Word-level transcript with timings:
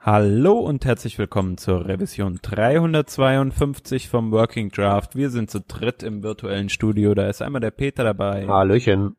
Hallo 0.00 0.60
und 0.60 0.84
herzlich 0.84 1.18
willkommen 1.18 1.58
zur 1.58 1.88
Revision 1.88 2.38
352 2.40 4.08
vom 4.08 4.30
Working 4.30 4.70
Draft. 4.70 5.16
Wir 5.16 5.28
sind 5.28 5.50
zu 5.50 5.60
dritt 5.60 6.04
im 6.04 6.22
virtuellen 6.22 6.68
Studio. 6.68 7.14
Da 7.16 7.28
ist 7.28 7.42
einmal 7.42 7.60
der 7.60 7.72
Peter 7.72 8.04
dabei. 8.04 8.46
Hallöchen. 8.46 9.16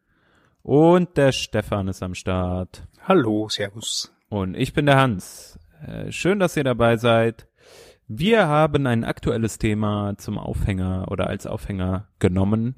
Und 0.64 1.18
der 1.18 1.34
Stefan 1.34 1.90
ist 1.90 2.02
am 2.02 2.16
Start. 2.16 2.88
Hallo, 3.06 3.50
Servus. 3.50 4.16
Und 4.30 4.56
ich 4.56 4.74
bin 4.74 4.86
der 4.86 4.96
Hans. 4.96 5.60
Äh, 5.86 6.14
schön, 6.14 6.40
dass 6.40 6.56
ihr 6.56 6.64
dabei 6.64 6.96
seid. 6.96 7.50
Wir 8.08 8.48
haben 8.48 8.88
ein 8.88 9.04
aktuelles 9.04 9.60
Thema 9.60 10.18
zum 10.18 10.38
Aufhänger 10.38 11.12
oder 11.12 11.28
als 11.28 11.46
Aufhänger 11.46 12.08
genommen 12.20 12.76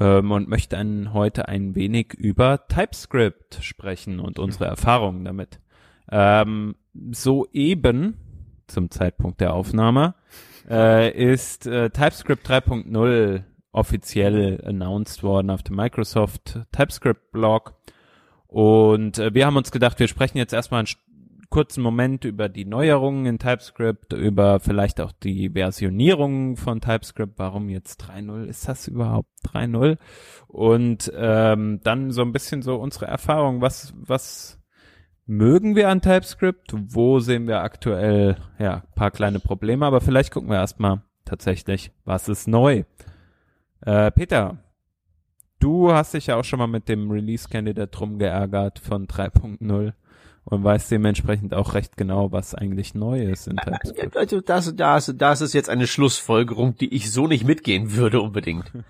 ähm, 0.00 0.32
und 0.32 0.48
möchten 0.48 1.12
heute 1.12 1.46
ein 1.46 1.76
wenig 1.76 2.12
über 2.12 2.66
TypeScript 2.66 3.60
sprechen 3.62 4.18
und 4.18 4.40
unsere 4.40 4.64
Erfahrungen 4.64 5.24
damit. 5.24 5.60
Ähm, 6.10 6.76
soeben, 7.10 8.16
zum 8.66 8.90
Zeitpunkt 8.90 9.40
der 9.40 9.54
Aufnahme, 9.54 10.14
äh, 10.68 11.10
ist 11.10 11.66
äh, 11.66 11.90
TypeScript 11.90 12.48
3.0 12.48 13.42
offiziell 13.72 14.62
announced 14.64 15.22
worden 15.22 15.50
auf 15.50 15.62
dem 15.62 15.76
Microsoft 15.76 16.60
TypeScript 16.72 17.30
Blog. 17.30 17.74
Und 18.46 19.18
äh, 19.18 19.34
wir 19.34 19.46
haben 19.46 19.56
uns 19.56 19.70
gedacht, 19.70 19.98
wir 19.98 20.08
sprechen 20.08 20.38
jetzt 20.38 20.52
erstmal 20.52 20.80
einen 20.80 20.88
kurzen 21.50 21.82
Moment 21.82 22.24
über 22.24 22.48
die 22.48 22.64
Neuerungen 22.64 23.26
in 23.26 23.38
TypeScript, 23.38 24.12
über 24.12 24.60
vielleicht 24.60 25.00
auch 25.00 25.12
die 25.12 25.50
Versionierung 25.50 26.56
von 26.56 26.80
TypeScript. 26.80 27.38
Warum 27.38 27.68
jetzt 27.68 28.02
3.0? 28.02 28.44
Ist 28.44 28.68
das 28.68 28.88
überhaupt 28.88 29.28
3.0? 29.52 29.98
Und 30.48 31.12
ähm, 31.14 31.80
dann 31.82 32.10
so 32.10 32.22
ein 32.22 32.32
bisschen 32.32 32.62
so 32.62 32.76
unsere 32.76 33.06
Erfahrung. 33.06 33.60
Was, 33.60 33.94
was 33.96 34.55
mögen 35.26 35.76
wir 35.76 35.88
an 35.88 36.00
TypeScript? 36.00 36.72
Wo 36.74 37.20
sehen 37.20 37.46
wir 37.46 37.60
aktuell 37.60 38.36
ja 38.58 38.82
paar 38.94 39.10
kleine 39.10 39.40
Probleme? 39.40 39.84
Aber 39.86 40.00
vielleicht 40.00 40.32
gucken 40.32 40.50
wir 40.50 40.56
erstmal 40.56 41.02
tatsächlich, 41.24 41.92
was 42.04 42.28
ist 42.28 42.48
neu. 42.48 42.84
Äh, 43.80 44.10
Peter, 44.12 44.58
du 45.58 45.92
hast 45.92 46.14
dich 46.14 46.28
ja 46.28 46.36
auch 46.36 46.44
schon 46.44 46.58
mal 46.58 46.66
mit 46.66 46.88
dem 46.88 47.10
Release 47.10 47.48
Candidate 47.48 47.90
drum 47.90 48.18
geärgert 48.18 48.78
von 48.78 49.06
3.0 49.06 49.92
und 50.44 50.64
weißt 50.64 50.90
dementsprechend 50.92 51.54
auch 51.54 51.74
recht 51.74 51.96
genau, 51.96 52.30
was 52.30 52.54
eigentlich 52.54 52.94
neu 52.94 53.20
ist 53.20 53.48
in 53.48 53.56
TypeScript. 53.56 54.16
Also 54.16 54.40
das, 54.40 54.74
das, 54.76 55.12
das 55.16 55.40
ist 55.40 55.54
jetzt 55.54 55.68
eine 55.68 55.88
Schlussfolgerung, 55.88 56.76
die 56.76 56.94
ich 56.94 57.12
so 57.12 57.26
nicht 57.26 57.44
mitgehen 57.44 57.94
würde 57.94 58.20
unbedingt. 58.20 58.70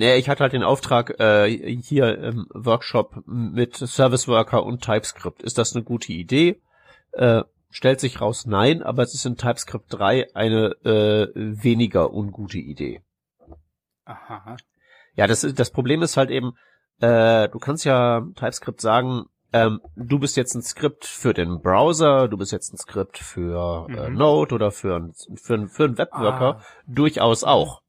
Naja, 0.00 0.16
ich 0.16 0.30
hatte 0.30 0.42
halt 0.42 0.54
den 0.54 0.62
Auftrag 0.62 1.20
äh, 1.20 1.48
hier 1.82 2.16
im 2.18 2.46
Workshop 2.54 3.22
mit 3.26 3.76
Service 3.76 4.26
Worker 4.28 4.64
und 4.64 4.82
TypeScript. 4.82 5.42
Ist 5.42 5.58
das 5.58 5.74
eine 5.76 5.84
gute 5.84 6.12
Idee? 6.14 6.62
Äh, 7.12 7.42
stellt 7.68 8.00
sich 8.00 8.20
raus, 8.20 8.46
nein, 8.46 8.82
aber 8.82 9.02
es 9.02 9.12
ist 9.12 9.26
in 9.26 9.36
TypeScript 9.36 9.86
3 9.90 10.34
eine 10.34 10.68
äh, 10.86 11.28
weniger 11.34 12.14
ungute 12.14 12.56
Idee. 12.58 13.02
Aha. 14.06 14.56
Ja, 15.16 15.26
das, 15.26 15.42
das 15.42 15.70
Problem 15.70 16.00
ist 16.00 16.16
halt 16.16 16.30
eben, 16.30 16.52
äh, 17.00 17.48
du 17.50 17.58
kannst 17.58 17.84
ja 17.84 18.22
TypeScript 18.36 18.80
sagen, 18.80 19.26
ähm, 19.52 19.80
du 19.96 20.18
bist 20.18 20.36
jetzt 20.38 20.54
ein 20.54 20.62
Skript 20.62 21.04
für 21.04 21.34
den 21.34 21.60
Browser, 21.60 22.28
du 22.28 22.38
bist 22.38 22.52
jetzt 22.52 22.72
ein 22.72 22.78
Skript 22.78 23.18
für 23.18 23.86
äh, 23.90 24.08
Mhm. 24.08 24.16
Node 24.16 24.54
oder 24.54 24.70
für, 24.70 24.96
ein- 24.96 25.12
für, 25.36 25.54
ein- 25.54 25.68
für 25.68 25.84
einen 25.84 25.98
Webworker, 25.98 26.56
Ah. 26.56 26.62
durchaus 26.86 27.44
auch. 27.44 27.82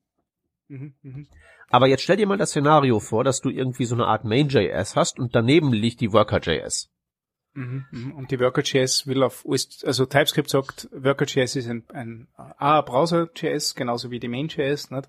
Mhm, 0.68 0.96
mhm. 1.04 1.28
Aber 1.72 1.88
jetzt 1.88 2.04
stell 2.04 2.18
dir 2.18 2.28
mal 2.28 2.38
das 2.38 2.50
Szenario 2.50 3.00
vor, 3.00 3.24
dass 3.24 3.42
du 3.42 3.50
irgendwie 3.50 3.86
so 3.86 3.96
eine 3.96 4.06
Art 4.06 4.26
Main.js 4.26 4.96
hast 4.96 5.20
und 5.20 5.36
daneben 5.36 5.74
liegt 5.74 6.02
die 6.02 6.12
Worker.js. 6.12 6.90
Mhm, 7.54 7.86
mhm. 7.92 8.12
Und 8.14 8.32
die 8.32 8.40
Worker.js 8.40 9.08
will 9.08 9.24
auf 9.24 9.46
also 9.46 10.06
TypeScript 10.06 10.50
sagt, 10.50 10.90
Worker.js 10.92 11.56
ist 11.56 11.70
ein, 11.70 11.84
ein 11.94 12.28
A, 12.36 12.82
Browser.js, 12.82 13.76
genauso 13.76 14.12
wie 14.12 14.20
die 14.20 14.28
Main.js, 14.28 14.92
nicht? 14.92 15.08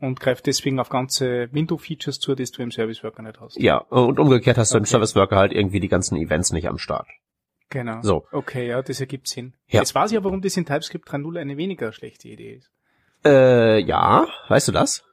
Und 0.00 0.20
greift 0.20 0.46
deswegen 0.46 0.78
auf 0.78 0.90
ganze 0.90 1.52
Window-Features 1.52 2.20
zu, 2.20 2.34
die 2.36 2.44
du 2.44 2.62
im 2.62 2.70
Service 2.70 3.02
Worker 3.02 3.22
nicht 3.22 3.40
hast. 3.40 3.58
Ja, 3.58 3.78
und 3.78 4.20
umgekehrt 4.20 4.56
hast 4.56 4.72
du 4.72 4.78
im 4.78 4.82
Okay. 4.82 4.90
Service 4.90 5.16
Worker 5.16 5.36
halt 5.36 5.52
irgendwie 5.52 5.80
die 5.80 5.88
ganzen 5.88 6.16
Events 6.16 6.52
nicht 6.52 6.68
am 6.68 6.78
Start. 6.78 7.08
Genau. 7.70 8.00
So. 8.02 8.26
Okay, 8.30 8.68
ja, 8.68 8.80
das 8.80 9.00
ergibt 9.00 9.26
Sinn. 9.26 9.54
Ja. 9.66 9.80
Jetzt 9.80 9.94
weiß 9.94 10.10
ich 10.10 10.14
ja, 10.14 10.24
warum 10.24 10.40
das 10.40 10.56
in 10.56 10.66
TypeScript 10.66 11.08
3.0 11.08 11.38
eine 11.38 11.56
weniger 11.56 11.92
schlechte 11.92 12.28
Idee 12.28 12.54
ist. 12.54 12.70
Äh, 13.24 13.80
ja, 13.80 14.28
weißt 14.48 14.68
du 14.68 14.72
das? 14.72 15.04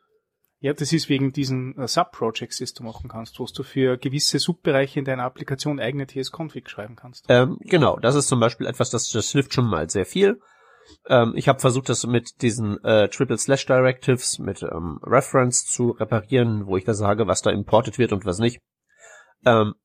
Ja, 0.60 0.74
das 0.74 0.94
ist 0.94 1.10
wegen 1.10 1.32
diesen 1.32 1.78
äh, 1.78 1.88
Sub-Projects, 1.88 2.58
die 2.58 2.74
du 2.74 2.84
machen 2.84 3.10
kannst, 3.10 3.40
wo 3.40 3.46
du 3.46 3.64
für 3.64 3.98
gewisse 3.98 4.40
Subbereiche 4.40 5.00
in 5.00 5.06
deiner 5.06 5.24
Applikation 5.24 5.80
eigene 5.80 6.08
TS-Config 6.08 6.70
schreiben 6.70 6.96
kannst. 6.96 7.26
Ähm, 7.30 7.58
genau, 7.62 7.98
das 7.98 8.16
ist 8.16 8.28
zum 8.28 8.40
Beispiel 8.40 8.68
etwas, 8.68 8.90
das, 8.90 9.10
das 9.10 9.32
hilft 9.32 9.54
schon 9.54 9.68
mal 9.68 9.90
sehr 9.90 10.06
viel. 10.06 10.40
Ähm, 11.08 11.34
ich 11.36 11.48
habe 11.48 11.60
versucht, 11.60 11.90
das 11.90 12.06
mit 12.06 12.42
diesen 12.42 12.84
äh, 12.84 13.10
Triple 13.10 13.38
Slash 13.38 13.66
Directives, 13.66 14.40
mit 14.40 14.64
ähm, 14.64 15.00
Reference 15.04 15.66
zu 15.66 15.92
reparieren, 15.92 16.68
wo 16.68 16.78
ich 16.78 16.86
da 16.86 16.94
sage, 16.94 17.28
was 17.28 17.42
da 17.42 17.52
imported 17.52 17.98
wird 17.98 18.14
und 18.14 18.26
was 18.26 18.40
nicht. 18.40 18.62
Ähm, 19.46 19.76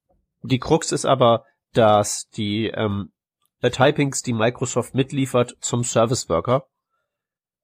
die 0.42 0.58
Krux 0.58 0.92
ist 0.92 1.04
aber, 1.04 1.44
dass 1.72 2.28
die 2.28 2.68
ähm, 2.68 3.12
äh, 3.60 3.70
Typings, 3.70 4.22
die 4.22 4.32
Microsoft 4.32 4.94
mitliefert 4.94 5.56
zum 5.60 5.84
Service 5.84 6.28
Worker, 6.28 6.66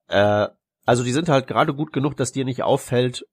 äh, 0.07 0.47
also 0.87 1.03
die 1.03 1.11
sind 1.13 1.29
halt 1.29 1.45
gerade 1.47 1.73
gut 1.75 1.93
genug, 1.93 2.17
dass 2.17 2.31
dir 2.31 2.45
nicht 2.45 2.63
auffällt, 2.63 3.25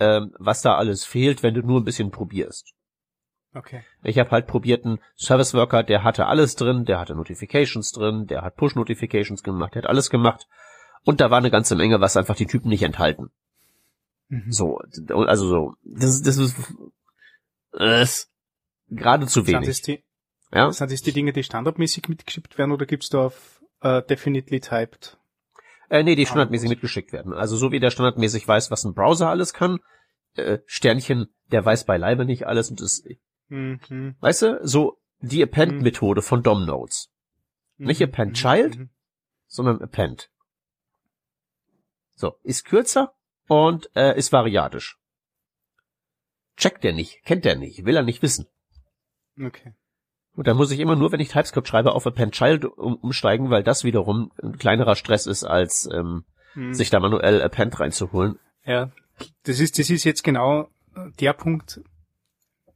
ähm, 0.00 0.34
was 0.38 0.62
da 0.62 0.76
alles 0.76 1.04
fehlt, 1.04 1.42
wenn 1.42 1.52
du 1.54 1.60
nur 1.60 1.80
ein 1.80 1.84
bisschen 1.84 2.10
probierst. 2.10 2.72
Okay. 3.54 3.84
Ich 4.02 4.18
habe 4.18 4.30
halt 4.30 4.46
probiert 4.46 4.86
einen 4.86 4.98
Service 5.14 5.52
Worker, 5.52 5.82
der 5.82 6.02
hatte 6.04 6.24
alles 6.26 6.56
drin, 6.56 6.86
der 6.86 6.98
hatte 6.98 7.14
Notifications 7.14 7.92
drin, 7.92 8.26
der 8.26 8.40
hat 8.40 8.56
Push 8.56 8.74
Notifications 8.76 9.42
gemacht, 9.42 9.74
der 9.74 9.82
hat 9.82 9.90
alles 9.90 10.08
gemacht. 10.08 10.46
Und 11.04 11.20
da 11.20 11.30
war 11.30 11.38
eine 11.38 11.50
ganze 11.50 11.76
Menge, 11.76 12.00
was 12.00 12.16
einfach 12.16 12.36
die 12.36 12.46
Typen 12.46 12.70
nicht 12.70 12.82
enthalten. 12.82 13.30
Mhm. 14.28 14.50
So, 14.50 14.78
also 14.78 15.48
so, 15.48 15.74
das, 15.84 16.14
ist- 16.14 16.26
das 16.26 16.38
ist, 16.38 16.56
äh, 17.78 18.02
ist 18.02 18.30
gerade 18.88 19.26
zu 19.26 19.40
Sind 19.42 19.48
wenig. 19.54 19.68
das, 19.68 19.82
die, 19.82 20.02
Ja? 20.52 20.72
sind 20.72 20.90
das 20.90 21.02
die 21.02 21.12
Dinge, 21.12 21.32
die 21.34 21.42
standardmäßig 21.42 22.08
mitgeschippt 22.08 22.56
werden 22.56 22.72
oder 22.72 22.86
gibt's 22.86 23.10
da 23.10 23.26
auf 23.26 23.60
äh, 23.82 24.00
definitely 24.02 24.60
typed? 24.60 25.18
Äh, 25.92 26.04
nee, 26.04 26.14
die 26.14 26.22
Ah, 26.22 26.26
standardmäßig 26.26 26.70
mitgeschickt 26.70 27.12
werden. 27.12 27.34
Also 27.34 27.54
so 27.56 27.70
wie 27.70 27.78
der 27.78 27.90
standardmäßig 27.90 28.48
weiß, 28.48 28.70
was 28.70 28.84
ein 28.84 28.94
Browser 28.94 29.28
alles 29.28 29.52
kann, 29.52 29.78
äh, 30.36 30.60
Sternchen, 30.64 31.26
der 31.50 31.62
weiß 31.66 31.84
beileibe 31.84 32.24
nicht 32.24 32.46
alles 32.46 32.70
und 32.70 32.80
ist, 32.80 33.06
Mhm. 33.48 34.16
weißt 34.20 34.42
du, 34.42 34.60
so 34.62 35.02
die 35.20 35.42
Append-Methode 35.42 36.22
von 36.22 36.42
DOM-Nodes, 36.42 37.10
Nicht 37.76 38.00
Mhm. 38.00 38.06
append 38.06 38.30
Mhm. 38.30 38.34
child? 38.34 38.78
Mhm. 38.78 38.90
sondern 39.48 39.82
Append. 39.82 40.30
So, 42.14 42.38
ist 42.42 42.64
kürzer 42.64 43.12
und 43.48 43.90
äh, 43.94 44.16
ist 44.16 44.32
variatisch. 44.32 44.98
Checkt 46.56 46.84
der 46.84 46.94
nicht, 46.94 47.22
kennt 47.24 47.44
der 47.44 47.56
nicht, 47.56 47.84
will 47.84 47.96
er 47.96 48.02
nicht 48.02 48.22
wissen. 48.22 48.46
Okay. 49.38 49.74
Und 50.34 50.46
dann 50.46 50.56
muss 50.56 50.70
ich 50.70 50.80
immer 50.80 50.96
nur, 50.96 51.12
wenn 51.12 51.20
ich 51.20 51.28
TypeScript 51.28 51.68
schreibe, 51.68 51.92
auf 51.92 52.06
Append 52.06 52.32
Child 52.32 52.64
um, 52.64 52.94
umsteigen, 52.96 53.50
weil 53.50 53.62
das 53.62 53.84
wiederum 53.84 54.32
ein 54.42 54.56
kleinerer 54.56 54.96
Stress 54.96 55.26
ist, 55.26 55.44
als 55.44 55.88
ähm, 55.92 56.24
Mhm. 56.54 56.74
sich 56.74 56.90
da 56.90 57.00
manuell 57.00 57.42
Append 57.42 57.78
reinzuholen. 57.80 58.38
Ja, 58.64 58.90
das 59.44 59.60
ist, 59.60 59.78
das 59.78 59.90
ist 59.90 60.04
jetzt 60.04 60.22
genau 60.22 60.68
äh, 60.94 61.10
der 61.20 61.32
Punkt. 61.32 61.80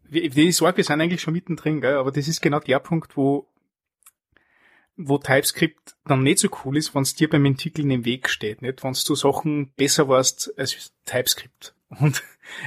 Die 0.08 0.52
Sorge, 0.52 0.78
wir 0.78 0.84
sind 0.84 1.00
eigentlich 1.00 1.20
schon 1.20 1.34
mittendrin, 1.34 1.80
gell? 1.80 1.96
aber 1.96 2.12
das 2.12 2.28
ist 2.28 2.40
genau 2.40 2.60
der 2.60 2.78
Punkt, 2.78 3.16
wo, 3.16 3.48
wo 4.96 5.18
TypeScript 5.18 5.96
dann 6.04 6.22
nicht 6.22 6.38
so 6.38 6.48
cool 6.64 6.76
ist, 6.76 6.94
wenn 6.94 7.02
es 7.02 7.14
dir 7.14 7.28
beim 7.28 7.44
Entwickeln 7.44 7.90
im 7.90 8.04
Weg 8.04 8.28
steht, 8.28 8.62
nicht? 8.62 8.84
Wenn 8.84 8.92
du 8.92 9.14
Sachen 9.14 9.72
besser 9.72 10.08
warst 10.08 10.54
als 10.56 10.92
TypeScript. 11.06 11.74
Und 12.00 12.22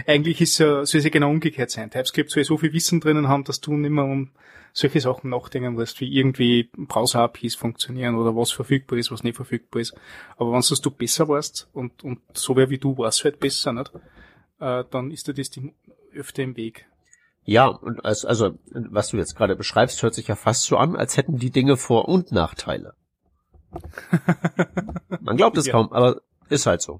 eigentlich 0.05 0.41
ist 0.41 0.57
ja, 0.57 0.85
soll 0.85 0.99
es 0.99 1.05
ja 1.05 1.09
genau 1.09 1.29
umgekehrt 1.29 1.71
sein. 1.71 1.89
TypeScript 1.89 2.29
soll 2.29 2.43
so 2.43 2.57
viel 2.57 2.73
Wissen 2.73 2.99
drinnen 2.99 3.29
haben, 3.29 3.45
dass 3.45 3.61
du 3.61 3.73
nicht 3.73 3.89
mehr 3.89 4.05
um 4.05 4.31
solche 4.73 5.01
Sachen 5.01 5.29
nachdenken 5.29 5.73
musst, 5.73 5.99
wie 5.99 6.13
irgendwie 6.13 6.69
Browser-APIs 6.75 7.55
funktionieren 7.55 8.15
oder 8.15 8.35
was 8.35 8.51
verfügbar 8.51 8.97
ist, 8.99 9.11
was 9.11 9.23
nicht 9.23 9.35
verfügbar 9.35 9.81
ist. 9.81 9.95
Aber 10.37 10.51
wenn 10.53 10.61
du 10.61 10.91
besser 10.91 11.27
warst 11.27 11.69
und, 11.73 12.03
und 12.03 12.19
so 12.33 12.55
wer 12.55 12.69
wie 12.69 12.77
du 12.77 12.97
warst 12.97 13.23
halt 13.23 13.39
besser, 13.39 13.73
nicht? 13.73 13.91
Äh, 14.59 14.83
dann 14.89 15.11
ist 15.11 15.27
dir 15.27 15.33
das 15.33 15.49
die 15.49 15.73
öfter 16.13 16.43
im 16.43 16.57
Weg. 16.57 16.85
Ja, 17.45 17.67
und 17.67 18.05
als, 18.05 18.25
also 18.25 18.57
was 18.71 19.09
du 19.09 19.17
jetzt 19.17 19.35
gerade 19.35 19.55
beschreibst, 19.55 20.03
hört 20.03 20.13
sich 20.13 20.27
ja 20.27 20.35
fast 20.35 20.63
so 20.65 20.77
an, 20.77 20.95
als 20.95 21.17
hätten 21.17 21.37
die 21.37 21.49
Dinge 21.51 21.77
Vor- 21.77 22.07
und 22.07 22.31
Nachteile. 22.31 22.93
Man 25.21 25.37
glaubt 25.37 25.57
es 25.57 25.65
Ja. 25.67 25.73
kaum, 25.73 25.91
aber 25.91 26.21
ist 26.49 26.65
halt 26.65 26.81
so. 26.81 26.99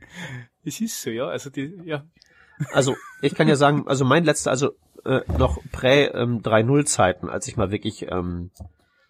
Es 0.64 0.80
ist 0.82 1.02
so, 1.02 1.10
ja. 1.10 1.28
Also 1.28 1.50
die, 1.50 1.82
ja. 1.86 2.06
Also 2.74 2.96
ich 3.22 3.36
kann 3.36 3.48
ja 3.48 3.56
sagen, 3.56 3.88
also 3.88 4.06
mein 4.06 4.24
letzter, 4.24 4.52
also 4.52 4.72
äh, 5.06 5.22
noch 5.38 5.60
prä 5.72 6.06
ähm, 6.14 6.42
3.0 6.42 6.86
Zeiten, 6.86 7.30
als 7.30 7.48
ich 7.48 7.58
mal 7.58 7.72
wirklich, 7.72 8.08
ähm, 8.10 8.52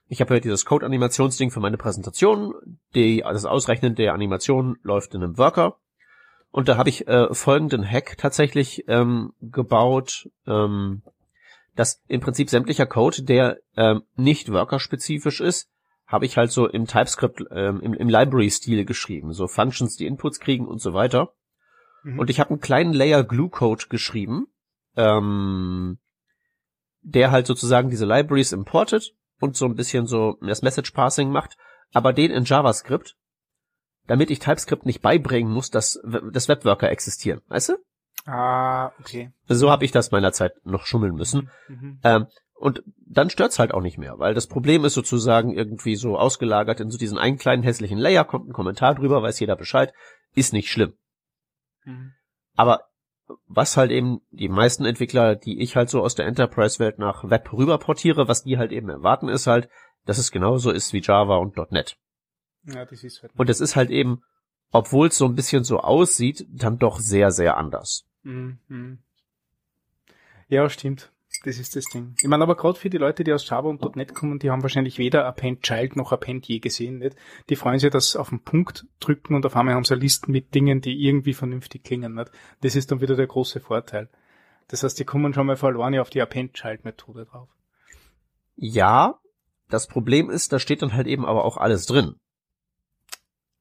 ich 0.08 0.22
habe 0.22 0.36
ja 0.36 0.40
dieses 0.40 0.66
Code-Animationsding 0.66 1.52
für 1.52 1.60
meine 1.60 1.78
Präsentation, 1.78 2.54
die, 2.96 3.22
das 3.22 3.46
Ausrechnen 3.46 3.96
der 3.96 4.14
Animation 4.14 4.78
läuft 4.84 5.14
in 5.14 5.24
einem 5.24 5.38
Worker 5.38 5.78
und 6.52 6.68
da 6.68 6.78
habe 6.78 6.90
ich 6.90 7.08
äh, 7.08 7.34
folgenden 7.34 7.90
Hack 7.90 8.18
tatsächlich 8.18 8.86
ähm, 8.88 9.34
gebaut, 9.42 10.30
ähm, 10.48 11.04
dass 11.76 12.02
im 12.08 12.22
Prinzip 12.22 12.50
sämtlicher 12.50 12.88
Code, 12.88 13.24
der 13.24 13.60
ähm, 13.78 14.04
nicht 14.16 14.52
workerspezifisch 14.52 15.42
ist, 15.42 15.70
habe 16.08 16.26
ich 16.26 16.38
halt 16.38 16.52
so 16.52 16.68
im 16.68 16.88
TypeScript, 16.88 17.44
ähm, 17.52 17.82
im, 17.82 17.94
im 17.94 18.10
Library-Stil 18.10 18.84
geschrieben. 18.84 19.32
So 19.32 19.48
Functions, 19.48 19.96
die 19.96 20.08
Inputs 20.08 20.40
kriegen 20.40 20.68
und 20.68 20.82
so 20.82 20.94
weiter. 20.94 21.34
Mhm. 22.04 22.18
Und 22.18 22.32
ich 22.32 22.40
habe 22.40 22.50
einen 22.50 22.62
kleinen 22.62 22.94
Layer 22.94 23.24
Glue-Code 23.24 23.86
geschrieben, 23.90 24.48
ähm, 25.00 25.98
der 27.02 27.32
halt 27.32 27.48
sozusagen 27.48 27.90
diese 27.90 28.06
Libraries 28.06 28.52
importet 28.52 29.14
und 29.40 29.56
so 29.56 29.66
ein 29.66 29.76
bisschen 29.76 30.06
so 30.06 30.38
das 30.42 30.62
Message 30.62 30.92
Parsing 30.92 31.32
macht, 31.32 31.58
aber 31.94 32.12
den 32.12 32.32
in 32.32 32.44
JavaScript, 32.44 33.16
damit 34.08 34.30
ich 34.30 34.40
TypeScript 34.40 34.86
nicht 34.86 35.02
beibringen 35.02 35.52
muss, 35.52 35.72
dass, 35.72 36.02
dass 36.32 36.50
Webworker 36.50 36.90
existieren. 36.90 37.42
Weißt 37.48 37.70
du? 37.70 37.78
Ah, 38.26 38.92
okay. 39.00 39.32
So 39.48 39.72
habe 39.72 39.86
ich 39.86 39.92
das 39.92 40.12
meiner 40.12 40.34
Zeit 40.34 40.54
noch 40.66 40.86
schummeln 40.86 41.16
müssen. 41.16 41.50
Mhm. 41.70 42.00
Ähm, 42.04 42.28
und 42.54 42.84
dann 42.98 43.30
stört's 43.30 43.58
halt 43.58 43.74
auch 43.74 43.82
nicht 43.82 43.98
mehr, 43.98 44.20
weil 44.20 44.34
das 44.34 44.48
Problem 44.48 44.84
ist 44.84 44.94
sozusagen 44.94 45.54
irgendwie 45.54 45.96
so 45.96 46.18
ausgelagert 46.18 46.82
in 46.82 46.92
so 46.92 46.98
diesen 46.98 47.18
einen 47.18 47.38
kleinen 47.38 47.64
hässlichen 47.64 47.98
Layer, 47.98 48.26
kommt 48.26 48.50
ein 48.50 48.54
Kommentar 48.54 48.96
drüber, 48.96 49.24
weiß 49.24 49.40
jeder 49.40 49.56
Bescheid, 49.56 49.94
ist 50.36 50.52
nicht 50.52 50.70
schlimm. 50.70 50.94
Mhm. 51.86 52.12
Aber 52.58 52.89
was 53.48 53.78
halt 53.78 53.92
eben 53.92 54.22
die 54.32 54.50
meisten 54.50 54.86
Entwickler, 54.86 55.36
die 55.36 55.62
ich 55.62 55.76
halt 55.76 55.90
so 55.90 56.02
aus 56.02 56.16
der 56.16 56.28
Enterprise-Welt 56.28 57.00
nach 57.00 57.30
Web 57.30 57.52
rüber 57.54 57.78
portiere, 57.78 58.28
was 58.28 58.44
die 58.44 58.58
halt 58.58 58.72
eben 58.72 58.90
erwarten, 58.90 59.30
ist 59.30 59.48
halt, 59.48 59.70
dass 60.06 60.18
es 60.18 60.32
genauso 60.32 60.72
ist 60.72 60.94
wie 60.94 61.02
Java 61.02 61.38
und 61.38 61.56
.NET. 61.72 61.98
Ja, 62.64 62.86
das 62.86 63.04
ist 63.04 63.22
halt. 63.22 63.32
Und 63.38 63.50
es 63.50 63.62
ist 63.62 63.76
halt 63.76 63.90
eben, 63.90 64.22
obwohl 64.72 65.08
es 65.08 65.18
so 65.18 65.26
ein 65.26 65.36
bisschen 65.36 65.64
so 65.64 65.80
aussieht, 65.80 66.46
dann 66.50 66.78
doch 66.78 67.00
sehr, 67.00 67.32
sehr 67.32 67.58
anders. 67.58 68.06
Mhm. 68.24 68.60
mhm. 68.68 69.00
Ja, 70.48 70.68
stimmt. 70.68 71.12
Das 71.46 71.58
ist 71.58 71.76
das 71.76 71.86
Ding. 71.86 72.16
Ich 72.20 72.28
meine, 72.28 72.44
aber 72.44 72.56
gerade 72.56 72.78
für 72.78 72.90
die 72.90 72.98
Leute, 72.98 73.24
die 73.24 73.32
aus 73.32 73.48
Java 73.48 73.70
und 73.70 73.96
.NET 73.96 74.14
kommen, 74.14 74.40
die 74.40 74.50
haben 74.50 74.62
wahrscheinlich 74.62 74.98
weder 74.98 75.26
Append 75.26 75.62
Child 75.62 75.96
noch 75.96 76.12
Append 76.12 76.46
je 76.48 76.60
gesehen, 76.60 76.98
nicht? 77.00 77.16
Die 77.50 77.56
freuen 77.56 77.80
sich, 77.80 77.92
dass 77.92 78.12
sie 78.12 78.20
auf 78.20 78.30
den 78.30 78.42
Punkt 78.44 78.86
drücken 79.00 79.36
und 79.36 79.46
auf 79.46 79.56
einmal 79.56 79.76
haben 79.76 79.86
sie 79.86 79.96
Listen 79.96 80.32
mit 80.32 80.54
Dingen, 80.54 80.82
die 80.82 81.06
irgendwie 81.06 81.34
vernünftig 81.34 81.84
klingen, 81.84 82.16
nicht? 82.16 82.32
Das 82.62 82.76
ist 82.76 82.92
dann 82.92 83.00
wieder 83.00 83.16
der 83.16 83.28
große 83.28 83.60
Vorteil. 83.62 84.10
Das 84.68 84.84
heißt, 84.84 85.00
die 85.00 85.06
kommen 85.06 85.34
schon 85.34 85.48
mal 85.48 85.56
verloren 85.56 85.98
auf 86.00 86.10
die 86.10 86.22
Append 86.22 86.54
Child 86.54 86.84
Methode 86.84 87.26
drauf. 87.26 87.50
Ja, 88.56 89.20
das 89.70 89.88
Problem 89.88 90.30
ist, 90.30 90.52
da 90.52 90.60
steht 90.60 90.82
dann 90.82 90.94
halt 90.94 91.08
eben 91.08 91.26
aber 91.26 91.46
auch 91.46 91.58
alles 91.58 91.86
drin. 91.86 92.16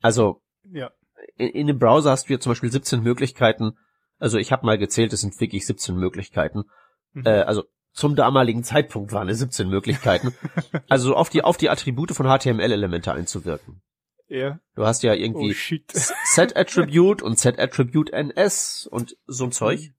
Also, 0.01 0.41
Ja. 0.65 0.91
in, 1.37 1.49
in 1.49 1.67
dem 1.69 1.79
Browser 1.79 2.11
hast 2.11 2.29
du 2.29 2.33
ja 2.33 2.41
zum 2.41 2.51
Beispiel 2.51 2.73
17 2.73 3.03
Möglichkeiten. 3.03 3.79
Also 4.19 4.39
ich 4.39 4.51
habe 4.53 4.67
mal 4.67 4.79
gezählt, 4.79 5.13
es 5.13 5.21
sind 5.21 5.41
wirklich 5.41 5.67
17 5.67 5.97
Möglichkeiten. 5.97 6.65
Mhm. 7.13 7.27
Äh, 7.27 7.41
also 7.43 7.65
zum 7.93 8.15
damaligen 8.17 8.63
Zeitpunkt 8.65 9.13
waren 9.13 9.29
es 9.29 9.39
17 9.39 9.69
Möglichkeiten. 9.69 10.35
also 10.89 11.17
auf 11.17 11.29
die 11.31 11.43
auf 11.43 11.57
die 11.57 11.71
Attribute 11.71 12.13
von 12.13 12.27
HTML-Elemente 12.27 13.13
einzuwirken. 13.13 13.83
ja. 14.29 14.61
Du 14.75 14.85
hast 14.87 15.03
ja 15.03 15.13
Oh 15.13 15.17
irgendwie 15.17 15.55
shit. 15.55 15.91
Set 15.93 16.57
Attribute 16.57 17.23
und 17.23 17.39
Set 17.39 17.59
Attribute 17.59 18.11
NS 18.13 18.87
und 18.91 19.17
so 19.27 19.45
ein 19.45 19.53
Zeug. 19.53 19.93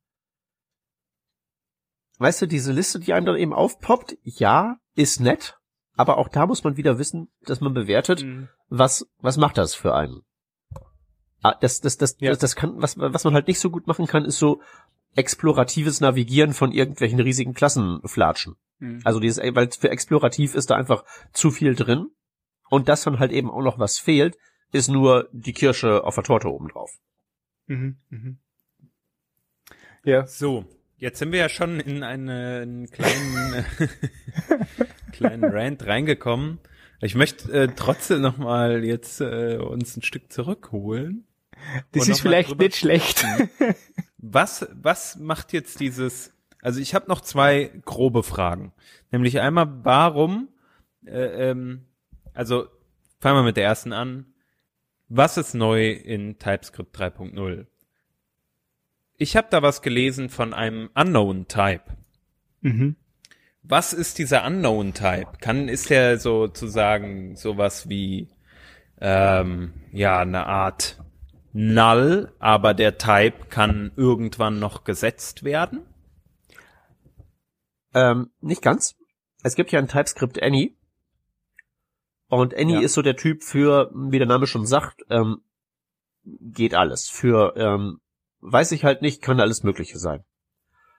Weißt 2.20 2.42
du, 2.42 2.48
diese 2.48 2.74
Liste, 2.74 3.00
die 3.00 3.14
einem 3.14 3.26
dann 3.26 3.38
eben 3.38 3.54
aufpoppt, 3.54 4.18
ja, 4.24 4.78
ist 4.96 5.20
nett, 5.22 5.58
aber 5.96 6.18
auch 6.18 6.28
da 6.28 6.46
muss 6.46 6.64
man 6.64 6.76
wieder 6.78 6.98
wissen, 7.00 7.30
dass 7.46 7.62
man 7.62 7.74
bewertet, 7.74 8.24
Mhm. 8.24 8.50
was, 8.68 9.08
was 9.20 9.38
macht 9.38 9.58
das 9.58 9.74
für 9.74 9.96
einen? 9.96 10.22
Ah, 11.42 11.56
das, 11.62 11.80
das, 11.80 11.98
das, 11.98 12.18
Ja. 12.20 12.32
das, 12.32 12.40
das 12.40 12.56
kann, 12.58 12.82
was, 12.82 12.98
was 12.98 13.24
man 13.24 13.34
halt 13.34 13.48
nicht 13.48 13.60
so 13.62 13.70
gut 13.70 13.88
machen 13.88 14.06
kann, 14.08 14.26
ist 14.26 14.38
so 14.40 14.62
exploratives 15.16 16.02
Navigieren 16.02 16.54
von 16.54 16.72
irgendwelchen 16.72 17.20
riesigen 17.20 17.54
Klassenflatschen. 17.54 18.56
Mhm. 18.80 19.02
Also 19.04 19.20
dieses, 19.20 19.44
weil 19.56 19.70
für 19.72 19.90
explorativ 19.90 20.56
ist 20.56 20.70
da 20.70 20.76
einfach 20.76 21.04
zu 21.34 21.52
viel 21.52 21.76
drin. 21.76 22.08
Und 22.70 22.88
das 22.88 23.04
dann 23.04 23.20
halt 23.20 23.32
eben 23.32 23.50
auch 23.50 23.64
noch 23.64 23.80
was 23.80 23.98
fehlt, 23.98 24.38
ist 24.72 24.90
nur 24.90 25.28
die 25.32 25.54
Kirsche 25.54 26.04
auf 26.04 26.16
der 26.16 26.24
Torte 26.24 26.50
obendrauf. 26.50 26.92
Mhm. 27.68 27.98
Mhm. 28.10 28.38
Ja. 30.04 30.26
So, 30.28 30.66
jetzt 30.98 31.20
sind 31.20 31.32
wir 31.32 31.40
ja 31.40 31.50
schon 31.50 31.80
in 31.80 32.04
einen 32.04 32.90
kleinen, 32.92 33.66
kleinen 35.12 35.44
Rant 35.44 35.86
reingekommen. 35.86 36.60
Ich 37.02 37.16
möchte 37.16 37.52
äh, 37.52 37.70
trotzdem 37.76 38.22
noch 38.22 38.38
mal 38.38 38.84
jetzt 38.84 39.22
äh, 39.22 39.58
uns 39.58 39.96
ein 39.98 40.04
Stück 40.04 40.32
zurückholen. 40.32 41.26
Das 41.92 42.08
ist 42.08 42.22
vielleicht 42.22 42.58
nicht 42.58 42.76
schlecht. 42.76 43.26
Was, 44.22 44.68
was 44.74 45.16
macht 45.18 45.54
jetzt 45.54 45.80
dieses, 45.80 46.34
also 46.62 46.80
ich 46.82 46.94
habe 46.94 47.08
noch 47.08 47.22
zwei 47.22 47.72
grobe 47.86 48.22
Fragen. 48.22 48.74
Nämlich 49.12 49.40
einmal, 49.40 49.84
warum, 49.84 50.50
äh, 51.06 51.50
ähm, 51.50 51.86
also 52.34 52.68
fangen 53.20 53.38
wir 53.38 53.44
mit 53.44 53.58
der 53.58 53.64
ersten 53.64 53.94
an. 53.94 54.26
Was 55.08 55.38
ist 55.38 55.54
neu 55.54 55.92
in 55.92 56.38
TypeScript 56.38 56.96
3.0? 56.96 57.66
Ich 59.18 59.36
habe 59.36 59.48
da 59.50 59.62
was 59.62 59.82
gelesen 59.82 60.30
von 60.30 60.54
einem 60.54 60.90
Unknown 60.94 61.48
Type. 61.48 61.84
mhm. 62.62 62.96
Was 63.62 63.94
ist 63.94 64.18
dieser 64.18 64.46
Unknown 64.46 64.94
Type? 64.94 65.34
Kann, 65.42 65.68
ist 65.68 65.90
der 65.90 66.18
sozusagen 66.18 67.36
sowas 67.36 67.90
wie, 67.90 68.30
ähm, 69.02 69.74
ja, 69.92 70.20
eine 70.20 70.46
Art 70.46 70.98
Null, 71.52 72.32
aber 72.40 72.74
der 72.74 72.98
Type 72.98 73.48
kann 73.50 73.92
irgendwann 73.96 74.60
noch 74.60 74.84
gesetzt 74.84 75.44
werden? 75.44 75.82
Ähm, 77.94 78.30
nicht 78.42 78.62
ganz. 78.62 78.96
Es 79.44 79.56
gibt 79.56 79.72
ja 79.72 79.80
ein 79.80 79.88
TypeScript 79.88 80.42
Any. 80.42 80.76
Und 82.28 82.56
Any 82.56 82.74
Ja. 82.74 82.82
ist 82.82 82.94
so 82.94 83.02
der 83.02 83.16
Typ 83.16 83.44
für, 83.44 83.90
wie 83.94 84.20
der 84.20 84.28
Name 84.28 84.46
schon 84.46 84.66
sagt, 84.68 85.02
ähm, 85.10 85.42
geht 86.24 86.76
alles. 86.76 87.10
Für, 87.10 87.56
ähm, 87.58 88.00
weiß 88.42 88.72
ich 88.74 88.84
halt 88.84 89.02
nicht, 89.02 89.22
kann 89.24 89.40
alles 89.40 89.64
Mögliche 89.64 89.98
sein. 89.98 90.24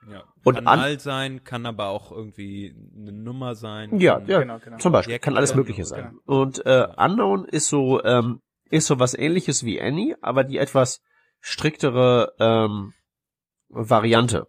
Ja. 0.09 0.23
Und 0.43 0.55
kann 0.55 0.67
an- 0.67 0.79
Null 0.81 0.99
sein, 0.99 1.43
kann 1.45 1.65
aber 1.65 1.85
auch 1.87 2.11
irgendwie 2.11 2.75
eine 2.97 3.13
Nummer 3.13 3.55
sein. 3.55 3.97
Ja, 3.99 4.19
ja. 4.25 4.39
Genau, 4.39 4.59
genau. 4.59 4.77
Zum 4.79 4.91
Beispiel, 4.91 5.13
Ja, 5.13 5.19
kann 5.19 5.31
genau, 5.31 5.37
alles 5.37 5.51
ja, 5.51 5.55
Mögliche 5.55 5.83
genau, 5.83 5.89
sein. 5.95 6.17
Und 6.25 6.65
äh, 6.65 6.87
Unknown 6.97 7.45
ist 7.45 7.69
so, 7.69 8.03
ähm, 8.03 8.41
ist 8.71 8.87
so 8.87 8.99
was 8.99 9.13
ähnliches 9.13 9.63
wie 9.63 9.81
Any, 9.81 10.15
aber 10.21 10.43
die 10.43 10.57
etwas 10.57 11.03
striktere 11.39 12.33
ähm, 12.39 12.93
Variante. 13.69 14.47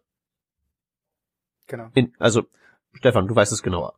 genau. 1.66 1.90
In, 1.94 2.12
also, 2.18 2.44
Stefan, 2.94 3.28
du 3.28 3.34
weißt 3.34 3.52
es 3.52 3.62
genauer. 3.62 3.94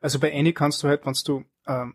Also 0.00 0.18
bei 0.18 0.32
Any 0.34 0.52
kannst 0.52 0.82
du 0.82 0.88
halt, 0.88 1.06
wenn 1.06 1.14
du 1.24 1.44
ähm, 1.66 1.94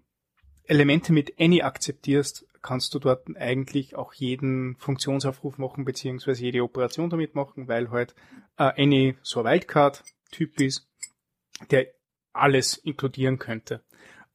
Elemente 0.64 1.14
mit 1.14 1.40
Any 1.40 1.62
akzeptierst, 1.62 2.46
kannst 2.62 2.94
du 2.94 3.00
dort 3.00 3.28
eigentlich 3.38 3.96
auch 3.96 4.14
jeden 4.14 4.76
Funktionsaufruf 4.78 5.58
machen, 5.58 5.86
beziehungsweise 5.86 6.44
jede 6.44 6.64
Operation 6.64 7.10
damit 7.10 7.36
machen, 7.36 7.68
weil 7.68 7.92
halt 7.92 8.16
äh, 8.58 8.82
Any 8.82 9.18
so 9.22 9.42
ein 9.42 9.46
Wildcard-Typ 9.46 10.60
ist, 10.60 10.88
der 11.72 11.88
alles 12.34 12.78
inkludieren 12.78 13.40
könnte. 13.40 13.84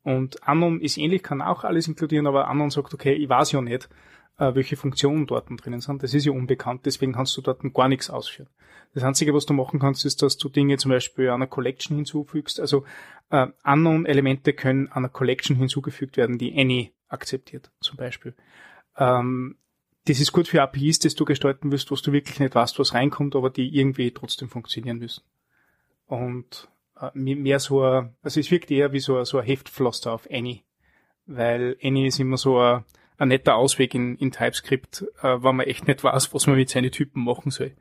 Und 0.03 0.47
Anon 0.47 0.81
ist 0.81 0.99
ähnlich, 0.99 1.23
kann 1.23 1.43
auch 1.43 1.65
alles 1.65 1.87
inkludieren, 1.87 2.27
aber 2.27 2.49
Anon 2.49 2.71
sagt, 2.71 2.93
okay, 2.93 3.13
ich 3.13 3.29
weiß 3.29 3.53
ja 3.53 3.61
nicht, 3.61 3.89
äh, 4.39 4.55
welche 4.55 4.77
Funktionen 4.77 5.27
dort 5.27 5.47
drinnen 5.49 5.81
sind. 5.81 6.03
Das 6.03 6.15
ist 6.15 6.25
ja 6.25 6.33
unbekannt, 6.33 6.87
deswegen 6.87 7.13
kannst 7.13 7.37
du 7.37 7.41
dort 7.41 7.61
gar 7.73 7.89
nichts 7.89 8.11
ausführen. 8.11 8.49
Das 8.95 9.05
Einzige, 9.05 9.33
was 9.33 9.47
du 9.47 9.55
machen 9.55 9.81
kannst, 9.81 10.05
ist, 10.05 10.23
dass 10.23 10.37
du 10.37 10.49
Dinge 10.49 10.77
zum 10.77 10.91
Beispiel 10.91 11.31
einer 11.31 11.47
Collection 11.47 11.97
hinzufügst. 11.97 12.61
Also 12.61 12.85
äh, 13.31 13.47
Unknown-Elemente 13.65 14.53
können 14.53 14.89
einer 14.89 15.09
Collection 15.09 15.57
hinzugefügt 15.57 16.17
werden, 16.17 16.39
die 16.39 16.59
Any 16.59 16.93
akzeptiert, 17.09 17.71
zum 17.81 17.97
Beispiel. 17.97 18.35
Ähm, 18.97 19.57
das 20.07 20.21
ist 20.21 20.33
gut 20.33 20.49
für 20.49 20.61
APIs, 20.63 20.99
das 20.99 21.15
du 21.15 21.25
gestalten 21.25 21.71
willst, 21.71 21.91
wo 21.91 21.95
du 21.95 22.13
wirklich 22.13 22.41
nicht 22.41 22.55
weißt, 22.55 22.79
was 22.79 22.93
reinkommt, 22.93 23.37
aber 23.37 23.51
die 23.51 23.75
irgendwie 23.75 24.11
trotzdem 24.11 24.49
funktionieren 24.49 24.99
müssen. 24.99 25.23
Und 26.07 26.69
mehr 27.15 27.59
so, 27.59 27.83
ein, 27.83 28.15
also 28.23 28.39
es 28.41 28.51
wirkt 28.51 28.71
eher 28.71 28.93
wie 28.93 29.01
so, 29.01 29.19
ein- 29.19 29.25
so 29.25 29.39
ein 29.39 29.45
Heftpflaster 29.47 30.13
auf 30.13 30.29
Any, 30.31 30.65
weil 31.27 31.77
Any 31.83 32.07
ist 32.07 32.21
immer 32.21 32.37
so 32.37 32.59
ein, 32.61 32.85
ein 33.19 33.29
netter 33.29 33.57
Ausweg 33.57 33.95
in, 33.95 34.17
in 34.17 34.31
TypeScript, 34.33 35.05
äh, 35.23 35.43
wenn 35.43 35.57
man 35.57 35.67
echt 35.67 35.87
nicht 35.87 36.03
weiß, 36.05 36.33
was 36.35 36.47
man 36.47 36.57
mit 36.57 36.69
seinen 36.71 36.91
Typen 36.91 37.25
machen 37.25 37.51
soll. 37.51 37.73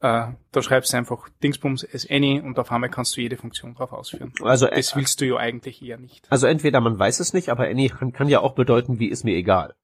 Äh, 0.00 0.32
da 0.50 0.62
schreibst 0.62 0.92
du 0.92 0.96
einfach 0.96 1.28
Dingsbums 1.44 1.86
as 1.94 2.08
Any 2.10 2.40
und 2.40 2.58
auf 2.58 2.72
einmal 2.72 2.90
kannst 2.90 3.16
du 3.16 3.20
jede 3.20 3.36
Funktion 3.36 3.74
drauf 3.74 3.92
ausführen. 3.92 4.32
Also, 4.42 4.66
äh, 4.66 4.74
Das 4.76 4.96
willst 4.96 5.20
du 5.20 5.26
ja 5.26 5.36
eigentlich 5.36 5.80
eher 5.82 5.98
nicht. 5.98 6.26
also 6.30 6.46
entweder 6.48 6.80
man 6.80 6.98
weiß 6.98 7.20
es 7.20 7.32
nicht, 7.32 7.50
aber 7.50 7.68
Any 7.68 7.88
kann, 7.88 8.12
kann 8.12 8.28
ja 8.28 8.40
auch 8.40 8.54
bedeuten, 8.54 8.98
wie 8.98 9.06
ist 9.08 9.24
mir 9.24 9.36
egal. 9.36 9.74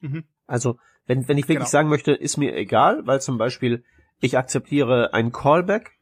Mhm. 0.00 0.24
Also, 0.46 0.78
wenn, 1.06 1.28
wenn 1.28 1.38
ich 1.38 1.44
wirklich 1.44 1.58
Genau. 1.58 1.68
sagen 1.68 1.88
möchte, 1.88 2.12
ist 2.12 2.36
mir 2.38 2.54
egal, 2.56 3.06
weil 3.06 3.20
zum 3.20 3.38
Beispiel 3.38 3.84
ich 4.20 4.36
akzeptiere 4.38 5.12
einen 5.14 5.32
Callback, 5.32 5.92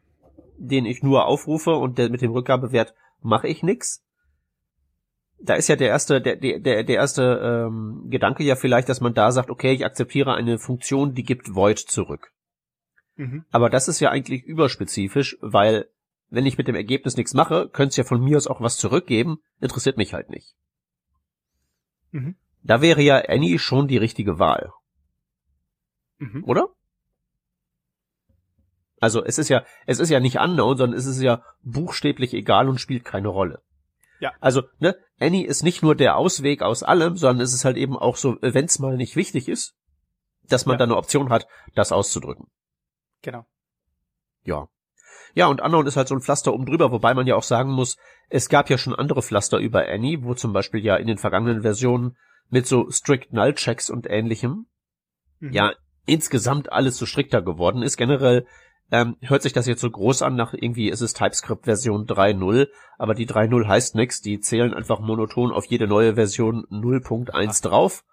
den 0.63 0.87
ich 0.87 1.03
nur 1.03 1.27
aufrufe 1.27 1.73
und 1.73 1.99
der 1.99 2.09
mit 2.09 2.23
dem 2.23 2.31
Rückgabewert 2.31 2.95
mache 3.21 3.49
ich 3.49 3.63
nix. 3.63 4.05
Da 5.41 5.55
ist 5.55 5.69
ja 5.69 5.75
der 5.77 5.89
erste, 5.89 6.21
der, 6.21 6.37
der, 6.37 6.61
der 6.61 6.85
der 6.85 6.97
erste 6.97 7.67
ähm, 7.67 8.07
Gedanke 8.09 8.45
ja 8.45 8.55
vielleicht, 8.55 8.89
dass 8.89 9.01
man 9.01 9.13
da 9.13 9.33
sagt, 9.33 9.51
okay, 9.51 9.73
ich 9.73 9.85
akzeptiere 9.85 10.35
eine 10.35 10.59
Funktion, 10.59 11.15
die 11.15 11.25
gibt 11.25 11.55
Void 11.55 11.81
zurück. 11.81 12.33
Mhm. 13.17 13.45
Aber 13.51 13.69
das 13.69 13.89
ist 13.89 13.99
ja 13.99 14.11
eigentlich 14.11 14.45
überspezifisch, 14.45 15.37
weil 15.41 15.89
wenn 16.31 16.47
ich 16.47 16.59
mit 16.59 16.69
dem 16.69 16.77
Ergebnis 16.77 17.17
nichts 17.17 17.35
mache, 17.35 17.69
könnte 17.69 17.91
es 17.91 17.97
ja 17.97 18.05
von 18.05 18.23
mir 18.23 18.37
aus 18.37 18.47
auch 18.47 18.61
was 18.61 18.77
zurückgeben, 18.77 19.39
interessiert 19.61 19.97
mich 19.97 20.15
halt 20.15 20.31
nicht. 20.31 20.55
Mhm. 22.13 22.37
Da 22.63 22.81
wäre 22.81 23.03
ja 23.03 23.17
Annie 23.29 23.59
schon 23.59 23.89
die 23.89 23.99
richtige 23.99 24.39
Wahl, 24.39 24.73
Mhm. 26.19 26.45
oder? 26.45 26.69
Also 29.03 29.25
es 29.25 29.37
ist 29.39 29.49
ja, 29.49 29.65
es 29.87 29.99
ist 29.99 30.11
ja 30.11 30.21
nicht 30.21 30.39
unknown, 30.39 30.77
sondern 30.77 30.97
es 30.99 31.07
ist 31.07 31.21
ja 31.21 31.43
buchstäblich 31.63 32.33
egal 32.35 32.69
und 32.69 32.81
spielt 32.81 33.05
keine 33.05 33.29
Rolle. 33.29 33.61
Ja. 34.21 34.31
Also, 34.41 34.63
ne, 34.79 34.97
Annie 35.19 35.45
ist 35.45 35.65
nicht 35.65 35.83
nur 35.83 35.97
der 35.97 36.17
Ausweg 36.17 36.63
aus 36.63 36.85
allem, 36.85 37.17
sondern 37.17 37.43
es 37.43 37.53
ist 37.53 37.65
halt 37.65 37.77
eben 37.77 37.97
auch 37.99 38.17
so, 38.17 38.37
wenn 38.41 38.67
es 38.67 38.79
mal 38.79 38.97
nicht 38.97 39.17
wichtig 39.17 39.49
ist, 39.49 39.75
dass 40.49 40.67
man 40.67 40.75
Ja. 40.75 40.79
dann 40.79 40.91
eine 40.91 40.99
Option 40.99 41.31
hat, 41.31 41.49
das 41.75 41.91
auszudrücken. 41.91 42.47
Genau. 43.23 43.45
Ja. 44.45 44.69
Ja, 45.35 45.47
und 45.47 45.61
Unknown 45.61 45.87
ist 45.87 45.97
halt 45.97 46.07
so 46.07 46.15
ein 46.15 46.21
Pflaster 46.21 46.53
oben 46.55 46.67
drüber, 46.67 46.93
wobei 46.93 47.15
man 47.15 47.27
ja 47.27 47.35
auch 47.35 47.43
sagen 47.43 47.73
muss, 47.73 47.97
es 48.29 48.49
gab 48.49 48.71
ja 48.71 48.79
schon 48.79 48.95
andere 48.95 49.23
Pflaster 49.23 49.59
über 49.59 49.89
Annie, 49.89 50.23
wo 50.23 50.35
zum 50.35 50.53
Beispiel 50.53 50.85
ja 50.85 50.95
in 50.97 51.09
den 51.09 51.19
vergangenen 51.19 51.63
Versionen 51.63 52.17
mit 52.51 52.67
so 52.69 52.89
Strict 52.91 53.29
Null 53.33 53.55
Checks 53.55 53.91
und 53.91 54.09
ähnlichem, 54.09 54.67
Mhm. 55.41 55.53
ja, 55.53 55.73
insgesamt 56.07 56.71
alles 56.71 56.99
so 56.99 57.07
strikter 57.07 57.43
geworden 57.43 57.83
ist. 57.83 57.97
Generell 57.97 58.47
ähm, 58.93 59.17
hört 59.23 59.43
sich 59.43 59.55
das 59.55 59.67
jetzt 59.67 59.81
so 59.81 59.91
groß 59.91 60.21
an, 60.21 60.37
nach 60.37 60.53
irgendwie 60.53 60.91
ist 60.91 61.01
es 61.01 61.15
TypeScript 61.15 61.65
Version 61.65 62.07
3.0, 62.07 62.69
aber 62.99 63.15
die 63.15 63.27
3.0 63.27 63.67
heißt 63.67 63.95
nix, 63.95 64.21
die 64.21 64.39
zählen 64.39 64.75
einfach 64.75 65.01
monoton 65.01 65.51
auf 65.51 65.65
jede 65.65 65.87
neue 65.89 66.15
Version 66.15 66.67
0.1 66.71 67.63
drauf. 67.63 68.05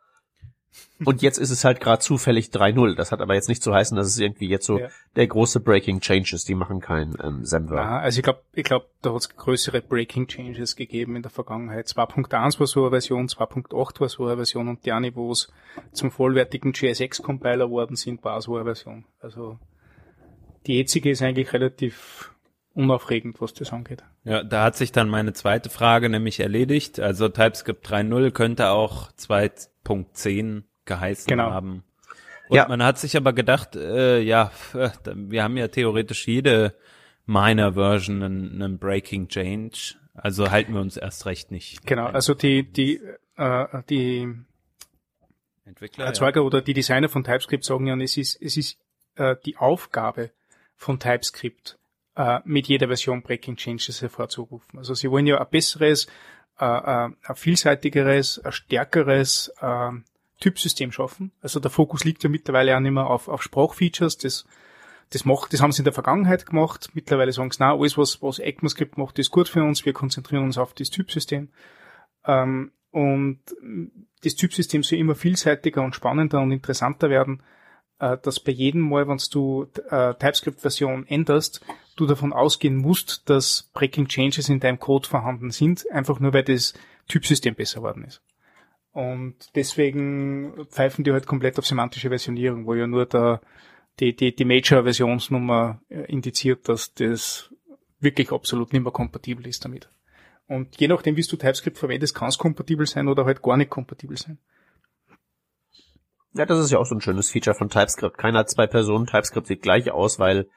Und 1.04 1.22
jetzt 1.22 1.38
ist 1.38 1.50
es 1.50 1.66
halt 1.66 1.82
gerade 1.82 2.00
zufällig 2.00 2.50
3.0. 2.50 2.96
Das 2.96 3.12
hat 3.12 3.22
aber 3.22 3.34
jetzt 3.34 3.50
nicht 3.50 3.64
zu 3.64 3.74
heißen, 3.74 3.98
dass 3.98 4.08
es 4.08 4.20
irgendwie 4.20 4.48
jetzt 4.48 4.66
so 4.66 4.80
Ja. 4.80 4.88
der 5.16 5.28
große 5.28 5.60
Breaking 5.60 6.00
Change 6.00 6.36
ist. 6.36 6.48
Die 6.48 6.56
machen 6.56 6.80
kein 6.80 7.16
ähm, 7.22 7.44
Semver. 7.44 7.82
Aha, 7.82 8.00
also 8.00 8.20
ich 8.20 8.24
glaube, 8.24 8.42
ich 8.54 8.64
glaube, 8.64 8.86
da 9.02 9.10
hat 9.10 9.22
es 9.22 9.36
größere 9.36 9.82
Breaking 9.82 10.28
Changes 10.28 10.76
gegeben 10.76 11.16
in 11.16 11.24
der 11.24 11.32
Vergangenheit. 11.32 11.88
2.1 11.88 12.60
war 12.60 12.68
so 12.68 12.82
eine 12.82 12.92
Version, 12.92 13.28
2.8 13.28 14.00
war 14.00 14.10
so 14.10 14.26
eine 14.28 14.36
Version 14.36 14.68
und 14.68 14.86
die 14.86 15.16
wo 15.16 15.32
es 15.32 15.52
zum 15.92 16.12
vollwertigen 16.12 16.72
JSX-Compiler 16.72 17.70
worden 17.70 17.96
sind, 17.96 18.24
war 18.24 18.42
so 18.42 18.56
eine 18.56 18.66
Version. 18.66 19.06
Also 19.20 19.58
die 20.68 20.78
jetzige 20.78 21.10
ist 21.12 21.22
eigentlich 21.22 21.54
relativ 21.54 22.34
unaufregend, 22.74 23.42
was 23.42 23.54
das 23.54 23.74
angeht. 23.74 24.04
Ja, 24.24 24.44
da 24.44 24.64
hat 24.64 24.76
sich 24.78 24.92
dann 24.92 25.10
meine 25.10 25.34
zweite 25.34 25.70
Frage 25.70 26.10
nämlich 26.10 26.40
erledigt. 26.40 27.00
Also 27.00 27.28
TypeScript 27.30 27.86
3.0 27.88 28.32
könnte 28.32 28.70
auch 28.70 29.12
2.10 29.14 30.64
geheißen 30.86 31.28
Genau. 31.28 31.52
haben. 31.52 31.84
Und 32.48 32.56
Ja. 32.56 32.68
man 32.68 32.82
hat 32.84 32.98
sich 32.98 33.16
aber 33.18 33.34
gedacht, 33.34 33.76
äh, 33.76 34.20
ja, 34.22 34.52
wir 35.14 35.44
haben 35.44 35.58
ja 35.58 35.68
theoretisch 35.68 36.28
jede 36.28 36.76
Minor 37.26 37.74
Version 37.74 38.24
einen, 38.24 38.62
einen 38.62 38.78
Breaking 38.80 39.28
Change. 39.28 39.96
Also 40.14 40.50
halten 40.52 40.74
wir 40.74 40.82
uns 40.82 40.98
erst 40.98 41.26
recht 41.26 41.52
nicht. 41.52 41.86
Genau, 41.86 42.08
also 42.08 42.34
die, 42.34 42.64
die, 42.64 43.02
äh, 43.38 43.66
die 43.90 44.28
Entwickler. 45.66 46.06
Ja. 46.06 46.10
Erzeuger 46.10 46.44
oder 46.44 46.62
die 46.62 46.74
Designer 46.74 47.10
von 47.10 47.24
TypeScript 47.24 47.64
sagen 47.64 47.88
ja, 47.88 47.96
es 47.98 48.18
ist, 48.18 48.42
es 48.42 48.58
ist 48.58 48.80
äh, 49.16 49.36
die 49.46 49.58
Aufgabe 49.58 50.32
von 50.80 50.98
TypeScript, 50.98 51.78
äh, 52.16 52.40
mit 52.46 52.68
jeder 52.68 52.88
Version 52.88 53.22
Breaking 53.22 53.58
Changes 53.58 54.02
hervorzurufen. 54.02 54.80
Also 54.80 54.94
sie 54.94 55.12
wollen 55.12 55.28
ja 55.28 55.40
ein 55.40 55.50
besseres, 55.52 56.08
äh, 56.58 56.66
äh, 56.66 57.10
ein 57.22 57.36
vielseitigeres, 57.36 58.40
ein 58.40 58.54
stärkeres 58.54 59.54
äh, 59.60 59.92
Typsystem 60.40 60.94
schaffen. 60.94 61.34
Also 61.42 61.60
der 61.60 61.70
Fokus 61.70 62.06
liegt 62.06 62.24
ja 62.24 62.30
mittlerweile 62.30 62.76
auch 62.76 62.80
nicht 62.80 62.94
mehr 62.94 63.08
auf, 63.08 63.28
auf 63.28 63.44
Sprachfeatures. 63.44 64.18
Das, 64.18 64.46
das 65.10 65.26
macht, 65.26 65.52
das 65.52 65.62
haben 65.62 65.74
sie 65.74 65.82
in 65.82 65.86
der 65.86 65.94
Vergangenheit 65.94 66.46
gemacht. 66.46 66.90
Mittlerweile 66.94 67.34
sagen 67.34 67.52
sie, 67.52 67.58
na, 67.60 67.74
alles 67.74 67.98
was, 67.98 68.22
was 68.22 68.40
ECMAScript 68.40 68.98
macht, 68.98 69.20
ist 69.20 69.32
gut 69.32 69.50
für 69.50 69.62
uns. 69.62 69.86
Wir 69.86 69.94
konzentrieren 69.94 70.46
uns 70.46 70.58
auf 70.58 70.74
das 70.74 70.90
Typsystem. 70.90 71.50
Ähm, 72.26 72.72
und 72.92 73.42
das 74.24 74.36
Typsystem 74.36 74.82
soll 74.84 74.98
immer 74.98 75.16
vielseitiger 75.16 75.82
und 75.84 75.94
spannender 75.94 76.40
und 76.40 76.52
interessanter 76.52 77.10
werden, 77.10 77.44
äh, 78.00 78.18
dass 78.22 78.40
bei 78.40 78.52
jedem 78.52 78.82
Mal, 78.82 79.08
wenn 79.08 79.20
du 79.32 79.68
äh, 79.90 80.14
TypeScript-Version 80.16 81.06
änderst, 81.08 81.62
du 81.96 82.06
davon 82.06 82.34
ausgehen 82.34 82.78
musst, 82.78 83.30
dass 83.30 83.70
Breaking 83.74 84.08
Changes 84.08 84.50
in 84.50 84.60
deinem 84.60 84.80
Code 84.80 85.08
vorhanden 85.08 85.52
sind, 85.52 85.90
einfach 85.92 86.20
nur 86.20 86.34
weil 86.34 86.44
das 86.44 86.74
Typsystem 87.08 87.56
besser 87.56 87.82
worden 87.82 88.06
ist. 88.06 88.22
Und 88.92 89.36
deswegen 89.56 90.66
pfeifen 90.70 91.04
die 91.04 91.12
halt 91.12 91.28
komplett 91.28 91.60
auf 91.60 91.66
semantische 91.66 92.10
Versionierung, 92.10 92.66
wo 92.66 92.74
ja 92.74 92.88
nur 92.88 93.06
der, 93.06 93.42
die, 94.00 94.16
die, 94.16 94.36
die 94.36 94.46
Major-Versionsnummer 94.46 95.82
äh, 95.90 96.02
indiziert, 96.12 96.68
dass 96.68 96.94
das 96.94 97.54
wirklich 98.00 98.32
absolut 98.32 98.74
nicht 98.74 98.82
mehr 98.82 98.92
kompatibel 98.92 99.46
ist 99.46 99.64
damit. 99.66 99.90
Und 100.48 100.80
je 100.80 100.88
nachdem, 100.88 101.16
wie 101.16 101.22
du 101.22 101.36
TypeScript 101.36 101.78
verwendest, 101.78 102.16
kann 102.16 102.30
es 102.30 102.38
kompatibel 102.38 102.88
sein 102.88 103.08
oder 103.08 103.26
halt 103.26 103.44
gar 103.44 103.58
nicht 103.58 103.70
kompatibel 103.70 104.18
sein. 104.18 104.40
Ja, 106.34 106.46
das 106.46 106.60
ist 106.60 106.72
ja 106.72 106.78
auch 106.78 106.86
so 106.86 106.96
ein 106.96 107.02
schönes 107.02 107.32
Feature 107.32 107.56
von 107.56 107.70
TypeScript. 107.70 108.18
Keiner 108.18 108.40
hat 108.40 108.50
zwei 108.50 108.68
Personen, 108.68 109.08
TypeScript 109.08 109.48
sieht 109.48 109.62
gleich 109.62 109.92
aus, 109.92 110.20
weil 110.20 110.48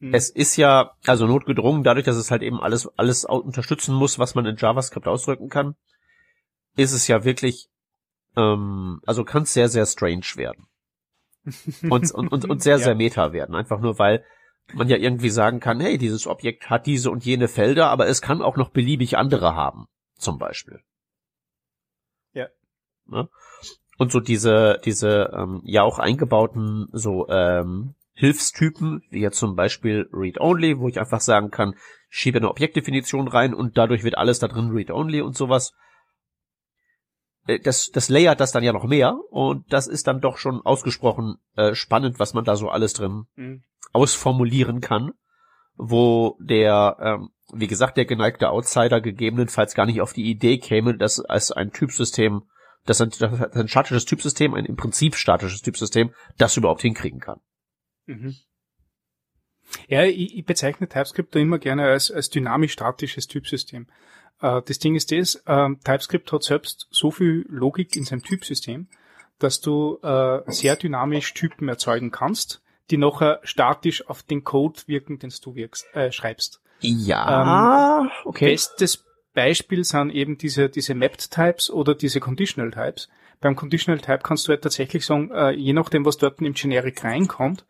Mhm. 0.00 0.14
es 0.14 0.30
ist 0.30 0.56
ja, 0.56 0.92
also 1.06 1.26
notgedrungen, 1.26 1.82
dadurch, 1.82 2.04
dass 2.06 2.16
es 2.16 2.30
halt 2.30 2.42
eben 2.42 2.60
alles, 2.60 2.86
alles 2.96 3.24
unterstützen 3.24 3.94
muss, 3.96 4.18
was 4.18 4.36
man 4.36 4.46
in 4.46 4.54
JavaScript 4.56 5.08
ausdrücken 5.08 5.48
kann, 5.48 5.74
ist 6.76 6.92
es 6.92 7.08
ja 7.08 7.24
wirklich, 7.24 7.68
ähm, 8.36 9.00
also 9.06 9.24
kann 9.24 9.42
es 9.42 9.52
sehr, 9.52 9.68
sehr 9.68 9.86
strange 9.86 10.24
werden. 10.36 10.66
Und, 11.90 12.12
und, 12.12 12.28
und, 12.30 12.44
und 12.48 12.62
sehr, 12.62 12.76
Ja. 12.76 12.84
sehr 12.84 12.94
meta 12.94 13.32
werden. 13.32 13.54
Einfach 13.54 13.80
nur, 13.80 13.98
weil 13.98 14.22
man 14.74 14.88
ja 14.88 14.98
irgendwie 14.98 15.30
sagen 15.30 15.60
kann, 15.60 15.80
hey, 15.80 15.96
dieses 15.96 16.26
Objekt 16.26 16.68
hat 16.68 16.84
diese 16.86 17.10
und 17.10 17.24
jene 17.24 17.48
Felder, 17.48 17.88
aber 17.88 18.06
es 18.06 18.20
kann 18.20 18.42
auch 18.42 18.56
noch 18.56 18.68
beliebig 18.68 19.16
andere 19.16 19.54
haben, 19.54 19.86
zum 20.18 20.38
Beispiel. 20.38 20.80
Ja. 22.34 22.48
Ne? 23.06 23.28
Und 23.98 24.12
so 24.12 24.20
diese, 24.20 24.80
diese 24.84 25.30
ähm, 25.34 25.60
ja 25.64 25.82
auch 25.82 25.98
eingebauten 25.98 26.88
so 26.92 27.28
ähm, 27.28 27.94
Hilfstypen, 28.14 29.02
wie 29.10 29.20
jetzt 29.20 29.38
zum 29.38 29.54
Beispiel 29.56 30.08
Read-Only, 30.12 30.78
wo 30.78 30.88
ich 30.88 30.98
einfach 30.98 31.20
sagen 31.20 31.50
kann, 31.50 31.74
schiebe 32.08 32.38
eine 32.38 32.48
Objektdefinition 32.48 33.28
rein 33.28 33.54
und 33.54 33.76
dadurch 33.76 34.04
wird 34.04 34.16
alles 34.16 34.38
da 34.38 34.48
drin 34.48 34.70
Read-Only 34.70 35.20
und 35.20 35.36
sowas. 35.36 35.72
Äh, 37.46 37.58
Das, 37.58 37.90
das 37.92 38.08
layert 38.08 38.40
das 38.40 38.52
dann 38.52 38.64
ja 38.64 38.72
noch 38.72 38.84
mehr 38.86 39.18
und 39.30 39.72
das 39.72 39.86
ist 39.88 40.06
dann 40.06 40.20
doch 40.20 40.38
schon 40.38 40.60
ausgesprochen 40.62 41.36
äh, 41.56 41.74
spannend, 41.74 42.18
was 42.18 42.34
man 42.34 42.44
da 42.44 42.56
so 42.56 42.68
alles 42.68 42.92
drin 42.92 43.24
Mhm. 43.36 43.62
ausformulieren 43.92 44.80
kann, 44.80 45.12
wo 45.76 46.36
der, 46.40 46.96
ähm, 47.00 47.30
wie 47.52 47.66
gesagt, 47.66 47.96
der 47.96 48.04
geneigte 48.04 48.50
Outsider 48.50 49.00
gegebenenfalls 49.00 49.74
gar 49.74 49.86
nicht 49.86 50.00
auf 50.00 50.12
die 50.12 50.30
Idee 50.30 50.58
käme, 50.58 50.96
dass 50.96 51.18
als 51.20 51.50
ein 51.50 51.72
Typsystem, 51.72 52.42
dass 52.88 53.00
ein, 53.00 53.10
dass 53.10 53.52
ein 53.52 53.68
statisches 53.68 54.06
Typsystem, 54.06 54.54
ein 54.54 54.64
im 54.64 54.76
Prinzip 54.76 55.14
statisches 55.14 55.60
Typsystem, 55.60 56.10
das 56.38 56.56
überhaupt 56.56 56.82
hinkriegen 56.82 57.20
kann. 57.20 57.40
Mhm. 58.06 58.36
Ja, 59.86 60.04
ich, 60.04 60.36
ich 60.36 60.44
bezeichne 60.46 60.88
TypeScript 60.88 61.34
da 61.34 61.38
immer 61.40 61.58
gerne 61.58 61.84
als, 61.84 62.10
als 62.10 62.30
dynamisch-statisches 62.30 63.26
Typsystem. 63.26 63.86
Äh, 64.40 64.62
das 64.64 64.78
Ding 64.78 64.94
ist 64.94 65.12
das, 65.12 65.42
ähm, 65.46 65.80
TypeScript 65.84 66.32
hat 66.32 66.42
selbst 66.42 66.88
so 66.90 67.10
viel 67.10 67.44
Logik 67.48 67.94
in 67.94 68.04
seinem 68.04 68.22
Typsystem, 68.22 68.88
dass 69.38 69.60
du 69.60 69.98
äh, 70.02 70.40
sehr 70.46 70.76
dynamisch 70.76 71.34
Typen 71.34 71.68
erzeugen 71.68 72.10
kannst, 72.10 72.62
die 72.90 72.96
nachher 72.96 73.40
statisch 73.42 74.06
auf 74.08 74.22
den 74.22 74.44
Code 74.44 74.80
wirken, 74.86 75.18
den 75.18 75.30
du 75.42 75.54
wirkst, 75.54 75.84
äh, 75.92 76.10
schreibst. 76.10 76.62
Ja, 76.80 78.08
okay. 78.24 78.52
Bestes 78.52 79.04
Beispiel 79.38 79.84
sind 79.84 80.10
eben 80.10 80.36
diese, 80.36 80.68
diese 80.68 80.96
Mapped 80.96 81.30
Types 81.30 81.70
oder 81.70 81.94
diese 81.94 82.18
Conditional 82.18 82.72
Types. 82.72 83.08
Beim 83.40 83.54
Conditional 83.54 84.00
Type 84.00 84.18
kannst 84.24 84.48
du 84.48 84.50
halt 84.50 84.62
tatsächlich 84.62 85.06
sagen, 85.06 85.30
äh, 85.30 85.52
je 85.52 85.72
nachdem, 85.74 86.04
was 86.04 86.18
dort 86.18 86.40
im 86.42 86.54
Generic 86.54 87.04
reinkommt, 87.04 87.64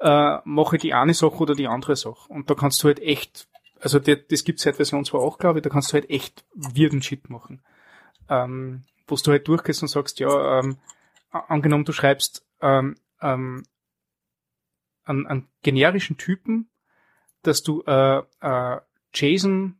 äh, 0.00 0.38
mache 0.44 0.74
ich 0.74 0.82
die 0.82 0.94
eine 0.94 1.14
Sache 1.14 1.36
oder 1.36 1.54
die 1.54 1.68
andere 1.68 1.94
Sache. 1.94 2.28
Und 2.28 2.50
da 2.50 2.56
kannst 2.56 2.82
du 2.82 2.88
halt 2.88 2.98
echt, 2.98 3.46
also 3.78 4.00
das, 4.00 4.18
das 4.28 4.42
gibt 4.42 4.58
seit 4.58 4.74
Version 4.74 5.04
2.8, 5.04 5.38
glaube 5.38 5.60
ich, 5.60 5.62
da 5.62 5.70
kannst 5.70 5.90
du 5.90 5.94
halt 5.94 6.10
echt 6.10 6.44
weirden 6.52 7.00
Shit 7.00 7.30
machen. 7.30 7.62
Ähm, 8.28 8.82
wo 9.06 9.14
du 9.14 9.30
halt 9.30 9.46
durchgehst 9.46 9.82
und 9.82 9.88
sagst, 9.88 10.18
ja, 10.18 10.58
ähm, 10.58 10.78
angenommen, 11.30 11.84
du 11.84 11.92
schreibst 11.92 12.44
ähm, 12.60 12.96
ähm, 13.22 13.62
einen, 15.04 15.28
einen 15.28 15.48
generischen 15.62 16.16
Typen, 16.16 16.68
dass 17.42 17.62
du 17.62 17.84
äh, 17.86 18.22
äh, 18.40 18.80
JSON 19.14 19.77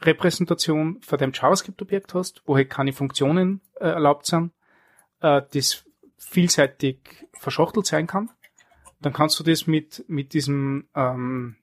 Repräsentation 0.00 1.00
von 1.02 1.18
deinem 1.18 1.32
JavaScript-Objekt 1.32 2.14
hast, 2.14 2.42
wo 2.46 2.56
halt 2.56 2.70
keine 2.70 2.92
Funktionen 2.92 3.60
äh, 3.76 3.86
erlaubt 3.88 4.26
sind, 4.26 4.52
äh, 5.20 5.42
das 5.52 5.84
vielseitig 6.18 7.26
verschachtelt 7.38 7.86
sein 7.86 8.06
kann. 8.06 8.30
Dann 9.00 9.12
kannst 9.12 9.38
du 9.38 9.44
das 9.44 9.66
mit, 9.66 10.04
mit 10.08 10.32
diesem, 10.32 10.88
ähm, 10.94 11.56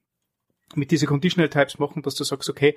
mit 0.74 0.90
diese 0.90 1.06
Conditional 1.06 1.50
Types 1.50 1.78
machen, 1.78 2.02
dass 2.02 2.14
du 2.14 2.24
sagst, 2.24 2.48
okay, 2.48 2.76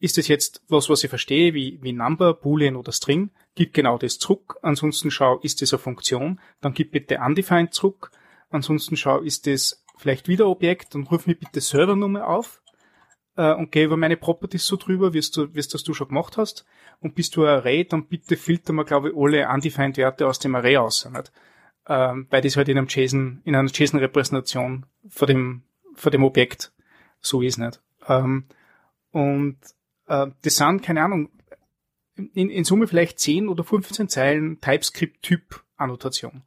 ist 0.00 0.18
das 0.18 0.28
jetzt 0.28 0.62
was, 0.68 0.88
was 0.88 1.04
ich 1.04 1.10
verstehe, 1.10 1.54
wie, 1.54 1.78
wie 1.82 1.92
Number, 1.92 2.34
Boolean 2.34 2.76
oder 2.76 2.92
String, 2.92 3.30
gib 3.54 3.74
genau 3.74 3.98
das 3.98 4.18
zurück, 4.18 4.56
ansonsten 4.62 5.10
schau, 5.10 5.38
ist 5.40 5.62
das 5.62 5.72
eine 5.72 5.78
Funktion, 5.78 6.40
dann 6.60 6.74
gib 6.74 6.92
bitte 6.92 7.18
undefined 7.18 7.74
zurück, 7.74 8.10
ansonsten 8.50 8.96
schau, 8.96 9.20
ist 9.20 9.46
das 9.46 9.84
vielleicht 9.96 10.28
wieder 10.28 10.48
Objekt, 10.48 10.94
dann 10.94 11.04
ruf 11.04 11.26
mir 11.26 11.34
bitte 11.34 11.60
Servernummer 11.60 12.26
auf, 12.26 12.62
äh, 13.36 13.52
und 13.52 13.72
gehe 13.72 13.84
über 13.84 13.96
meine 13.96 14.16
Properties 14.16 14.66
so 14.66 14.76
drüber, 14.76 15.12
wie 15.12 15.20
du, 15.20 15.54
wie 15.54 15.60
das 15.60 15.82
du 15.82 15.94
schon 15.94 16.08
gemacht 16.08 16.36
hast. 16.36 16.64
Und 17.00 17.14
bist 17.14 17.36
du 17.36 17.44
ein 17.44 17.48
Array, 17.48 17.84
dann 17.84 18.06
bitte 18.06 18.36
filter 18.36 18.72
mal, 18.72 18.84
glaube 18.84 19.10
ich, 19.10 19.16
alle 19.16 19.48
undefined 19.48 19.96
Werte 19.96 20.26
aus 20.26 20.38
dem 20.38 20.54
Array 20.54 20.76
aus. 20.76 21.08
Nicht? 21.10 21.32
Ähm, 21.86 22.26
weil 22.30 22.40
das 22.40 22.56
halt 22.56 22.68
in 22.68 22.78
einem 22.78 22.86
JSON, 22.88 23.42
in 23.44 23.54
einer 23.54 23.68
JSON-Repräsentation 23.68 24.86
vor 25.08 25.26
dem, 25.26 25.62
vor 25.94 26.10
dem 26.10 26.24
Objekt 26.24 26.72
so 27.20 27.42
ist 27.42 27.58
nicht. 27.58 27.80
Ähm, 28.08 28.46
und 29.10 29.58
äh, 30.06 30.26
das 30.42 30.56
sind, 30.56 30.82
keine 30.82 31.02
Ahnung, 31.02 31.30
in, 32.16 32.48
in 32.48 32.64
Summe 32.64 32.86
vielleicht 32.86 33.18
10 33.18 33.48
oder 33.48 33.64
15 33.64 34.08
Zeilen 34.08 34.60
TypeScript-Typ-Annotation. 34.60 36.42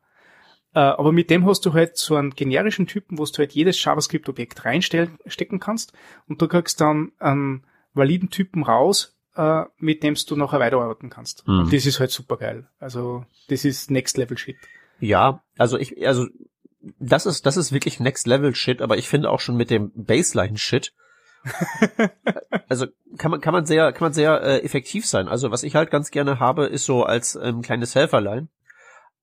Äh, 0.74 0.80
aber 0.80 1.12
mit 1.12 1.30
dem 1.30 1.46
hast 1.46 1.66
du 1.66 1.74
halt 1.74 1.98
so 1.98 2.16
einen 2.16 2.32
generischen 2.32 2.88
Typen, 2.88 3.18
wo 3.18 3.26
du 3.26 3.38
halt 3.38 3.54
jedes 3.54 3.84
JavaScript-Objekt 3.84 4.66
reinstecken 4.66 5.60
kannst 5.60 5.94
und 6.28 6.42
du 6.42 6.48
kriegst 6.48 6.82
dann 6.82 7.12
einen 7.20 7.64
validen 7.94 8.30
Typen 8.30 8.64
raus, 8.64 9.18
äh, 9.36 9.64
mit 9.78 10.04
dem 10.04 10.16
du 10.16 10.36
nachher 10.36 10.60
weiterarbeiten 10.60 11.10
kannst. 11.10 11.48
Mhm. 11.48 11.60
Und 11.62 11.74
das 11.74 11.86
ist 11.86 12.00
halt 12.00 12.12
super 12.12 12.38
geil. 12.38 12.68
Also 12.80 13.26
das 13.50 13.66
ist 13.66 13.92
Next 13.92 14.18
Level 14.18 14.38
Shit. 14.38 14.58
Ja, 15.00 15.44
also 15.58 15.78
ich, 15.78 16.06
also 16.06 16.28
das 17.00 17.26
ist, 17.26 17.46
das 17.46 17.58
ist 17.58 17.72
wirklich 17.72 18.00
Next 18.00 18.28
Level 18.28 18.54
Shit, 18.56 18.82
aber 18.82 18.98
ich 18.98 19.08
finde 19.08 19.30
auch 19.30 19.40
schon 19.40 19.56
mit 19.56 19.70
dem 19.70 19.92
Baseline 19.96 20.58
Shit, 20.58 20.94
also 22.68 22.88
kann 23.18 23.32
man 23.32 23.42
kann 23.42 23.54
man 23.54 23.66
sehr 23.66 23.92
kann 23.94 24.08
man 24.08 24.14
sehr 24.14 24.42
äh, 24.42 24.60
effektiv 24.60 25.06
sein. 25.06 25.28
Also 25.28 25.52
was 25.52 25.64
ich 25.64 25.76
halt 25.76 25.92
ganz 25.92 26.12
gerne 26.12 26.40
habe, 26.40 26.66
ist 26.66 26.86
so 26.86 27.04
als 27.04 27.38
ähm, 27.42 27.62
kleines 27.62 27.96
Helferlein 27.96 28.50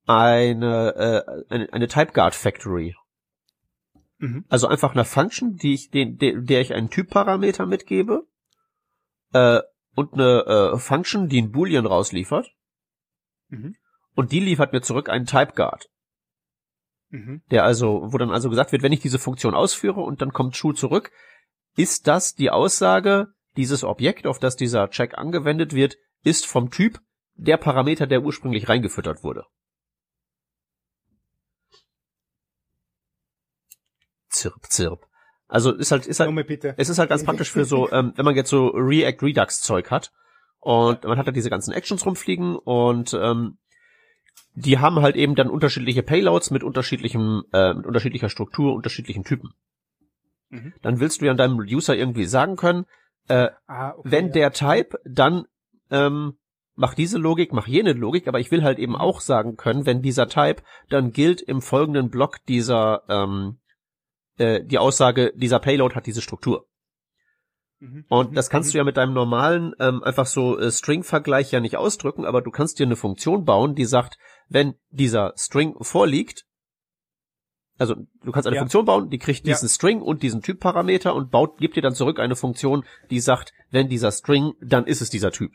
eine 0.05 0.95
äh, 0.95 1.43
eine, 1.53 1.73
eine 1.73 1.87
Typeguard 1.87 2.35
Factory. 2.35 2.95
Mhm. 4.17 4.45
Also 4.49 4.67
einfach 4.67 4.93
eine 4.93 5.05
Function, 5.05 5.55
die 5.55 5.73
ich 5.73 5.89
den 5.89 6.17
der, 6.17 6.41
der 6.41 6.61
ich 6.61 6.73
einen 6.73 6.89
Typparameter 6.89 7.65
mitgebe 7.65 8.27
äh, 9.33 9.61
und 9.95 10.13
eine 10.13 10.73
äh, 10.73 10.77
Function, 10.77 11.27
die 11.27 11.41
ein 11.41 11.51
Boolean 11.51 11.85
rausliefert. 11.85 12.51
Mhm. 13.49 13.75
Und 14.15 14.31
die 14.31 14.39
liefert 14.39 14.73
mir 14.73 14.81
zurück 14.81 15.09
einen 15.09 15.25
Typeguard. 15.25 15.89
Mhm. 17.09 17.41
Der 17.51 17.63
also, 17.63 18.11
wo 18.11 18.17
dann 18.17 18.31
also 18.31 18.49
gesagt 18.49 18.71
wird, 18.71 18.83
wenn 18.83 18.93
ich 18.93 19.01
diese 19.01 19.19
Funktion 19.19 19.53
ausführe 19.53 20.01
und 20.01 20.21
dann 20.21 20.33
kommt 20.33 20.55
True 20.55 20.73
zurück, 20.73 21.11
ist 21.75 22.07
das 22.07 22.35
die 22.35 22.49
Aussage, 22.49 23.27
dieses 23.57 23.83
Objekt, 23.83 24.27
auf 24.27 24.39
das 24.39 24.55
dieser 24.55 24.89
Check 24.89 25.17
angewendet 25.17 25.73
wird, 25.73 25.97
ist 26.23 26.45
vom 26.45 26.71
Typ 26.71 26.99
der 27.35 27.57
Parameter, 27.57 28.07
der 28.07 28.23
ursprünglich 28.23 28.69
reingefüttert 28.69 29.23
wurde. 29.23 29.45
Zirp, 34.45 34.65
zirp. 34.69 35.07
Also 35.47 35.71
ist 35.73 35.91
halt, 35.91 36.07
ist 36.07 36.19
halt, 36.19 36.49
es 36.77 36.89
ist 36.89 36.97
halt 36.97 37.09
ganz 37.09 37.23
praktisch 37.23 37.51
für 37.51 37.65
so, 37.65 37.91
ähm, 37.91 38.13
wenn 38.15 38.25
man 38.25 38.35
jetzt 38.35 38.49
so 38.49 38.67
React 38.67 39.21
Redux 39.21 39.61
Zeug 39.61 39.91
hat 39.91 40.11
und 40.59 41.03
man 41.03 41.17
hat 41.17 41.27
da 41.27 41.31
diese 41.31 41.49
ganzen 41.49 41.71
Actions 41.71 42.05
rumfliegen 42.05 42.55
und 42.55 43.13
ähm, 43.13 43.57
die 44.55 44.79
haben 44.79 45.01
halt 45.01 45.15
eben 45.15 45.35
dann 45.35 45.49
unterschiedliche 45.49 46.01
Payloads 46.01 46.49
mit 46.49 46.63
unterschiedlichem, 46.63 47.43
äh, 47.53 47.73
mit 47.73 47.85
unterschiedlicher 47.85 48.29
Struktur, 48.29 48.73
unterschiedlichen 48.73 49.23
Typen. 49.23 49.53
Mhm. 50.49 50.73
Dann 50.81 50.99
willst 50.99 51.21
du 51.21 51.25
ja 51.25 51.33
deinem 51.33 51.59
User 51.59 51.95
irgendwie 51.95 52.25
sagen 52.25 52.55
können, 52.55 52.85
äh, 53.27 53.49
ah, 53.67 53.93
okay, 53.97 54.11
wenn 54.11 54.27
ja. 54.27 54.31
der 54.31 54.53
Type, 54.53 54.99
dann 55.05 55.45
ähm, 55.91 56.37
mach 56.75 56.93
diese 56.93 57.17
Logik, 57.17 57.53
mach 57.53 57.67
jene 57.67 57.93
Logik, 57.93 58.27
aber 58.27 58.39
ich 58.39 58.51
will 58.51 58.63
halt 58.63 58.79
eben 58.79 58.93
mhm. 58.93 58.99
auch 58.99 59.19
sagen 59.21 59.57
können, 59.57 59.85
wenn 59.85 60.01
dieser 60.01 60.27
Type, 60.27 60.63
dann 60.89 61.11
gilt 61.11 61.41
im 61.41 61.61
folgenden 61.61 62.09
Block 62.09 62.37
dieser 62.47 63.03
ähm, 63.09 63.59
äh, 64.37 64.63
die 64.63 64.77
Aussage, 64.77 65.33
dieser 65.35 65.59
Payload 65.59 65.95
hat 65.95 66.05
diese 66.05 66.21
Struktur. 66.21 66.67
Mhm. 67.79 68.05
Und 68.09 68.31
mhm. 68.31 68.35
das 68.35 68.49
kannst 68.49 68.73
du 68.73 68.77
ja 68.77 68.83
mit 68.83 68.97
deinem 68.97 69.13
normalen 69.13 69.73
ähm, 69.79 70.03
einfach 70.03 70.25
so 70.25 70.57
äh, 70.57 70.71
String-Vergleich 70.71 71.51
ja 71.51 71.59
nicht 71.59 71.77
ausdrücken, 71.77 72.25
aber 72.25 72.41
du 72.41 72.51
kannst 72.51 72.79
dir 72.79 72.85
eine 72.85 72.95
Funktion 72.95 73.45
bauen, 73.45 73.75
die 73.75 73.85
sagt, 73.85 74.17
wenn 74.47 74.75
dieser 74.89 75.33
String 75.37 75.75
vorliegt, 75.81 76.45
also 77.77 77.95
du 78.23 78.31
kannst 78.31 78.47
eine 78.47 78.55
ja. 78.55 78.61
Funktion 78.61 78.85
bauen, 78.85 79.09
die 79.09 79.17
kriegt 79.17 79.45
diesen 79.45 79.67
ja. 79.67 79.73
String 79.73 80.01
und 80.01 80.23
diesen 80.23 80.41
Typparameter 80.41 81.13
und 81.13 81.29
baut, 81.29 81.57
gibt 81.57 81.75
dir 81.75 81.81
dann 81.81 81.95
zurück 81.95 82.19
eine 82.19 82.35
Funktion, 82.35 82.85
die 83.09 83.19
sagt, 83.19 83.53
wenn 83.69 83.89
dieser 83.89 84.11
String, 84.11 84.53
dann 84.61 84.85
ist 84.85 85.01
es 85.01 85.09
dieser 85.09 85.31
Typ. 85.31 85.51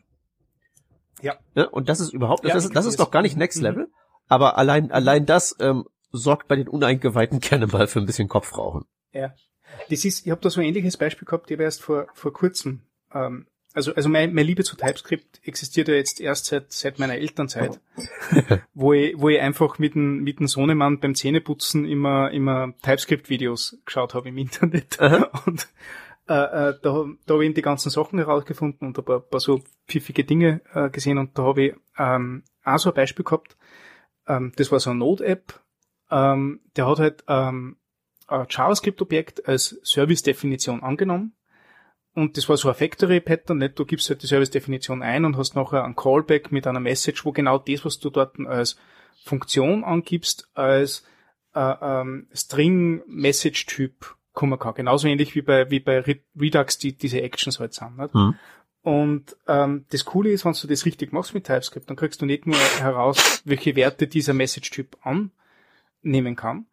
Ja. 1.22 1.36
ja 1.54 1.68
und 1.68 1.88
das 1.88 2.00
ist 2.00 2.12
überhaupt, 2.12 2.44
ja, 2.44 2.52
das, 2.52 2.66
ist, 2.66 2.76
das 2.76 2.86
ist 2.86 3.00
doch 3.00 3.10
gar 3.10 3.22
nicht 3.22 3.36
Next 3.36 3.58
mhm. 3.58 3.64
Level, 3.64 3.82
mhm. 3.84 3.92
aber 4.28 4.58
allein, 4.58 4.90
allein 4.90 5.24
das 5.24 5.56
ähm, 5.60 5.86
sorgt 6.12 6.48
bei 6.48 6.56
den 6.56 6.68
Uneingeweihten 6.68 7.40
gerne 7.40 7.66
mal 7.66 7.86
für 7.86 8.00
ein 8.00 8.06
bisschen 8.06 8.28
Kopfrauchen. 8.28 8.84
Ja. 9.12 9.34
Das 9.88 10.04
ist, 10.04 10.26
ich 10.26 10.30
habe 10.30 10.40
da 10.40 10.50
so 10.50 10.60
ein 10.60 10.66
ähnliches 10.66 10.96
Beispiel 10.96 11.26
gehabt, 11.26 11.50
ich 11.50 11.56
habe 11.56 11.62
erst 11.62 11.82
vor, 11.82 12.08
vor 12.14 12.32
kurzem 12.32 12.82
ähm, 13.12 13.46
also, 13.72 13.94
also 13.94 14.08
mein, 14.08 14.34
meine 14.34 14.46
Liebe 14.46 14.64
zu 14.64 14.76
TypeScript 14.76 15.40
existiert 15.44 15.88
ja 15.88 15.94
jetzt 15.94 16.20
erst 16.20 16.46
seit, 16.46 16.72
seit 16.72 16.98
meiner 16.98 17.14
Elternzeit, 17.14 17.80
wo 18.74 18.92
ich, 18.92 19.14
wo 19.16 19.28
ich 19.28 19.40
einfach 19.40 19.78
mit 19.78 19.94
dem, 19.94 20.22
mit 20.22 20.40
dem 20.40 20.48
Sohnemann 20.48 20.98
beim 20.98 21.14
Zähneputzen 21.14 21.84
immer, 21.84 22.30
immer 22.32 22.74
TypeScript-Videos 22.82 23.78
geschaut 23.84 24.14
habe 24.14 24.28
im 24.28 24.38
Internet. 24.38 24.98
Und 25.46 25.68
äh, 26.28 26.34
äh, 26.34 26.74
da, 26.80 26.80
da 26.82 26.92
habe 26.92 27.44
ich 27.44 27.46
eben 27.46 27.54
die 27.54 27.62
ganzen 27.62 27.90
Sachen 27.90 28.18
herausgefunden 28.18 28.88
und 28.88 28.98
ein 28.98 29.04
paar, 29.04 29.20
paar 29.20 29.40
so 29.40 29.62
pfiffige 29.86 30.24
Dinge 30.24 30.62
äh, 30.74 30.90
gesehen 30.90 31.18
und 31.18 31.38
da 31.38 31.44
habe 31.44 31.62
ich 31.62 31.74
ähm, 31.96 32.42
auch 32.64 32.78
so 32.78 32.90
ein 32.90 32.94
Beispiel 32.94 33.24
gehabt. 33.24 33.56
Ähm, 34.26 34.52
das 34.56 34.72
war 34.72 34.80
so 34.80 34.90
eine 34.90 34.98
Node-App. 34.98 35.60
Ähm, 36.10 36.60
der 36.76 36.86
hat 36.86 36.98
halt 36.98 37.24
ähm, 37.28 37.76
ein 38.26 38.46
JavaScript-Objekt 38.48 39.46
als 39.48 39.80
Service-Definition 39.84 40.82
angenommen 40.82 41.34
und 42.14 42.36
das 42.36 42.48
war 42.48 42.56
so 42.56 42.68
ein 42.68 42.74
Factory-Pattern, 42.74 43.58
nicht? 43.58 43.78
Du 43.78 43.84
gibst 43.84 44.08
halt 44.10 44.22
die 44.22 44.26
Service-Definition 44.26 45.02
ein 45.02 45.24
und 45.24 45.36
hast 45.36 45.54
nachher 45.54 45.84
ein 45.84 45.94
Callback 45.94 46.50
mit 46.50 46.66
einer 46.66 46.80
Message, 46.80 47.24
wo 47.24 47.32
genau 47.32 47.58
das, 47.58 47.84
was 47.84 47.98
du 47.98 48.10
dort 48.10 48.38
als 48.40 48.76
Funktion 49.24 49.84
angibst, 49.84 50.48
als 50.54 51.04
äh, 51.54 51.74
ähm, 51.80 52.28
String-Message-Typ 52.34 54.16
kommen 54.32 54.58
kann. 54.58 54.74
Genauso 54.74 55.06
ähnlich 55.06 55.34
wie 55.34 55.42
bei, 55.42 55.70
wie 55.70 55.80
bei 55.80 56.00
Redux 56.00 56.78
die, 56.78 56.96
diese 56.96 57.22
Actions 57.22 57.60
halt 57.60 57.74
sind. 57.74 57.96
Nicht? 57.96 58.14
Mhm. 58.14 58.34
Und 58.82 59.36
ähm, 59.46 59.84
das 59.90 60.04
Coole 60.04 60.30
ist, 60.30 60.44
wenn 60.44 60.54
du 60.54 60.66
das 60.66 60.86
richtig 60.86 61.12
machst 61.12 61.34
mit 61.34 61.44
TypeScript, 61.44 61.88
dann 61.88 61.96
kriegst 61.96 62.22
du 62.22 62.26
nicht 62.26 62.46
nur 62.46 62.56
heraus, 62.56 63.42
welche 63.44 63.76
Werte 63.76 64.08
dieser 64.08 64.32
Message-Typ 64.32 64.96
annehmen 66.04 66.36
kann, 66.36 66.66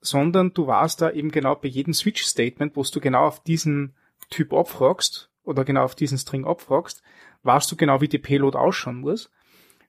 sondern 0.00 0.52
du 0.54 0.66
warst 0.66 1.02
da 1.02 1.10
eben 1.10 1.30
genau 1.30 1.54
bei 1.54 1.68
jedem 1.68 1.94
Switch-Statement, 1.94 2.76
wo 2.76 2.82
du 2.82 3.00
genau 3.00 3.26
auf 3.26 3.42
diesen 3.42 3.94
Typ 4.30 4.52
abfragst 4.52 5.30
oder 5.42 5.64
genau 5.64 5.84
auf 5.84 5.94
diesen 5.94 6.18
String 6.18 6.44
abfragst, 6.44 7.02
weißt 7.42 7.70
du 7.70 7.76
genau, 7.76 8.00
wie 8.00 8.08
die 8.08 8.18
Payload 8.18 8.56
ausschauen 8.56 9.00
muss. 9.00 9.30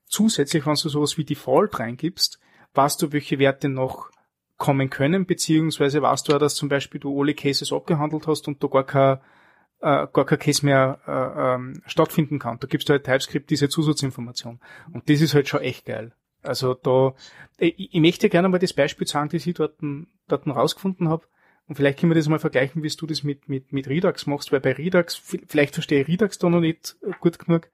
Zusätzlich, 0.06 0.66
wenn 0.66 0.76
du 0.76 0.90
sowas 0.90 1.18
wie 1.18 1.26
Default 1.26 1.80
reingibst, 1.80 2.40
weißt 2.74 3.02
du, 3.02 3.12
welche 3.12 3.40
Werte 3.40 3.70
noch 3.70 4.10
kommen 4.58 4.90
können, 4.90 5.26
beziehungsweise 5.26 6.02
weißt 6.02 6.28
du 6.28 6.34
ja, 6.34 6.40
dass 6.40 6.56
zum 6.56 6.70
Beispiel 6.70 7.00
du 7.00 7.20
alle 7.20 7.34
Cases 7.34 7.72
abgehandelt 7.74 8.28
hast 8.28 8.48
und 8.48 8.64
da 8.64 8.68
gar 8.68 8.86
kein, 8.86 9.18
äh, 9.80 10.08
gar 10.14 10.26
kein 10.26 10.40
Case 10.40 10.66
mehr 10.66 11.00
äh, 11.08 11.56
ähm, 11.56 11.82
stattfinden 11.86 12.40
kann. 12.40 12.60
Da 12.60 12.68
gibst 12.68 12.88
du 12.88 12.94
halt 12.94 13.04
TypeScript 13.04 13.50
diese 13.50 13.70
Zusatzinformation. 13.70 14.60
Und 14.94 15.10
das 15.10 15.22
ist 15.22 15.34
halt 15.34 15.48
schon 15.48 15.62
echt 15.62 15.86
geil. 15.86 16.14
Also 16.44 16.74
da, 16.74 17.14
ich, 17.58 17.94
ich 17.94 18.02
möchte 18.02 18.30
gerne 18.30 18.50
mal 18.50 18.60
das 18.60 18.74
Beispiel 18.74 19.08
sagen, 19.08 19.30
das 19.30 19.46
ich 19.46 19.54
dort, 19.54 19.78
dort 20.28 20.48
rausgefunden 20.48 21.10
habe. 21.10 21.26
Und 21.68 21.76
vielleicht 21.76 22.00
können 22.00 22.12
wir 22.12 22.16
das 22.16 22.28
mal 22.28 22.40
vergleichen, 22.40 22.84
wie 22.84 22.90
du 22.90 23.08
das 23.08 23.24
mit, 23.24 23.48
mit, 23.48 23.72
mit 23.72 23.88
Redux 23.88 24.26
machst, 24.26 24.52
weil 24.52 24.60
bei 24.60 24.74
Redux, 24.74 25.16
vielleicht 25.16 25.74
verstehe 25.74 26.02
ich 26.02 26.08
Redux 26.08 26.38
da 26.38 26.50
noch 26.50 26.60
nicht 26.60 26.98
gut 27.20 27.40
genug. 27.40 27.70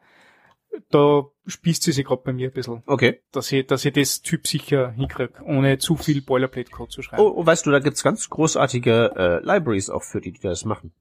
Da 0.92 1.24
spießt 1.48 1.82
sie 1.82 1.92
sich 1.92 2.06
gerade 2.06 2.22
bei 2.24 2.34
mir 2.34 2.50
ein 2.50 2.54
bisschen. 2.54 2.84
Okay. 2.86 3.22
Dass 3.32 3.52
ich, 3.52 3.66
dass 3.66 3.86
ich 3.86 3.94
das 3.94 4.22
Typ 4.22 4.46
sicher 4.46 4.92
hinkriege, 4.92 5.42
ohne 5.44 5.80
zu 5.80 5.96
viel 5.96 6.22
Boilerplate-Code 6.22 6.92
zu 6.92 7.02
schreiben. 7.02 7.24
Oh, 7.24 7.34
oh, 7.36 7.46
weißt 7.46 7.66
du, 7.66 7.72
da 7.72 7.80
gibt's 7.80 8.04
ganz 8.04 8.30
großartige 8.30 9.14
äh, 9.16 9.44
Libraries 9.44 9.90
auch 9.90 10.04
für 10.04 10.22
die, 10.22 10.34
die 10.34 10.42
das 10.42 10.66
machen. 10.66 10.94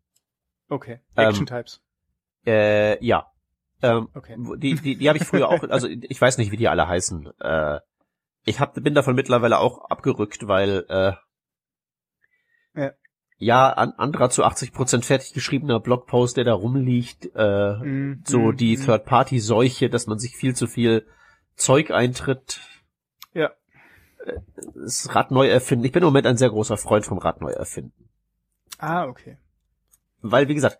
Okay. 0.68 1.00
Action-Types. 1.16 1.83
Ähm, 2.46 2.55
äh, 2.55 3.05
ja. 3.05 3.31
Ähm, 3.82 4.08
okay. 4.14 4.36
Die, 4.56 4.74
die, 4.74 4.96
die 4.96 5.08
habe 5.08 5.18
ich 5.18 5.24
früher 5.24 5.48
auch, 5.48 5.62
also 5.68 5.88
ich 5.88 6.20
weiß 6.20 6.38
nicht, 6.38 6.50
wie 6.52 6.56
die 6.56 6.68
alle 6.68 6.88
heißen. 6.88 7.30
Äh, 7.40 7.80
ich 8.44 8.60
hab, 8.60 8.74
bin 8.74 8.94
davon 8.94 9.14
mittlerweile 9.14 9.58
auch 9.58 9.90
abgerückt, 9.90 10.48
weil 10.48 10.84
äh, 10.88 11.12
ja. 12.74 12.92
Ja, 13.38 13.70
an, 13.70 13.92
anderer 13.98 14.30
zu 14.30 14.44
80 14.44 14.72
Prozent 14.72 15.04
fertig 15.04 15.34
geschriebener 15.34 15.78
Blogpost, 15.78 16.38
der 16.38 16.44
da 16.44 16.54
rumliegt, 16.54 17.30
äh, 17.34 17.74
mm, 17.74 18.22
so 18.24 18.38
mm, 18.38 18.56
die 18.56 18.76
mm. 18.78 18.84
Third-Party-Seuche, 18.84 19.90
dass 19.90 20.06
man 20.06 20.18
sich 20.18 20.36
viel 20.36 20.56
zu 20.56 20.66
viel 20.66 21.06
Zeug 21.54 21.90
eintritt. 21.90 22.60
Ja. 23.34 23.50
Äh, 24.24 24.40
das 24.74 25.14
Rad 25.14 25.32
neu 25.32 25.48
erfinden. 25.48 25.84
Ich 25.84 25.92
bin 25.92 26.02
im 26.02 26.06
Moment 26.06 26.26
ein 26.26 26.38
sehr 26.38 26.48
großer 26.48 26.78
Freund 26.78 27.04
vom 27.04 27.18
Rad 27.18 27.42
neu 27.42 27.50
erfinden. 27.50 28.08
Ah, 28.78 29.04
okay. 29.06 29.36
Weil, 30.22 30.48
wie 30.48 30.54
gesagt, 30.54 30.78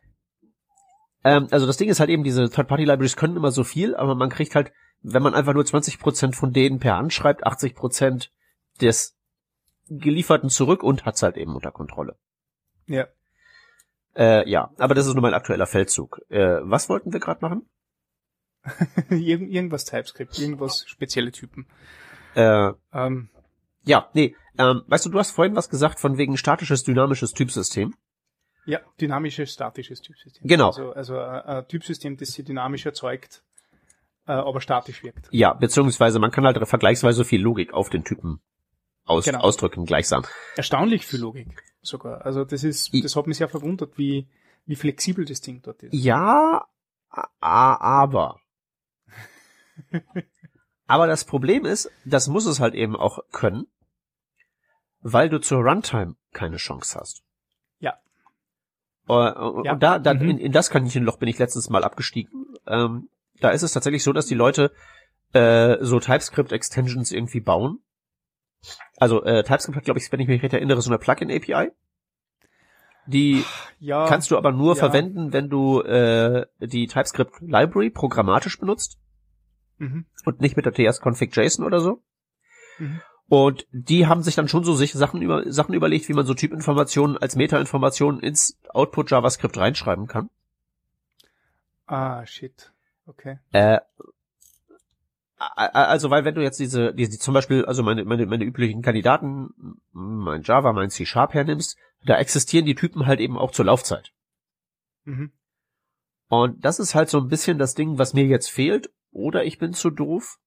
ähm, 1.27 1.49
also 1.51 1.67
das 1.67 1.77
Ding 1.77 1.89
ist 1.89 1.99
halt 1.99 2.09
eben, 2.09 2.23
diese 2.23 2.49
Third-Party-Libraries 2.49 3.17
können 3.17 3.37
immer 3.37 3.51
so 3.51 3.65
viel, 3.65 3.97
aber 3.97 4.15
man 4.15 4.31
kriegt 4.31 4.55
halt, 4.55 4.73
wenn 5.03 5.25
man 5.25 5.35
einfach 5.35 5.55
nur 5.55 5.67
20 5.67 5.99
Prozent 5.99 6.37
von 6.37 6.53
denen 6.53 6.79
per 6.79 6.97
Hand 6.97 7.13
schreibt, 7.13 7.45
80 7.45 7.75
Prozent 7.75 8.33
des 8.81 9.17
gelieferten 9.89 10.51
zurück 10.51 10.85
und 10.85 11.05
hat's 11.05 11.25
halt 11.25 11.37
eben 11.37 11.57
unter 11.57 11.73
Kontrolle. 11.73 12.17
Ja. 12.87 13.09
Äh, 14.15 14.49
ja, 14.49 14.71
aber 14.79 14.95
das 14.95 15.09
ist 15.09 15.15
nur 15.15 15.23
mein 15.23 15.35
aktueller 15.35 15.67
Feldzug. 15.67 16.21
Äh, 16.29 16.61
was 16.63 16.89
wollten 16.89 17.13
wir 17.13 17.19
gerade 17.19 17.41
machen? 17.41 17.69
Irgend, 19.11 19.51
irgendwas 19.51 19.85
TypeScript, 19.85 20.39
irgendwas 20.39 20.85
spezielle 20.87 21.33
Typen. 21.33 21.67
Äh, 22.35 22.73
Ähm, 22.93 23.31
ja, 23.85 24.11
nee, 24.15 24.35
ähm, 24.59 24.83
weißt 24.87 25.07
du, 25.07 25.11
du 25.11 25.19
hast 25.19 25.31
vorhin 25.33 25.55
was 25.55 25.69
gesagt 25.69 26.01
von 26.01 26.19
wegen 26.19 26.37
statisches, 26.37 26.83
dynamisches 26.83 27.33
Typsystem. 27.33 27.95
Ja, 28.67 28.81
dynamisches, 29.01 29.53
statisches 29.53 30.01
Typsystem. 30.03 30.47
Genau. 30.47 30.67
Also, 30.67 30.93
also 30.93 31.15
äh, 31.17 31.43
ein 31.45 31.69
Typsystem, 31.69 32.17
das 32.17 32.31
sich 32.33 32.45
dynamisch 32.45 32.85
erzeugt, 32.85 33.43
äh, 34.27 34.33
aber 34.33 34.61
statisch 34.61 35.03
wirkt. 35.03 35.29
Ja, 35.31 35.55
beziehungsweise 35.55 36.19
man 36.19 36.31
kann 36.31 36.45
halt 36.45 36.59
vergleichsweise 36.69 37.25
viel 37.25 37.41
Logik 37.41 37.73
auf 37.73 37.91
den 37.91 38.05
Typen 38.05 38.41
aus, 39.05 39.25
Genau. 39.25 39.41
ausdrücken 39.41 39.87
gleichsam. 39.87 40.25
Erstaunlich 40.57 41.07
viel 41.07 41.21
Logik 41.21 41.63
sogar. 41.81 42.27
Also 42.27 42.45
das 42.45 42.65
ist, 42.65 42.93
das 43.05 43.15
hat 43.17 43.27
mich 43.27 43.39
sehr 43.39 43.49
verwundert, 43.49 43.97
wie, 43.97 44.27
wie 44.67 44.77
flexibel 44.77 45.25
das 45.25 45.41
Ding 45.41 45.63
dort 45.63 45.83
ist. 45.83 45.95
Ja, 45.95 46.67
aber. 47.41 48.41
aber 50.87 51.07
das 51.07 51.25
Problem 51.25 51.65
ist, 51.65 51.91
das 52.05 52.27
muss 52.27 52.47
es 52.47 52.61
halt 52.61 52.75
eben 52.75 52.97
auch 52.97 53.21
können, 53.31 53.69
weil 55.01 55.29
du 55.29 55.41
zur 55.41 55.61
Runtime 55.61 56.17
keine 56.33 56.57
Chance 56.57 56.99
hast. 56.99 57.23
Ja. 59.09 59.31
Äh, 59.33 59.49
Und 59.49 59.65
Ja. 59.65 59.75
da, 59.75 59.99
da 59.99 60.15
Mhm. 60.15 60.31
in, 60.31 60.39
in 60.39 60.53
das 60.53 60.71
Kaninchenloch 60.71 61.19
bin 61.19 61.29
ich 61.29 61.39
letztens 61.39 61.71
mal 61.71 61.85
abgestiegen. 61.85 62.47
Ähm, 62.67 63.09
da 63.41 63.51
ist 63.51 63.63
es 63.63 63.73
tatsächlich 63.73 64.03
so, 64.03 64.13
dass 64.13 64.27
die 64.27 64.35
Leute 64.35 64.73
äh, 65.33 65.77
so 65.81 65.99
TypeScript-Extensions 66.01 67.13
irgendwie 67.13 67.41
bauen. 67.41 67.81
Also 68.97 69.23
äh, 69.25 69.43
TypeScript 69.45 69.77
hat, 69.77 69.85
glaube 69.85 69.99
ich, 70.01 70.11
wenn 70.11 70.21
ich 70.21 70.29
mich 70.29 70.43
recht 70.43 70.55
erinnere, 70.55 70.81
so 70.81 70.91
eine 70.91 70.99
Plugin-API. 70.99 71.71
Die 73.07 73.45
Ja, 73.79 74.07
kannst 74.09 74.31
du 74.31 74.37
aber 74.37 74.51
nur 74.51 74.75
ja. 74.75 74.79
verwenden, 74.81 75.33
wenn 75.33 75.49
du 75.49 75.81
äh, 75.83 76.47
die 76.61 76.87
TypeScript 76.89 77.41
Library 77.41 77.91
programmatisch 77.91 78.59
benutzt 78.59 78.99
mhm. 79.79 80.07
und 80.25 80.41
nicht 80.41 80.57
mit 80.57 80.65
der 80.67 80.73
ts-config.json 80.73 81.65
oder 81.65 81.79
so. 81.81 82.03
Mhm. 82.79 83.01
Und 83.29 83.67
die 83.73 84.07
haben 84.07 84.23
sich 84.23 84.37
dann 84.37 84.49
schon 84.49 84.63
so 84.63 84.75
sich 84.75 84.93
Sachen 84.93 85.21
über 85.21 85.51
Sachen 85.51 85.75
überlegt, 85.75 86.09
wie 86.09 86.15
man 86.15 86.27
so 86.27 86.35
Typinformationen 86.35 87.19
als 87.19 87.35
Metainformationen 87.35 88.21
ins 88.21 88.57
Output 88.69 89.11
JavaScript 89.11 89.59
reinschreiben 89.59 90.07
kann. 90.07 90.31
Ah, 91.87 92.25
shit. 92.25 92.73
Okay. 93.07 93.39
Äh, 93.53 93.81
also 95.39 96.11
weil 96.11 96.25
wenn 96.25 96.35
du 96.35 96.43
jetzt 96.43 96.61
diese, 96.61 96.95
diese 96.95 97.19
zum 97.19 97.35
Beispiel, 97.35 97.65
also 97.65 97.83
meine, 97.83 98.05
meine, 98.05 98.27
meine 98.27 98.45
üblichen 98.45 98.83
Kandidaten, 98.83 99.81
mein 99.93 100.43
Java, 100.43 100.73
mein 100.73 100.91
C 100.91 101.05
Sharp 101.05 101.35
hernimmst, 101.35 101.77
da 102.05 102.19
existieren 102.19 102.65
die 102.65 102.75
Typen 102.75 103.07
halt 103.07 103.21
eben 103.21 103.37
auch 103.37 103.51
zur 103.51 103.67
Laufzeit. 103.67 104.13
Mhm. 105.05 105.33
Und 106.29 106.65
das 106.65 106.79
ist 106.79 106.95
halt 106.95 107.09
so 107.09 107.19
ein 107.19 107.29
bisschen 107.29 107.59
das 107.59 107.75
Ding, 107.75 107.99
was 107.99 108.15
mir 108.15 108.25
jetzt 108.25 108.51
fehlt. 108.51 108.91
Oder 109.11 109.45
ich 109.45 109.59
bin 109.59 109.73
zu 109.73 109.91
doof, 109.91 110.39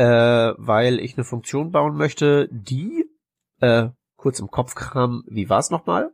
äh, 0.00 0.54
weil 0.56 0.98
ich 0.98 1.18
eine 1.18 1.24
Funktion 1.24 1.72
bauen 1.72 1.94
möchte, 1.94 2.48
die, 2.50 3.04
äh, 3.60 3.90
kurz 4.16 4.40
im 4.40 4.50
Kopfkram, 4.50 5.24
wie 5.26 5.50
war's 5.50 5.68
nochmal? 5.68 6.10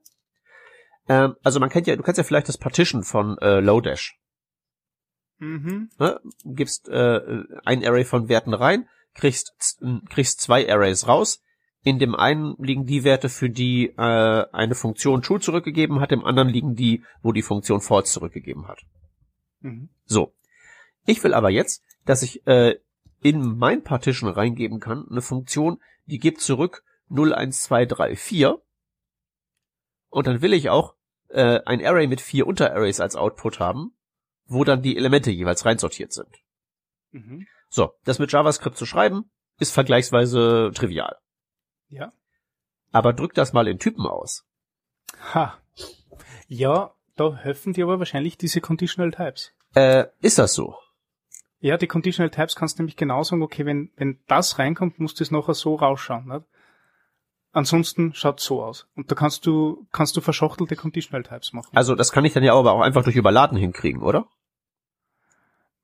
Ähm, 1.09 1.37
also 1.45 1.61
man 1.61 1.69
kennt 1.69 1.87
ja, 1.87 1.95
du 1.95 2.03
kennst 2.03 2.19
ja 2.19 2.25
vielleicht 2.25 2.49
das 2.49 2.59
Partition 2.59 3.05
von 3.05 3.39
äh, 3.39 3.61
Lodash. 3.61 4.19
Mhm. 5.39 5.91
Ne? 6.01 6.21
Gibst 6.45 6.89
äh, 6.89 7.45
ein 7.65 7.85
Array 7.85 8.05
von 8.05 8.29
Werten 8.29 8.55
rein, 8.55 8.89
kriegst, 9.15 9.81
kriegst 10.11 10.41
zwei 10.41 10.69
Arrays 10.69 11.07
raus. 11.07 11.41
In 11.85 12.01
dem 12.01 12.17
einen 12.17 12.57
liegen 12.59 12.87
die 12.87 13.05
Werte, 13.05 13.29
für 13.29 13.51
die 13.51 13.91
äh, 13.97 14.47
eine 14.53 14.75
Funktion 14.75 15.23
true 15.23 15.39
zurückgegeben 15.39 16.01
hat, 16.01 16.11
im 16.11 16.25
anderen 16.25 16.49
liegen 16.49 16.75
die, 16.75 17.05
wo 17.23 17.31
die 17.31 17.43
Funktion 17.43 17.81
false 17.81 18.13
zurückgegeben 18.13 18.67
hat. 18.67 18.81
Mhm. 19.61 19.91
So. 20.07 20.35
Ich 21.05 21.23
will 21.23 21.35
aber 21.35 21.51
jetzt, 21.51 21.85
dass 22.05 22.23
ich 22.23 22.45
äh, 22.49 22.81
in 23.21 23.57
mein 23.59 23.83
Partition 23.83 24.31
reingeben 24.31 24.81
kann, 24.81 25.07
eine 25.11 25.23
Funktion, 25.23 25.81
die 26.07 26.19
gibt 26.19 26.41
zurück 26.41 26.85
01234. 27.11 28.55
Und 30.09 30.27
dann 30.27 30.43
will 30.43 30.53
ich 30.53 30.71
auch 30.71 30.95
äh, 31.29 31.61
ein 31.65 31.85
Array 31.85 32.07
mit 32.07 32.21
vier 32.21 32.47
Unterarrays 32.47 33.01
als 33.01 33.17
Output 33.17 33.61
haben, 33.61 33.93
wo 34.47 34.65
dann 34.65 34.83
die 34.83 34.97
Elemente 34.97 35.31
jeweils 35.31 35.65
reinsortiert 35.65 36.13
sind. 36.13 36.29
Mhm. 37.11 37.47
So, 37.69 37.93
das 38.05 38.19
mit 38.19 38.31
JavaScript 38.33 38.77
zu 38.77 38.87
schreiben, 38.87 39.31
ist 39.59 39.73
vergleichsweise 39.73 40.71
trivial. 40.75 41.17
Ja. 41.89 42.13
Aber 42.93 43.13
drück 43.13 43.35
das 43.35 43.53
mal 43.53 43.69
in 43.69 43.79
Typen 43.79 44.07
aus. 44.07 44.47
Ha. 45.35 45.59
Ja, 46.49 46.95
da 47.17 47.35
helfen 47.37 47.73
dir 47.73 47.85
aber 47.85 47.99
wahrscheinlich 47.99 48.39
diese 48.39 48.61
Conditional 48.61 49.11
Types. 49.11 49.53
Äh, 49.75 50.07
ist 50.21 50.39
das 50.39 50.55
so? 50.55 50.77
Ja, 51.67 51.77
die 51.77 51.89
Conditional 51.89 52.31
Types 52.31 52.55
kannst 52.55 52.79
du 52.79 52.83
nämlich 52.83 52.95
genau 52.95 53.25
sagen, 53.25 53.43
okay, 53.43 53.67
wenn, 53.67 53.91
wenn 53.97 54.21
das 54.29 54.61
reinkommt, 54.61 55.01
muss 55.01 55.15
das 55.15 55.33
nachher 55.33 55.55
so 55.55 55.75
rausschauen, 55.75 56.29
nicht? 56.29 56.47
Ansonsten 57.51 58.15
schaut 58.15 58.39
so 58.39 58.63
aus. 58.63 58.87
Und 58.95 59.11
da 59.11 59.17
kannst 59.17 59.47
du, 59.47 59.85
kannst 59.91 60.17
du 60.17 60.21
verschachtelte 60.21 60.77
Conditional 60.77 61.25
Types 61.25 61.53
machen. 61.53 61.77
Also 61.77 61.97
das 61.97 62.13
kann 62.13 62.25
ich 62.25 62.35
dann 62.35 62.45
ja 62.45 62.55
aber 62.55 62.71
auch 62.71 62.83
einfach 62.83 63.03
durch 63.03 63.17
Überladen 63.17 63.59
hinkriegen, 63.59 64.01
oder? 64.03 64.29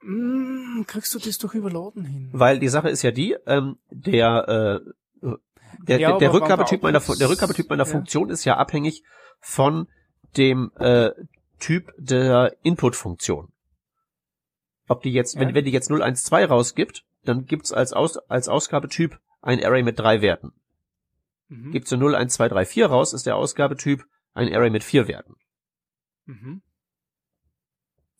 Mm, 0.02 0.82
kriegst 0.86 1.12
du 1.16 1.18
das 1.18 1.38
doch 1.38 1.52
überladen 1.52 2.04
hin? 2.04 2.30
Weil 2.32 2.60
die 2.60 2.68
Sache 2.68 2.88
ist 2.88 3.02
ja 3.02 3.10
die, 3.10 3.34
ähm, 3.46 3.78
der, 3.90 4.82
äh, 5.24 5.28
der, 5.80 5.98
Ja, 5.98 6.10
der, 6.10 6.18
der 6.18 6.32
Rückgabetyp 6.32 6.84
meiner, 6.84 7.00
der 7.00 7.28
Rückgabetyp 7.28 7.68
meiner 7.68 7.86
ja. 7.86 7.90
Funktion 7.90 8.30
ist 8.30 8.44
ja 8.44 8.56
abhängig 8.56 9.02
von 9.40 9.88
dem 10.36 10.70
äh, 10.78 11.10
Typ 11.58 11.92
der 11.98 12.54
Input-Funktion. 12.62 13.51
Ob 14.88 15.02
die 15.02 15.12
jetzt, 15.12 15.38
wenn, 15.38 15.50
Ja. 15.50 15.54
wenn 15.54 15.64
die 15.64 15.70
jetzt 15.70 15.90
012 15.90 16.50
rausgibt, 16.50 17.04
dann 17.24 17.46
gibt's 17.46 17.72
als, 17.72 17.92
Aus, 17.92 18.16
als 18.16 18.48
Ausgabetyp 18.48 19.18
ein 19.40 19.62
Array 19.64 19.82
mit 19.82 19.98
drei 19.98 20.22
Werten. 20.22 20.52
Mhm. 21.48 21.72
Gibt 21.72 21.88
sie 21.88 21.96
01234 21.96 22.84
raus, 22.84 23.12
ist 23.12 23.26
der 23.26 23.36
Ausgabetyp 23.36 24.04
ein 24.34 24.52
Array 24.52 24.70
mit 24.70 24.84
vier 24.84 25.08
Werten. 25.08 25.36
Mhm. 26.26 26.62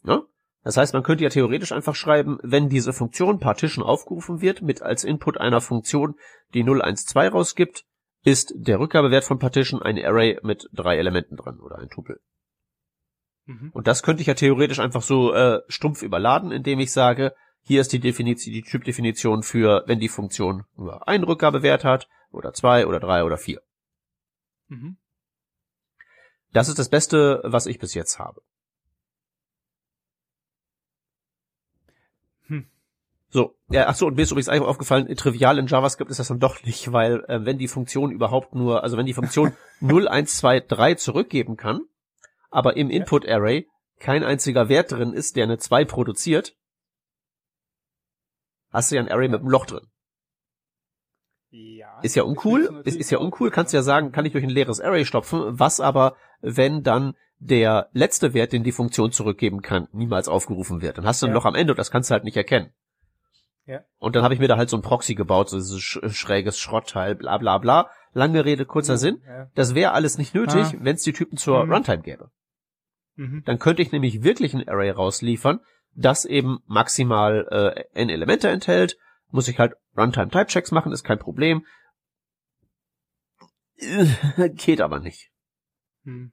Ne? 0.03 0.23
Das 0.65 0.77
heißt, 0.77 0.95
man 0.95 1.03
könnte 1.03 1.25
ja 1.25 1.31
theoretisch 1.31 1.73
einfach 1.73 1.97
schreiben, 1.97 2.39
wenn 2.43 2.69
diese 2.69 2.93
Funktion 2.93 3.41
Partition 3.41 3.85
aufgerufen 3.85 4.41
wird, 4.41 4.63
mit 4.63 4.83
als 4.83 5.03
Input 5.03 5.39
einer 5.39 5.61
Funktion, 5.61 6.15
die 6.55 6.65
012 6.65 7.35
rausgibt, 7.35 7.85
ist 8.25 8.53
der 8.57 8.79
Rückgabewert 8.79 9.25
von 9.25 9.41
Partition 9.41 9.83
ein 9.83 9.99
Array 9.99 10.39
mit 10.43 10.69
drei 10.73 10.97
Elementen 10.97 11.37
drin 11.37 11.59
oder 11.59 11.79
ein 11.79 11.89
Tupel. 11.89 12.21
Mhm. 13.47 13.71
Und 13.73 13.87
das 13.87 14.03
könnte 14.03 14.21
ich 14.21 14.29
ja 14.29 14.35
theoretisch 14.35 14.79
einfach 14.79 15.03
so 15.03 15.33
äh, 15.33 15.61
stumpf 15.69 16.03
überladen, 16.03 16.53
indem 16.53 16.81
ich 16.81 16.93
sage, 16.93 17.35
hier 17.63 17.81
ist 17.81 17.93
die 17.93 18.01
Definition, 18.01 18.53
die 18.53 18.63
Typdefinition 18.63 19.43
für, 19.43 19.85
wenn 19.87 20.01
die 20.01 20.09
Funktion 20.09 20.65
nur 20.77 21.07
einen 21.09 21.25
Rückgabewert 21.25 21.85
hat, 21.85 22.09
oder 22.31 22.53
zwei, 22.53 22.87
oder 22.87 22.99
drei, 22.99 23.25
oder 23.25 23.37
vier. 23.37 23.61
Mhm. 24.69 24.97
Das 26.53 26.69
ist 26.69 26.79
das 26.79 26.89
Beste, 26.89 27.41
was 27.45 27.67
ich 27.67 27.79
bis 27.79 27.95
jetzt 27.95 28.19
habe. 28.19 28.43
Hm. 32.47 32.67
So, 33.31 33.57
ja, 33.71 33.87
ach 33.89 33.95
so, 33.95 34.07
und 34.07 34.17
mir 34.17 34.23
ist 34.23 34.33
übrigens 34.33 34.49
eigentlich 34.49 34.69
aufgefallen, 34.69 35.15
trivial 35.17 35.59
in 35.59 35.67
JavaScript 35.67 36.11
ist 36.11 36.21
das 36.21 36.29
dann 36.29 36.41
doch 36.41 36.63
nicht, 36.65 36.93
weil 36.93 37.25
äh, 37.29 37.45
wenn 37.45 37.59
die 37.59 37.69
Funktion 37.69 38.11
überhaupt 38.11 38.55
nur, 38.55 38.83
also 38.83 38.97
wenn 38.97 39.07
die 39.07 39.15
Funktion 39.15 39.53
0, 39.81 40.09
1, 40.09 40.37
2, 40.37 40.61
3 40.61 40.95
zurückgeben 40.95 41.57
kann, 41.57 41.83
aber 42.53 42.77
im. 42.77 42.91
Input 42.91 43.29
Array 43.29 43.67
kein 43.99 44.25
einziger 44.25 44.69
Wert 44.69 44.93
drin 44.93 45.13
ist, 45.13 45.37
der 45.37 45.45
eine 45.45 45.59
2 45.59 45.85
produziert, 45.85 46.55
hast 48.71 48.91
du 48.91 48.97
ja 48.97 49.03
ein 49.03 49.09
Array 49.11 49.29
mit 49.29 49.41
einem 49.41 49.51
Loch 49.51 49.67
drin. 49.67 49.87
Ja. 51.51 52.01
Ist 52.01 52.17
ja 52.17 52.23
uncool, 52.23 52.83
ist, 52.85 52.97
ist 52.97 53.11
ja 53.11 53.19
uncool, 53.19 53.51
kannst 53.51 53.73
ja 53.75 53.83
sagen, 53.83 54.11
kann 54.11 54.25
ich 54.25 54.33
durch 54.33 54.45
ein 54.45 54.51
leeres 54.51 54.81
Array 54.81 55.05
stopfen, 55.05 55.59
was 55.59 55.81
aber, 55.81 56.17
wenn 56.41 56.83
dann 56.83 57.15
der 57.39 57.91
letzte 57.93 58.35
Wert, 58.35 58.53
den 58.53 58.63
die 58.65 58.73
Funktion 58.73 59.13
zurückgeben 59.13 59.61
kann, 59.61 59.89
niemals 59.93 60.29
aufgerufen 60.29 60.81
wird. 60.81 60.97
Dann 60.99 61.05
hast 61.07 61.21
du 61.21 61.27
ein 61.27 61.31
Ja. 61.31 61.35
Loch 61.35 61.45
am 61.45 61.55
Ende 61.55 61.73
und 61.73 61.79
das 61.79 61.91
kannst 61.91 62.09
du 62.11 62.13
halt 62.13 62.25
nicht 62.25 62.37
erkennen. 62.37 62.73
Ja. 63.67 63.81
Und 63.99 64.17
dann 64.17 64.25
habe 64.25 64.35
ich 64.35 64.41
mir 64.41 64.49
da 64.49 64.57
halt 64.57 64.71
so 64.71 64.77
ein 64.77 64.83
Proxy 64.83 65.15
gebaut, 65.15 65.51
so 65.51 65.57
dieses 65.57 65.81
sch 65.81 66.01
schräges 66.09 66.59
Schrottteil, 66.59 67.15
bla 67.15 67.39
bla 67.39 67.59
bla. 67.59 67.91
Lange 68.13 68.45
Rede, 68.45 68.65
kurzer 68.65 68.97
Sinn. 68.97 69.23
Ja. 69.27 69.51
Das 69.55 69.75
wäre 69.75 69.93
alles 69.93 70.19
nicht 70.19 70.35
nötig, 70.35 70.63
Ah. 70.63 70.73
wenn 70.81 70.97
es 70.97 71.03
die 71.03 71.13
Typen 71.13 71.37
zur 71.37 71.65
Mhm. 71.65 71.73
Runtime 71.73 72.03
gäbe. 72.03 72.31
Mhm. 73.17 73.43
Dann 73.45 73.59
könnte 73.59 73.83
ich 73.83 73.93
nämlich 73.93 74.23
wirklich 74.23 74.55
ein 74.55 74.69
Array 74.69 74.91
rausliefern, 74.91 75.61
das 75.95 76.25
eben 76.25 76.59
maximal 76.67 77.47
äh, 77.51 77.85
n 77.95 78.09
Elemente 78.09 78.49
enthält. 78.49 78.97
Muss 79.31 79.49
ich 79.49 79.59
halt 79.59 79.75
Runtime-Type-Checks 79.97 80.73
machen, 80.73 80.93
ist 80.93 81.05
kein 81.05 81.19
Problem. 81.19 81.67
Geht 84.55 84.81
aber 84.81 85.01
nicht. 85.01 85.31
Hm. 86.05 86.33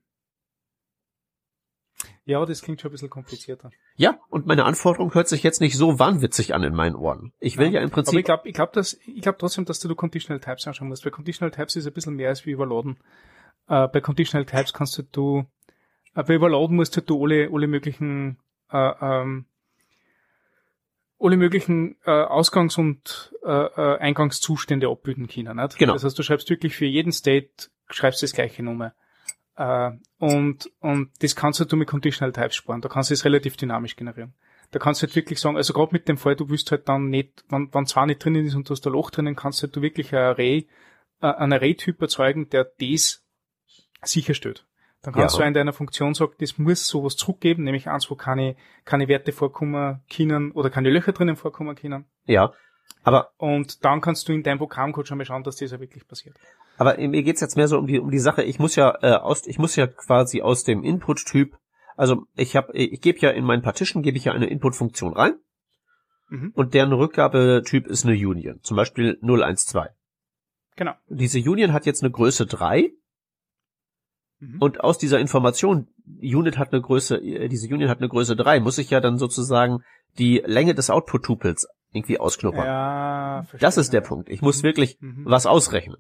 Ja, 2.23 2.45
das 2.45 2.61
klingt 2.61 2.79
schon 2.79 2.89
ein 2.89 2.91
bisschen 2.91 3.09
komplizierter. 3.09 3.71
Ja, 3.95 4.19
und 4.29 4.45
meine 4.45 4.65
Anforderung 4.65 5.13
hört 5.15 5.27
sich 5.27 5.41
jetzt 5.41 5.61
nicht 5.61 5.75
so 5.75 5.97
wahnwitzig 5.97 6.53
an 6.53 6.63
in 6.63 6.75
meinen 6.75 6.95
Ohren. 6.95 7.33
Ich 7.39 7.57
will 7.57 7.73
ja, 7.73 7.81
im 7.81 7.87
Aber 7.91 8.01
ich 8.01 8.05
Prinzip, 8.05 8.25
glaube 8.25 8.47
ich 8.47 8.53
glaub, 8.53 8.71
dass, 8.71 8.93
ich 9.05 9.21
glaub 9.21 9.39
trotzdem, 9.39 9.65
dass 9.65 9.79
du 9.79 9.93
Conditional 9.95 10.39
Types 10.39 10.67
anschauen 10.67 10.89
musst, 10.89 11.03
weil 11.03 11.11
Conditional 11.11 11.51
Types 11.51 11.75
ist 11.75 11.87
ein 11.87 11.93
bisschen 11.93 12.15
mehr 12.15 12.29
als 12.29 12.45
wie 12.45 12.51
überladen. 12.51 12.99
äh, 13.67 13.87
bei 13.87 13.99
Conditional 13.99 14.45
Types 14.45 14.73
kannst 14.73 14.97
du, 14.97 15.03
du 15.03 15.45
bei 16.23 16.35
Überladen 16.35 16.75
musst 16.75 16.95
du, 16.97 17.01
du 17.01 17.23
alle, 17.23 17.49
alle 17.51 17.67
möglichen 17.67 18.37
äh, 18.71 18.91
ähm, 19.01 19.45
alle 21.19 21.37
möglichen 21.37 21.97
äh, 22.05 22.11
Ausgangs- 22.11 22.77
und 22.77 23.35
äh, 23.43 23.49
äh, 23.51 23.97
Eingangszustände 23.99 24.87
abbilden 24.87 25.27
können. 25.27 25.57
Nicht? 25.57 25.77
Genau. 25.77 25.93
Das 25.93 26.03
heißt, 26.03 26.17
du 26.17 26.23
schreibst 26.23 26.49
wirklich 26.49 26.75
für 26.75 26.85
jeden 26.85 27.11
State, 27.11 27.69
schreibst 27.89 28.23
das 28.23 28.33
gleiche 28.33 28.63
Nummer. 28.63 28.93
Äh, 29.57 29.91
und, 30.17 30.71
und 30.79 31.11
das 31.19 31.35
kannst 31.35 31.59
du 31.59 31.75
mit 31.75 31.89
Conditional 31.89 32.31
Types 32.31 32.55
sparen. 32.55 32.81
Da 32.81 32.87
kannst 32.87 33.09
du 33.09 33.13
es 33.13 33.25
relativ 33.25 33.57
dynamisch 33.57 33.97
generieren. 33.97 34.33
Da 34.71 34.79
kannst 34.79 35.01
du 35.01 35.07
halt 35.07 35.15
wirklich 35.15 35.39
sagen, 35.39 35.57
also 35.57 35.73
gerade 35.73 35.91
mit 35.91 36.07
dem 36.07 36.17
Fall, 36.17 36.35
du 36.35 36.49
willst 36.49 36.71
halt 36.71 36.87
dann 36.87 37.09
nicht, 37.09 37.43
wenn, 37.49 37.73
wenn 37.73 37.85
zwar 37.85 38.05
nicht 38.05 38.23
drinnen 38.23 38.45
ist 38.45 38.55
und 38.55 38.69
du 38.69 38.71
hast 38.71 38.85
ein 38.85 38.93
Loch 38.93 39.09
drinnen, 39.09 39.35
kannst 39.35 39.61
halt 39.61 39.75
du 39.75 39.81
wirklich 39.81 40.13
ein 40.13 40.19
Array, 40.19 40.67
äh, 41.21 41.27
ein 41.27 41.51
Array-Typ 41.51 42.01
erzeugen, 42.01 42.49
der 42.49 42.71
das 42.79 43.25
sicherstellt. 44.03 44.65
Dann 45.01 45.13
kannst 45.13 45.35
Ja. 45.37 45.43
du 45.43 45.47
in 45.47 45.53
deiner 45.53 45.71
Funktion 45.73 46.13
sagen, 46.13 46.33
das 46.39 46.57
muss 46.57 46.87
sowas 46.87 47.15
zurückgeben, 47.15 47.63
nämlich 47.63 47.87
eins, 47.87 48.09
wo 48.11 48.15
keine, 48.15 48.55
keine 48.85 49.07
Werte 49.07 49.31
vorkommen 49.31 50.01
können 50.13 50.51
oder 50.51 50.69
keine 50.69 50.89
Löcher 50.89 51.13
drinnen 51.13 51.35
vorkommen 51.37 51.75
können. 51.75 52.05
Ja. 52.25 52.51
Aber, 53.03 53.29
Und 53.37 53.85
dann 53.85 54.01
kannst 54.01 54.27
du 54.27 54.33
in 54.33 54.43
deinem 54.43 54.57
Programmcode 54.57 55.07
schon 55.07 55.17
mal 55.17 55.23
schauen, 55.25 55.43
dass 55.43 55.55
das 55.55 55.71
ja 55.71 55.79
wirklich 55.79 56.05
passiert. 56.07 56.35
aber 56.77 56.97
mir 56.97 57.23
geht's 57.23 57.39
jetzt 57.41 57.55
mehr 57.55 57.67
so 57.69 57.77
um 57.77 57.87
die, 57.87 57.99
um 57.99 58.11
die 58.11 58.19
Sache. 58.19 58.43
Ich 58.43 58.59
muss 58.59 58.75
ja 58.75 58.97
äh, 59.01 59.13
aus, 59.13 59.47
ich 59.47 59.57
muss 59.57 59.75
ja 59.77 59.87
quasi 59.87 60.41
aus 60.41 60.63
dem 60.65 60.83
Input-Typ, 60.83 61.55
also 61.95 62.25
ich 62.35 62.55
habe, 62.57 62.73
ich 62.73 62.99
gebe 63.01 63.19
ja 63.19 63.29
in 63.29 63.45
meinen 63.45 63.61
Partition 63.61 64.03
gebe 64.03 64.17
ich 64.17 64.25
ja 64.25 64.33
eine 64.33 64.47
Input-Funktion 64.47 65.13
rein 65.13 65.35
Mhm. 66.29 66.51
und 66.55 66.73
deren 66.75 66.93
Rückgabetyp 66.93 67.87
ist 67.87 68.05
eine 68.05 68.13
Union, 68.15 68.59
zum 68.63 68.77
Beispiel 68.77 69.17
012. 69.21 69.89
Genau. 70.75 70.93
Diese 71.07 71.39
Union 71.39 71.73
hat 71.73 71.85
jetzt 71.85 72.03
eine 72.03 72.11
Größe 72.11 72.45
3 72.45 72.91
Mhm. 74.39 74.61
und 74.61 74.81
aus 74.81 74.97
dieser 74.97 75.19
Information, 75.19 75.87
Unit 76.21 76.57
hat 76.57 76.71
eine 76.71 76.81
Größe, 76.81 77.17
äh, 77.17 77.47
diese 77.49 77.67
Union 77.73 77.89
hat 77.89 77.97
eine 77.99 78.07
Größe 78.09 78.35
3, 78.35 78.59
muss 78.61 78.77
ich 78.77 78.89
ja 78.89 78.99
dann 79.01 79.17
sozusagen 79.17 79.83
die 80.17 80.41
Länge 80.45 80.73
des 80.75 80.89
Output-Tupels 80.89 81.67
irgendwie 81.91 82.19
ausknuppern. 82.19 82.65
ja, 82.65 83.43
verstehe. 83.47 83.59
das 83.59 83.77
ist 83.77 83.91
der 83.93 84.01
Punkt. 84.01 84.29
Ich 84.29 84.41
muss 84.41 84.63
wirklich 84.63 84.97
Mhm. 85.01 85.23
was 85.25 85.45
ausrechnen. 85.45 85.97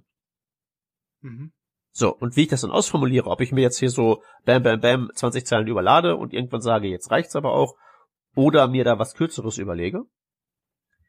Mhm. 1.21 1.51
So, 1.91 2.15
und 2.15 2.35
wie 2.35 2.43
ich 2.43 2.47
das 2.47 2.61
dann 2.61 2.71
ausformuliere, 2.71 3.27
ob 3.29 3.41
ich 3.41 3.51
mir 3.51 3.61
jetzt 3.61 3.79
hier 3.79 3.89
so 3.89 4.21
bam, 4.45 4.61
bam, 4.63 4.79
bam 4.79 5.09
20 5.13 5.45
Zeilen 5.45 5.67
überlade 5.67 6.15
und 6.15 6.33
irgendwann 6.33 6.61
sage, 6.61 6.87
jetzt 6.87 7.11
reicht's 7.11 7.35
aber 7.35 7.51
auch, 7.53 7.75
oder 8.35 8.67
mir 8.67 8.83
da 8.83 8.99
was 8.99 9.15
Kürzeres 9.15 9.57
überlege, 9.57 10.03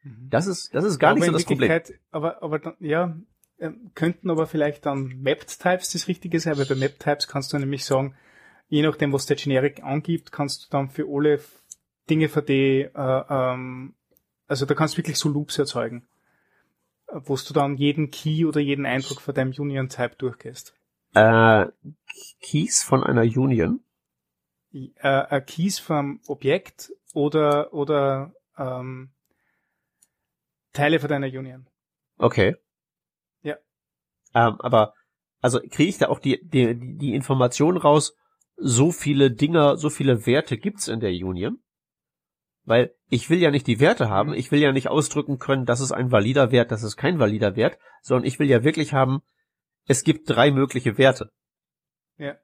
Mhm. 0.03 0.29
das 0.31 0.47
ist, 0.47 0.75
das 0.75 0.85
ist 0.85 0.99
gar 0.99 1.13
nicht 1.15 1.23
aber 1.23 1.27
so 1.27 1.31
in 1.31 1.35
das 1.35 1.45
Problem. 1.45 1.81
Aber, 2.11 2.43
aber 2.43 2.59
dann, 2.59 2.75
ja, 2.81 3.15
ähm, 3.61 3.91
könnten 3.95 4.31
aber 4.31 4.47
vielleicht 4.47 4.87
dann 4.87 5.21
Mapped 5.23 5.61
Types 5.61 5.91
das 5.93 6.09
Richtige 6.09 6.41
sein, 6.41 6.57
weil 6.59 6.67
bei 6.67 6.75
Mapped 6.75 7.01
Types 7.01 7.29
kannst 7.29 7.53
du 7.53 7.59
nämlich 7.59 7.85
sagen, 7.85 8.17
je 8.69 8.83
nachdem, 8.83 9.13
was 9.13 9.27
der 9.27 9.37
Generic 9.37 9.83
angibt, 9.83 10.33
kannst 10.33 10.65
du 10.65 10.67
dann 10.71 10.89
für 10.89 11.07
alle 11.09 11.41
Dinge, 12.09 12.29
für 12.29 12.43
die, 12.43 12.83
äh, 12.83 13.23
ähm, 13.29 13.95
also 14.47 14.67
da 14.67 14.75
kannst 14.75 14.95
du 14.95 14.99
wirklich 14.99 15.19
so 15.19 15.29
Loops 15.29 15.59
erzeugen, 15.59 16.07
äh, 17.09 17.21
wo 17.25 17.37
du 17.37 17.53
dann 17.53 17.77
jeden 17.77 18.11
Key 18.11 18.47
oder 18.47 18.61
jeden 18.61 18.87
Eindruck 18.87 19.21
von 19.21 19.35
deinem 19.35 19.53
Union 19.53 19.89
Type 19.89 20.17
durchgehst. 20.17 20.75
Äh, 21.15 21.67
Keys 22.41 22.83
von 22.83 23.03
einer 23.05 23.23
Union, 23.23 23.81
Äh, 24.73 24.89
äh, 25.03 25.41
Keys 25.41 25.79
vom 25.81 26.21
Objekt 26.29 26.93
oder, 27.13 27.75
oder, 27.75 28.33
ähm, 28.57 29.11
Teile 30.73 31.01
von 31.01 31.09
deiner 31.09 31.27
Union. 31.27 31.67
okay. 32.17 32.57
Ähm, 34.35 34.61
aber, 34.61 34.95
also 35.41 35.61
kriege 35.61 35.89
ich 35.89 35.99
da 35.99 36.09
auch 36.09 36.19
die, 36.19 36.41
die, 36.43 36.79
die 36.79 36.99
die 36.99 37.15
Information 37.15 37.77
raus, 37.77 38.15
so 38.57 38.93
viele 38.93 39.31
Dinger, 39.31 39.77
so 39.77 39.91
viele 39.91 40.27
Werte 40.27 40.59
gibt's 40.59 40.89
in 40.89 41.01
der 41.01 41.11
Union? 41.11 41.63
Weil 42.65 42.95
ich 43.09 43.31
will 43.31 43.39
ja 43.39 43.51
nicht 43.51 43.67
die 43.67 43.81
Werte 43.81 44.11
haben, 44.11 44.35
ich 44.35 44.53
will 44.53 44.61
ja 44.61 44.73
nicht 44.73 44.89
ausdrücken 44.89 45.39
können, 45.39 45.65
das 45.65 45.81
ist 45.81 45.93
ein 45.93 46.13
valider 46.13 46.53
Wert, 46.53 46.71
das 46.71 46.83
ist 46.83 46.97
kein 46.97 47.19
valider 47.19 47.57
Wert, 47.57 47.79
sondern 48.03 48.27
ich 48.27 48.39
will 48.39 48.49
ja 48.49 48.63
wirklich 48.63 48.93
haben, 48.93 49.23
es 49.87 50.05
gibt 50.05 50.29
drei 50.29 50.51
mögliche 50.51 50.99
Werte. 50.99 51.33
Ja. 52.19 52.37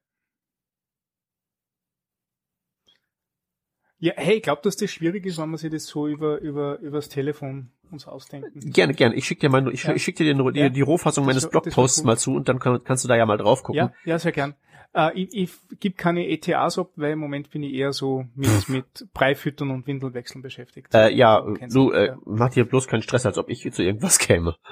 Ja, 3.99 4.13
hey, 4.17 4.37
ich 4.37 4.43
glaube, 4.43 4.63
dass 4.63 4.77
das 4.77 4.91
schwierig 4.91 5.25
ist, 5.25 5.39
wenn 5.39 5.49
man 5.49 5.59
sich 5.59 5.71
das 5.71 5.87
so 5.87 6.07
über, 6.07 6.39
über, 6.41 6.79
übers 6.81 7.09
Telefon 7.09 7.73
uns 7.93 8.07
ausdenken. 8.07 8.61
Gerne, 8.73 8.95
gerne. 8.95 9.15
Ich 9.15 9.25
schicke 9.27 9.43
dir 9.43 9.51
mal, 9.51 9.73
ich, 9.73 9.85
Ja. 9.85 9.95
ich 9.95 10.03
schick 10.03 10.17
dir 10.17 10.33
die, 10.35 10.53
die, 10.53 10.59
Ja. 10.61 10.69
die 10.69 10.81
Rohfassung 10.83 11.25
Das 11.25 11.35
meines 11.35 11.45
wär 11.45 11.51
Blogposts 11.51 12.03
mal 12.05 12.17
zu 12.19 12.35
und 12.35 12.49
dann 12.49 12.59
kann, 12.59 12.83
kannst 12.85 13.05
du 13.05 13.09
da 13.09 13.17
ja 13.17 13.27
mal 13.27 13.37
drauf 13.39 13.63
gucken. 13.63 13.77
Ja, 13.79 13.93
ja, 14.05 14.19
sehr 14.19 14.33
gern. 14.33 14.55
Äh, 14.95 15.13
ich 15.21 15.35
ich 15.35 15.79
gebe 15.81 15.95
keine 15.97 16.27
ETAs 16.29 16.79
ab, 16.79 16.91
weil 16.97 17.13
im 17.13 17.19
Moment 17.19 17.51
bin 17.51 17.63
ich 17.63 17.75
eher 17.75 17.93
so 17.93 18.25
mit, 18.35 18.69
mit 18.69 19.07
Breifüttern 19.13 19.71
und 19.71 19.87
Windelwechseln 19.87 20.43
beschäftigt. 20.43 20.95
Äh, 20.95 21.13
ja, 21.15 21.45
Kennst 21.59 21.77
du, 21.77 21.91
du, 21.91 21.93
äh, 21.97 22.07
ja. 22.09 22.19
mach 22.25 22.51
dir 22.51 22.65
bloß 22.65 22.87
keinen 22.89 23.03
Stress, 23.03 23.27
als 23.27 23.37
ob 23.39 23.49
ich 23.51 23.71
zu 23.73 23.83
irgendwas 23.83 24.19
käme. 24.19 24.57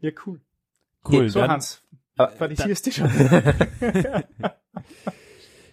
Ja, 0.00 0.10
cool. 0.26 0.40
Cool. 1.08 1.28
so, 1.28 1.40
dann, 1.40 1.50
Hans, 1.50 1.82
Äh, 2.16 2.26
qualisierst 2.36 2.86
du 2.86 2.92
schon. 2.92 3.10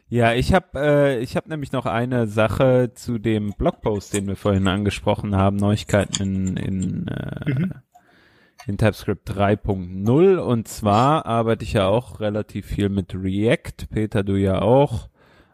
Ja, 0.10 0.34
ich 0.34 0.54
habe 0.54 0.67
äh, 0.76 1.19
ich 1.19 1.36
hab 1.38 1.48
nämlich 1.48 1.72
noch 1.72 1.86
eine 1.86 2.26
Sache 2.28 2.91
zu 2.95 3.19
dem 3.19 3.54
Blogpost, 3.54 4.13
den 4.13 4.28
wir 4.28 4.36
vorhin 4.36 4.67
angesprochen 4.67 5.36
haben, 5.36 5.58
Neuigkeiten 5.58 6.22
in, 6.22 6.58
in, 6.58 7.08
äh, 7.08 7.50
Mhm. 7.52 7.74
in 8.65 8.78
TypeScript 8.78 9.30
3.0 9.30 10.38
und 10.38 10.67
zwar 10.67 11.26
arbeite 11.28 11.63
ich 11.63 11.74
ja 11.74 11.88
auch 11.88 12.19
relativ 12.19 12.65
viel 12.65 12.89
mit 12.89 13.13
React, 13.13 13.88
Peter, 13.91 14.24
du 14.24 14.36
ja 14.36 14.62
auch. 14.62 15.10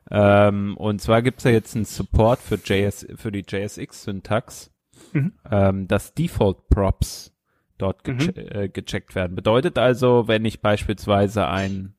Ähm, 0.09 0.77
und 0.77 1.01
zwar 1.01 1.21
gibt's 1.21 1.43
ja 1.43 1.51
jetzt 1.51 1.75
einen 1.75 1.85
Support 1.85 2.39
für 2.39 2.55
JS, 2.55 3.07
für 3.15 3.31
die 3.31 3.43
JSX-Syntax, 3.47 4.71
Mhm. 5.11 5.33
ähm, 5.51 5.87
dass 5.89 6.13
Default 6.13 6.69
Props 6.69 7.33
dort 7.77 8.07
Mhm. 8.07 8.17
gece 8.19 8.37
äh, 8.37 8.69
gecheckt 8.69 9.15
werden. 9.15 9.35
Bedeutet 9.35 9.77
also, 9.77 10.29
wenn 10.29 10.45
ich 10.45 10.61
beispielsweise 10.61 11.47
ein 11.47 11.95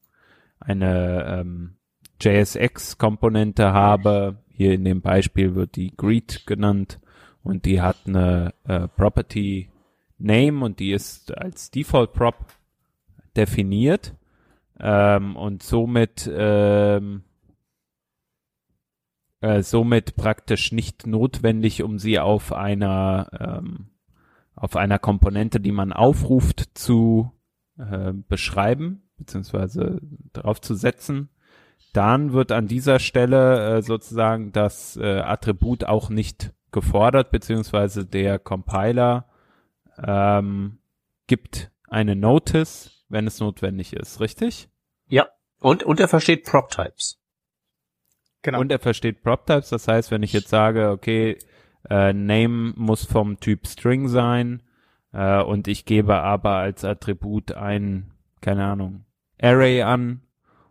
eine 0.59 1.25
ähm, 1.41 1.76
JSX-Komponente 2.21 3.73
habe, 3.73 4.39
hier 4.49 4.73
in 4.73 4.85
dem 4.85 5.03
Beispiel 5.03 5.55
wird 5.55 5.77
die 5.77 5.95
Greet 5.97 6.47
genannt 6.47 6.99
und 7.43 7.65
die 7.65 7.81
hat 7.81 7.97
eine 8.07 8.55
äh, 8.65 8.89
Property 8.89 9.71
Name 10.19 10.65
und 10.65 10.81
die 10.81 10.93
ist 10.93 11.37
als 11.37 11.71
Default 11.71 12.13
Prop 12.13 12.47
definiert 13.37 14.15
ähm, 14.81 15.37
und 15.37 15.63
somit 15.63 16.31
ähm, 16.33 17.23
äh, 19.41 19.63
somit 19.63 20.17
praktisch 20.17 20.73
nicht 20.73 21.07
notwendig, 21.07 21.83
um 21.83 21.99
sie 21.99 22.19
auf 22.19 22.53
einer 22.53 23.29
ähm, 23.39 23.91
auf 24.55 24.75
einer 24.75 24.99
Komponente, 24.99 25.61
die 25.61 25.73
man 25.73 25.93
aufruft, 25.93 26.71
zu 26.73 27.31
äh, 27.79 28.13
beschreiben 28.13 29.03
beziehungsweise 29.19 30.01
drauf 30.33 30.61
zu 30.61 30.75
setzen. 30.75 31.29
Dann 31.97 32.35
wird 32.35 32.53
an 32.53 32.69
dieser 32.69 32.99
Stelle 32.99 33.79
äh, 33.79 33.83
sozusagen 33.83 34.53
das 34.53 34.99
äh, 34.99 35.21
Attribut 35.21 35.85
auch 35.85 36.11
nicht 36.11 36.53
gefordert, 36.71 37.31
beziehungsweise 37.31 38.05
der 38.05 38.39
Compiler 38.39 39.31
ähm, 40.05 40.79
gibt 41.27 41.71
eine 41.89 42.15
Notice, 42.15 43.03
wenn 43.09 43.27
es 43.27 43.41
notwendig 43.41 43.95
ist, 43.95 44.21
richtig? 44.21 44.69
Ja. 45.09 45.29
Und, 45.59 45.85
und 45.85 45.99
er 45.99 46.09
versteht 46.09 46.45
Prop-Types. 46.45 47.19
Genau. 48.43 48.61
Und 48.61 48.71
er 48.71 48.79
versteht 48.79 49.23
Prop-Types, 49.23 49.71
das 49.71 49.89
heißt, 49.89 50.11
wenn 50.11 50.23
ich 50.23 50.35
jetzt 50.35 50.49
sage, 50.49 50.91
okay, 50.91 51.39
äh, 51.89 52.13
Name 52.13 52.75
muss 52.77 53.07
vom 53.07 53.41
Typ 53.41 53.67
String 53.67 54.09
sein 54.09 54.63
äh, 55.15 55.41
und 55.41 55.67
ich 55.67 55.87
gebe 55.87 56.17
aber 56.17 56.57
als 56.57 56.85
Attribut 56.85 57.53
ein, 57.53 58.13
keine 58.43 58.67
Ahnung, 58.67 59.07
Array 59.41 59.81
an 59.81 60.21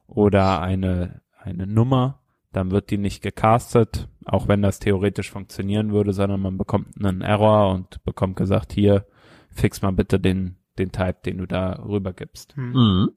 oder 0.07 0.61
eine, 0.61 1.21
eine 1.41 1.67
Nummer, 1.67 2.21
dann 2.51 2.71
wird 2.71 2.89
die 2.89 2.97
nicht 2.97 3.21
gecastet, 3.21 4.07
auch 4.25 4.47
wenn 4.47 4.61
das 4.61 4.79
theoretisch 4.79 5.29
funktionieren 5.29 5.91
würde, 5.91 6.13
sondern 6.13 6.39
man 6.41 6.57
bekommt 6.57 6.87
einen 7.03 7.21
Error 7.21 7.73
und 7.73 8.03
bekommt 8.03 8.37
gesagt, 8.37 8.71
hier, 8.71 9.05
fix 9.49 9.81
mal 9.81 9.91
bitte 9.91 10.19
den, 10.19 10.57
den 10.77 10.91
Type, 10.91 11.17
den 11.25 11.39
du 11.39 11.47
da 11.47 11.83
rübergibst. 11.83 12.55
Hm. 12.55 12.71
Mhm. 12.71 13.09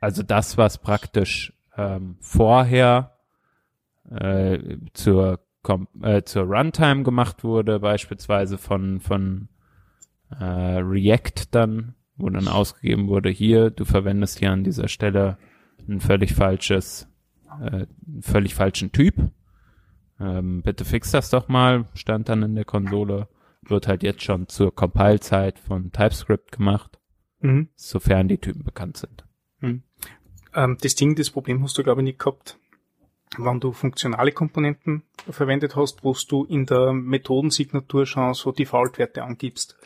Also 0.00 0.22
das, 0.22 0.58
was 0.58 0.78
praktisch 0.78 1.52
ähm, 1.76 2.16
vorher 2.20 3.18
äh, 4.10 4.78
zur, 4.94 5.40
Kom 5.62 5.86
äh, 6.02 6.22
zur 6.22 6.44
Runtime 6.44 7.02
gemacht 7.02 7.44
wurde, 7.44 7.78
beispielsweise 7.78 8.58
von, 8.58 9.00
von 9.00 9.48
äh, 10.30 10.44
React 10.44 11.46
dann, 11.52 11.94
wo 12.16 12.28
dann 12.30 12.48
ausgegeben 12.48 13.08
wurde, 13.08 13.30
hier, 13.30 13.70
du 13.70 13.84
verwendest 13.84 14.38
hier 14.38 14.50
an 14.50 14.64
dieser 14.64 14.88
Stelle 14.88 15.38
ein 15.88 16.00
völlig 16.00 16.34
falsches, 16.34 17.08
äh, 17.60 17.86
einen 18.06 18.22
völlig 18.22 18.54
falschen 18.54 18.92
Typ. 18.92 19.14
Ähm, 20.20 20.62
bitte 20.62 20.84
fix 20.84 21.10
das 21.10 21.30
doch 21.30 21.48
mal, 21.48 21.86
stand 21.94 22.28
dann 22.28 22.42
in 22.42 22.54
der 22.54 22.64
Konsole, 22.64 23.28
wird 23.62 23.88
halt 23.88 24.02
jetzt 24.02 24.22
schon 24.22 24.48
zur 24.48 24.74
Compile-Zeit 24.74 25.58
von 25.58 25.90
TypeScript 25.92 26.52
gemacht. 26.52 26.98
Mhm. 27.42 27.68
sofern 27.74 28.28
die 28.28 28.38
Typen 28.38 28.62
bekannt 28.62 28.96
sind. 28.96 29.24
Ähm, 30.54 30.78
das 30.80 30.94
Ding, 30.94 31.16
das 31.16 31.30
Problem 31.30 31.62
hast 31.62 31.76
du, 31.76 31.82
glaube 31.82 32.00
ich, 32.00 32.04
nicht 32.04 32.18
gehabt, 32.18 32.58
wenn 33.36 33.60
du 33.60 33.72
funktionale 33.72 34.32
Komponenten 34.32 35.02
verwendet 35.28 35.74
hast, 35.74 36.04
wo 36.04 36.14
du 36.28 36.44
in 36.44 36.66
der 36.66 36.92
Methodensignatur 36.92 38.06
schon 38.06 38.34
so 38.34 38.52
Default-Werte 38.52 39.24
angibst. 39.24 39.76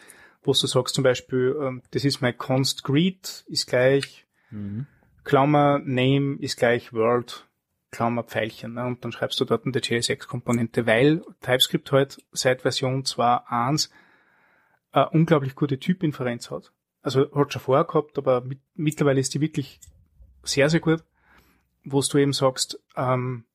Wo 0.42 0.52
du 0.52 0.66
sagst 0.66 0.94
zum 0.94 1.04
Beispiel, 1.04 1.56
ähm, 1.60 1.82
das 1.92 2.04
ist 2.04 2.20
mein 2.20 2.36
const 2.36 2.84
greet, 2.84 3.44
ist 3.48 3.66
gleich 3.66 4.26
Klammer 5.26 5.80
name 5.80 6.36
ist 6.38 6.56
gleich 6.56 6.92
world, 6.92 7.48
Klammer 7.90 8.22
Pfeilchen. 8.22 8.74
Ne? 8.74 8.86
Und 8.86 9.04
dann 9.04 9.10
schreibst 9.10 9.40
du 9.40 9.44
dort 9.44 9.66
eine 9.66 9.76
JSX-Komponente, 9.76 10.86
weil 10.86 11.20
TypeScript 11.40 11.90
halt 11.90 12.22
seit 12.30 12.62
Version 12.62 13.02
2.1 13.02 13.90
eine 14.92 15.10
unglaublich 15.10 15.56
gute 15.56 15.80
Typinferenz 15.80 16.52
hat. 16.52 16.72
Also 17.02 17.28
hat 17.34 17.52
schon 17.52 17.60
vorher 17.60 17.84
gehabt, 17.84 18.16
aber 18.18 18.40
mit, 18.40 18.60
mittlerweile 18.76 19.18
ist 19.18 19.34
die 19.34 19.40
wirklich 19.40 19.80
sehr, 20.44 20.70
sehr 20.70 20.78
gut, 20.78 21.02
wo 21.82 22.00
du 22.00 22.18
eben 22.18 22.32
sagst, 22.32 22.80
ähm, 22.96 23.46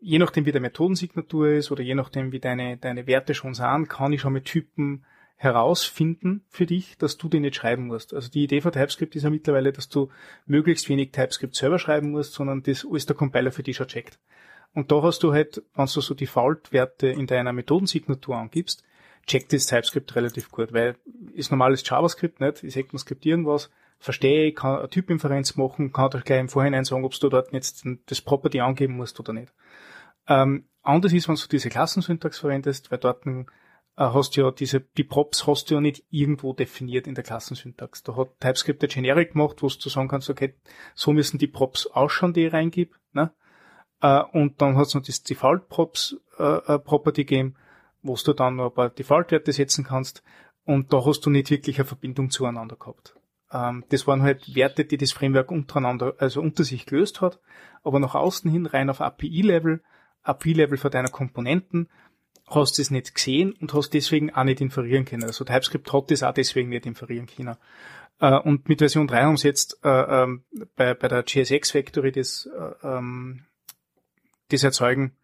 je 0.00 0.18
nachdem 0.18 0.46
wie 0.46 0.52
der 0.52 0.62
Methodensignatur 0.62 1.50
ist 1.50 1.70
oder 1.70 1.82
je 1.82 1.94
nachdem 1.94 2.32
wie 2.32 2.40
deine, 2.40 2.78
deine 2.78 3.06
Werte 3.06 3.34
schon 3.34 3.52
sind, 3.52 3.90
kann 3.90 4.14
ich 4.14 4.22
schon 4.22 4.32
mit 4.32 4.46
Typen 4.46 5.04
herausfinden 5.36 6.44
für 6.48 6.66
dich, 6.66 6.96
dass 6.96 7.18
du 7.18 7.28
die 7.28 7.40
nicht 7.40 7.56
schreiben 7.56 7.86
musst. 7.86 8.14
Also 8.14 8.30
die 8.30 8.44
Idee 8.44 8.62
von 8.62 8.72
TypeScript 8.72 9.14
ist 9.16 9.22
ja 9.22 9.30
mittlerweile, 9.30 9.72
dass 9.72 9.88
du 9.88 10.08
möglichst 10.46 10.88
wenig 10.88 11.12
TypeScript 11.12 11.54
selber 11.54 11.78
schreiben 11.78 12.10
musst, 12.10 12.32
sondern 12.32 12.62
das 12.62 12.86
alles 12.90 13.06
der 13.06 13.16
Compiler 13.16 13.52
für 13.52 13.62
dich 13.62 13.76
schon 13.76 13.86
checkt. 13.86 14.18
Und 14.72 14.90
da 14.90 15.02
hast 15.02 15.22
du 15.22 15.32
halt, 15.32 15.62
wenn 15.74 15.86
du 15.86 16.00
so 16.00 16.14
Default-Werte 16.14 17.08
in 17.08 17.26
deiner 17.26 17.52
Methodensignatur 17.52 18.36
angibst, 18.36 18.82
checkt 19.26 19.52
das 19.52 19.66
TypeScript 19.66 20.14
relativ 20.16 20.50
gut, 20.50 20.72
weil 20.72 20.96
ist 21.34 21.50
normales 21.50 21.82
JavaScript 21.86 22.40
nicht, 22.40 22.62
ist 22.62 22.76
ECMAScript 22.76 23.26
irgendwas, 23.26 23.70
verstehe, 23.98 24.52
kann 24.52 24.78
eine 24.78 24.88
Typinferenz 24.88 25.56
machen, 25.56 25.92
kann 25.92 26.10
dir 26.10 26.20
gleich 26.20 26.40
im 26.40 26.48
Vorhinein 26.48 26.84
sagen, 26.84 27.04
ob 27.04 27.18
du 27.18 27.28
dort 27.28 27.52
jetzt 27.52 27.86
das 28.06 28.20
Property 28.20 28.60
angeben 28.60 28.96
musst 28.96 29.18
oder 29.20 29.32
nicht. 29.32 29.52
Ähm, 30.28 30.66
anders 30.82 31.12
ist, 31.12 31.28
wenn 31.28 31.36
du 31.36 31.48
diese 31.50 31.68
Klassensyntax 31.68 32.38
verwendest, 32.38 32.90
weil 32.90 32.98
dort 32.98 33.26
äh, 33.26 33.44
hast 33.96 34.36
du 34.36 34.42
ja 34.42 34.50
diese, 34.50 34.80
die 34.80 35.04
Props 35.04 35.46
hast 35.46 35.70
du 35.70 35.74
ja 35.74 35.80
nicht 35.80 36.04
irgendwo 36.10 36.52
definiert 36.52 37.06
in 37.06 37.14
der 37.14 37.24
Klassensyntax. 37.24 38.02
Da 38.02 38.16
hat 38.16 38.38
TypeScript 38.40 38.82
ein 38.82 38.90
Generic 38.90 39.32
gemacht, 39.32 39.62
wo 39.62 39.68
du 39.68 39.88
sagen 39.88 40.08
kannst, 40.08 40.28
okay, 40.28 40.54
so 40.94 41.12
müssen 41.12 41.38
die 41.38 41.46
Props 41.46 41.86
ausschauen, 41.86 42.34
die 42.34 42.46
ich 42.46 42.52
reingib, 42.52 42.94
ne? 43.12 43.32
Äh, 44.02 44.22
und 44.32 44.60
dann 44.60 44.76
hat 44.76 44.88
es 44.88 44.94
noch 44.94 45.02
das 45.02 45.22
Default 45.22 45.68
Props 45.68 46.16
äh, 46.38 46.74
äh, 46.74 46.78
Property 46.78 47.24
gegeben, 47.24 47.56
wo 48.02 48.16
du 48.16 48.32
dann 48.34 48.56
noch 48.56 48.70
ein 48.70 48.74
paar 48.74 48.90
Default-Werte 48.90 49.52
setzen 49.52 49.84
kannst. 49.84 50.22
Und 50.64 50.92
da 50.92 51.04
hast 51.04 51.20
du 51.20 51.30
nicht 51.30 51.50
wirklich 51.50 51.78
eine 51.78 51.86
Verbindung 51.86 52.30
zueinander 52.30 52.76
gehabt. 52.76 53.16
Ähm, 53.50 53.84
das 53.88 54.06
waren 54.06 54.22
halt 54.22 54.54
Werte, 54.54 54.84
die 54.84 54.98
das 54.98 55.12
Framework 55.12 55.50
untereinander, 55.50 56.14
also 56.18 56.40
unter 56.40 56.64
sich 56.64 56.86
gelöst 56.86 57.20
hat, 57.20 57.40
aber 57.82 58.00
nach 58.00 58.14
außen 58.14 58.50
hin 58.50 58.66
rein 58.66 58.90
auf 58.90 59.00
API-Level, 59.00 59.82
API-Level 60.22 60.76
für 60.76 60.90
deine 60.90 61.08
Komponenten, 61.08 61.88
hast 62.48 62.78
es 62.78 62.90
nicht 62.90 63.14
gesehen 63.14 63.52
und 63.60 63.74
hast 63.74 63.90
deswegen 63.90 64.32
auch 64.34 64.44
nicht 64.44 64.60
inferieren 64.60 65.04
können. 65.04 65.24
Also 65.24 65.44
TypeScript 65.44 65.92
hat 65.92 66.10
das 66.10 66.22
auch 66.22 66.34
deswegen 66.34 66.68
nicht 66.68 66.86
inferieren 66.86 67.26
können. 67.26 67.56
Äh, 68.20 68.38
und 68.38 68.68
mit 68.68 68.78
Version 68.78 69.06
3 69.06 69.22
haben 69.22 69.36
sie 69.36 69.48
jetzt 69.48 69.78
äh, 69.84 69.88
ähm, 69.88 70.44
bei, 70.76 70.94
bei 70.94 71.08
der 71.08 71.22
GSX 71.22 71.72
Factory 71.72 72.12
das, 72.12 72.46
äh, 72.46 72.86
ähm, 72.86 73.44
das 74.48 74.62
erzeugen, 74.62 75.16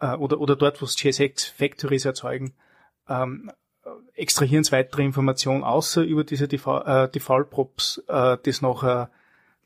äh, 0.00 0.14
oder, 0.14 0.40
oder 0.40 0.56
dort, 0.56 0.80
wo 0.80 0.86
es 0.86 0.96
GSX 0.96 1.46
Factories 1.46 2.04
erzeugen, 2.04 2.54
ähm, 3.08 3.50
extrahieren 4.14 4.64
sie 4.64 4.72
weitere 4.72 5.02
Informationen 5.02 5.64
außer 5.64 6.02
über 6.02 6.24
diese 6.24 6.44
äh, 6.44 7.08
Default 7.10 7.50
Props, 7.50 8.02
äh, 8.08 8.38
das 8.42 8.62
nachher 8.62 9.10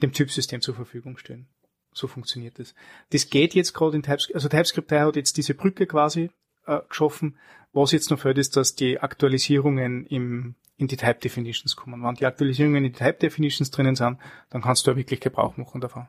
dem 0.03 0.13
Typsystem 0.13 0.61
zur 0.61 0.75
Verfügung 0.75 1.19
stellen. 1.19 1.47
So 1.93 2.09
funktioniert 2.09 2.59
das. 2.59 2.75
Das 3.11 3.31
geht 3.31 3.55
jetzt 3.55 3.73
gerade 3.75 3.97
in 3.97 4.03
TypeScript, 4.03 4.35
also 4.35 4.49
TypeScript 4.49 4.91
3 4.91 5.01
hat 5.01 5.17
jetzt 5.17 5.37
diese 5.37 5.55
Brücke 5.55 5.87
quasi 5.87 6.31
äh, 6.67 6.81
geschaffen. 6.89 7.37
Was 7.73 7.93
jetzt 7.93 8.11
noch 8.11 8.19
fehlt, 8.21 8.39
ist, 8.39 8.57
dass 8.57 8.75
die 8.75 9.01
Aktualisierungen 9.01 10.07
im, 10.07 10.55
in 10.77 10.87
die 10.87 10.97
Type 10.97 11.21
Definitions 11.21 11.77
kommen. 11.77 12.03
Wenn 12.03 12.15
die 12.15 12.27
Aktualisierungen 12.27 12.85
in 12.85 12.93
die 12.93 12.99
Type 12.99 13.15
Definitions 13.15 13.71
drinnen 13.71 13.97
sind, 13.97 14.19
dann 14.51 14.63
kannst 14.63 14.87
du 14.87 14.93
ja 14.93 14.97
wirklich 14.97 15.21
Gebrauch 15.21 15.57
machen 15.57 15.81
davon. 15.81 16.09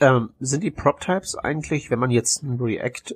Ähm, 0.00 0.30
sind 0.38 0.62
die 0.62 0.70
Prop-Types 0.70 1.34
eigentlich, 1.34 1.90
wenn 1.90 1.98
man 1.98 2.10
jetzt 2.10 2.42
ein 2.42 2.60
React-Bild 2.60 3.10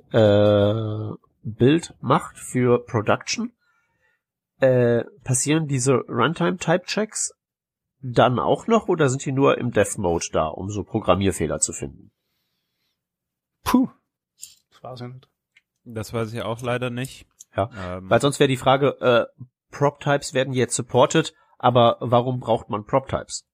macht 2.01 2.37
für 2.37 2.85
Production, 2.85 3.53
äh, 4.59 5.05
passieren 5.23 5.67
diese 5.67 5.93
Runtime-Type-Checks 6.07 7.33
dann 8.03 8.37
auch 8.37 8.67
noch 8.67 8.89
oder 8.89 9.09
sind 9.09 9.25
die 9.25 9.31
nur 9.31 9.57
im 9.57 9.71
Dev-Mode 9.71 10.27
da, 10.33 10.47
um 10.47 10.69
so 10.69 10.83
Programmierfehler 10.83 11.59
zu 11.59 11.71
finden? 11.71 12.11
Puh. 13.63 13.89
Das 14.71 14.83
war's 14.83 14.99
ja 14.99 15.07
nicht. 15.07 15.29
Das 15.83 16.13
weiß 16.13 16.33
ich 16.33 16.41
auch 16.41 16.61
leider 16.61 16.89
nicht. 16.89 17.27
Ja, 17.55 17.69
Ähm, 17.75 18.09
Weil 18.09 18.21
sonst 18.21 18.39
wäre 18.39 18.47
die 18.47 18.57
Frage, 18.57 18.99
äh, 19.01 19.43
Prop-Types 19.71 20.33
werden 20.33 20.53
jetzt 20.53 20.75
supported, 20.75 21.33
aber 21.57 21.97
warum 21.99 22.39
braucht 22.39 22.69
man 22.69 22.85
Prop-Types? 22.85 23.45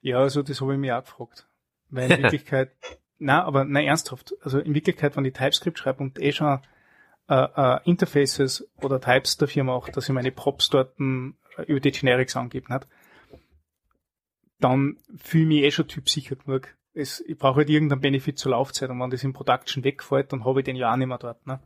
Ja, 0.00 0.18
also 0.18 0.42
das 0.42 0.60
habe 0.60 0.74
ich 0.74 0.78
mir 0.78 0.96
auch 0.96 1.04
gefragt. 1.04 1.48
Weil 1.90 2.10
in 2.10 2.22
Wirklichkeit, 2.22 2.72
na, 3.18 3.44
aber 3.44 3.64
na 3.64 3.82
ernsthaft. 3.82 4.34
Also 4.42 4.58
in 4.58 4.74
Wirklichkeit, 4.74 5.16
wenn 5.16 5.24
ich 5.24 5.32
TypeScript 5.32 5.78
schreibe 5.78 6.02
und 6.02 6.20
eh 6.20 6.32
schon 6.32 6.60
äh, 7.28 7.34
äh, 7.34 7.80
Interfaces 7.84 8.68
oder 8.76 9.00
Types 9.00 9.36
dafür 9.36 9.64
mache, 9.64 9.92
dass 9.92 10.08
ich 10.08 10.14
meine 10.14 10.32
Props 10.32 10.68
dort 10.70 10.98
äh, 11.00 11.62
über 11.66 11.80
die 11.80 11.90
Generics 11.90 12.36
angebe, 12.36 12.72
nicht? 12.72 12.86
dann 14.60 14.98
fühle 15.16 15.42
ich 15.42 15.48
mich 15.48 15.62
eh 15.62 15.70
schon 15.70 15.88
typsicher 15.88 16.36
genug. 16.36 16.76
Es, 16.98 17.20
ich 17.20 17.38
brauche 17.38 17.58
halt 17.58 17.70
irgendeinen 17.70 18.00
Benefit 18.00 18.38
zur 18.38 18.52
Laufzeit 18.52 18.90
und 18.90 19.00
wenn 19.00 19.10
das 19.10 19.22
in 19.22 19.32
Production 19.32 19.84
wegfällt, 19.84 20.32
dann 20.32 20.44
habe 20.44 20.60
ich 20.60 20.64
den 20.64 20.76
ja 20.76 20.92
auch 20.92 20.96
nicht 20.96 21.06
mehr 21.06 21.18
dort. 21.18 21.46
Ne? 21.46 21.60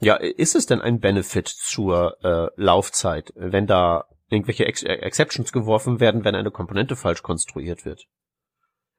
Ja, 0.00 0.14
ist 0.14 0.54
es 0.54 0.66
denn 0.66 0.80
ein 0.80 1.00
Benefit 1.00 1.48
zur 1.48 2.16
äh, 2.22 2.48
Laufzeit, 2.56 3.32
wenn 3.34 3.66
da 3.66 4.04
irgendwelche 4.30 4.66
Ex 4.66 4.82
äh, 4.82 4.92
Exceptions 4.92 5.52
geworfen 5.52 6.00
werden, 6.00 6.24
wenn 6.24 6.34
eine 6.34 6.50
Komponente 6.50 6.94
falsch 6.94 7.22
konstruiert 7.22 7.84
wird? 7.84 8.06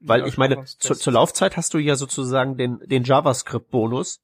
Weil 0.02 0.22
Ja, 0.22 0.28
ich 0.28 0.38
meine, 0.38 0.63
zu, 0.65 0.96
zur 0.96 1.13
Laufzeit 1.13 1.58
hast 1.58 1.74
du 1.74 1.78
ja 1.78 1.96
sozusagen 1.96 2.58
den, 2.58 2.80
den 2.86 3.04
JavaScript-Bonus 3.04 4.22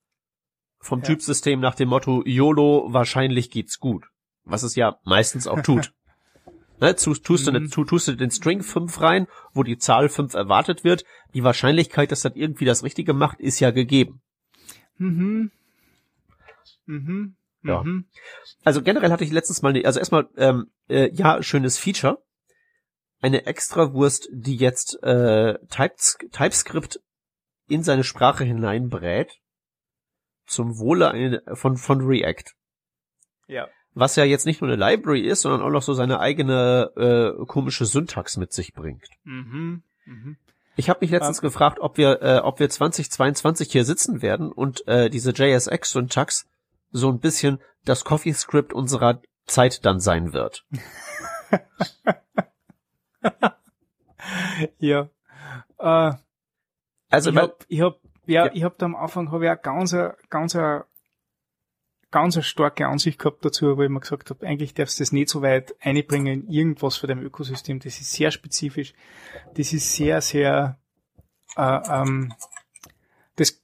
vom 0.80 1.00
Ja. 1.00 1.06
Typsystem 1.06 1.60
nach 1.60 1.76
dem 1.76 1.90
Motto 1.90 2.24
YOLO, 2.26 2.88
wahrscheinlich 2.90 3.52
geht's 3.52 3.80
gut. 3.80 4.06
Was 4.44 4.64
es 4.64 4.76
ja 4.76 5.00
meistens 5.04 5.48
auch 5.48 5.62
tut. 5.62 5.94
Ne, 6.80 6.94
tust, 6.96 7.24
tust, 7.26 7.48
du, 7.48 7.52
Mhm. 7.52 7.70
tu- 7.72 7.86
tust 7.86 8.08
du 8.10 8.16
den 8.16 8.32
String 8.32 8.62
5 8.62 9.00
rein, 9.00 9.28
wo 9.54 9.64
die 9.64 9.78
Zahl 9.78 10.10
5 10.10 10.34
erwartet 10.34 10.84
wird, 10.84 11.06
die 11.34 11.44
Wahrscheinlichkeit, 11.44 12.12
dass 12.12 12.22
das 12.22 12.36
irgendwie 12.36 12.66
das 12.66 12.84
Richtige 12.84 13.14
macht, 13.14 13.40
ist 13.40 13.60
ja 13.62 13.72
gegeben. 13.72 14.22
Mhm. 14.98 15.52
Mhm. 16.86 17.36
Ja. 17.64 17.82
Mhm. 17.84 18.06
Also 18.64 18.82
generell 18.82 19.12
hatte 19.12 19.24
ich 19.24 19.32
letztens 19.32 19.62
mal, 19.62 19.74
ne, 19.74 19.86
also 19.86 20.00
erstmal, 20.00 20.28
ähm, 20.38 20.70
äh, 20.90 21.10
ja, 21.14 21.42
schönes 21.42 21.78
Feature. 21.78 22.22
Eine 23.22 23.46
Extrawurst, 23.46 24.28
die 24.32 24.56
jetzt 24.58 25.02
äh, 25.02 25.58
Types 25.70 26.18
TypeScript 26.32 27.00
in 27.68 27.82
seine 27.82 28.04
Sprache 28.04 28.44
hineinbrät, 28.44 29.32
zum 30.46 30.78
Wohle 30.78 31.42
von, 31.54 31.78
von 31.78 32.02
React. 32.02 32.54
Ja. 33.48 33.68
Was 33.96 34.16
ja 34.18 34.24
jetzt 34.26 34.46
nicht 34.46 34.62
nur 34.62 34.70
eine 34.70 34.78
Library 34.80 35.22
ist, 35.22 35.42
sondern 35.42 35.62
auch 35.62 35.70
noch 35.70 35.82
so 35.82 35.94
seine 35.94 36.20
eigene 36.20 36.92
äh, 37.40 37.46
komische 37.46 37.86
Syntax 37.86 38.38
mit 38.38 38.54
sich 38.54 38.74
bringt. 38.74 39.08
Mhm. 39.24 39.82
Mhm. 40.06 40.38
Ich 40.76 40.90
habe 40.90 41.00
mich 41.02 41.12
letztens 41.12 41.40
gefragt, 41.42 41.80
ob 41.80 41.98
wir, 41.98 42.22
äh, 42.22 42.40
ob 42.40 42.60
wir 42.60 42.70
2022 42.70 43.72
hier 43.72 43.86
sitzen 43.86 44.22
werden 44.22 44.52
und 44.52 44.86
äh, 44.88 45.10
diese 45.10 45.32
JSX-Syntax 45.32 46.46
so 46.92 47.10
ein 47.10 47.20
bisschen 47.20 47.60
das 47.86 48.04
Coffee-Script 48.04 48.74
unserer 48.74 49.22
Zeit 49.46 49.86
dann 49.86 50.00
sein 50.00 50.34
wird. 50.34 50.66
Ja. 54.80 55.10
Äh, 55.80 56.14
Also, 57.10 57.30
ich 57.32 57.38
hab, 57.38 57.66
ich 57.68 57.82
hab, 57.82 58.00
ja, 58.26 58.46
Ja. 58.46 58.52
ich 58.54 58.64
hab 58.64 58.78
da 58.78 58.86
am 58.88 58.96
Anfang 58.96 59.32
habe 59.32 59.46
ich 59.46 59.52
auch 59.52 59.62
ganz, 59.62 59.96
ganz, 60.30 60.58
ganz 62.16 62.38
eine 62.38 62.44
starke 62.44 62.88
Ansicht 62.88 63.20
gehabt 63.20 63.44
dazu, 63.44 63.76
wo 63.76 63.82
ich 63.84 63.90
mir 63.90 64.00
gesagt 64.00 64.30
habe, 64.30 64.48
eigentlich 64.48 64.74
darfst 64.74 64.98
du 64.98 65.02
das 65.02 65.12
nicht 65.12 65.28
so 65.28 65.42
weit 65.42 65.76
einbringen 65.82 66.44
in 66.44 66.50
irgendwas 66.50 66.96
für 66.96 67.08
dein 67.08 67.22
Ökosystem. 67.22 67.82
Das 67.82 68.00
ist 68.00 68.14
sehr 68.14 68.32
spezifisch. 68.32 68.94
Das 69.56 69.74
ist 69.74 69.94
sehr, 69.94 70.22
sehr, 70.22 70.80
äh, 71.58 71.62
ähm, 71.62 72.34
das 73.36 73.62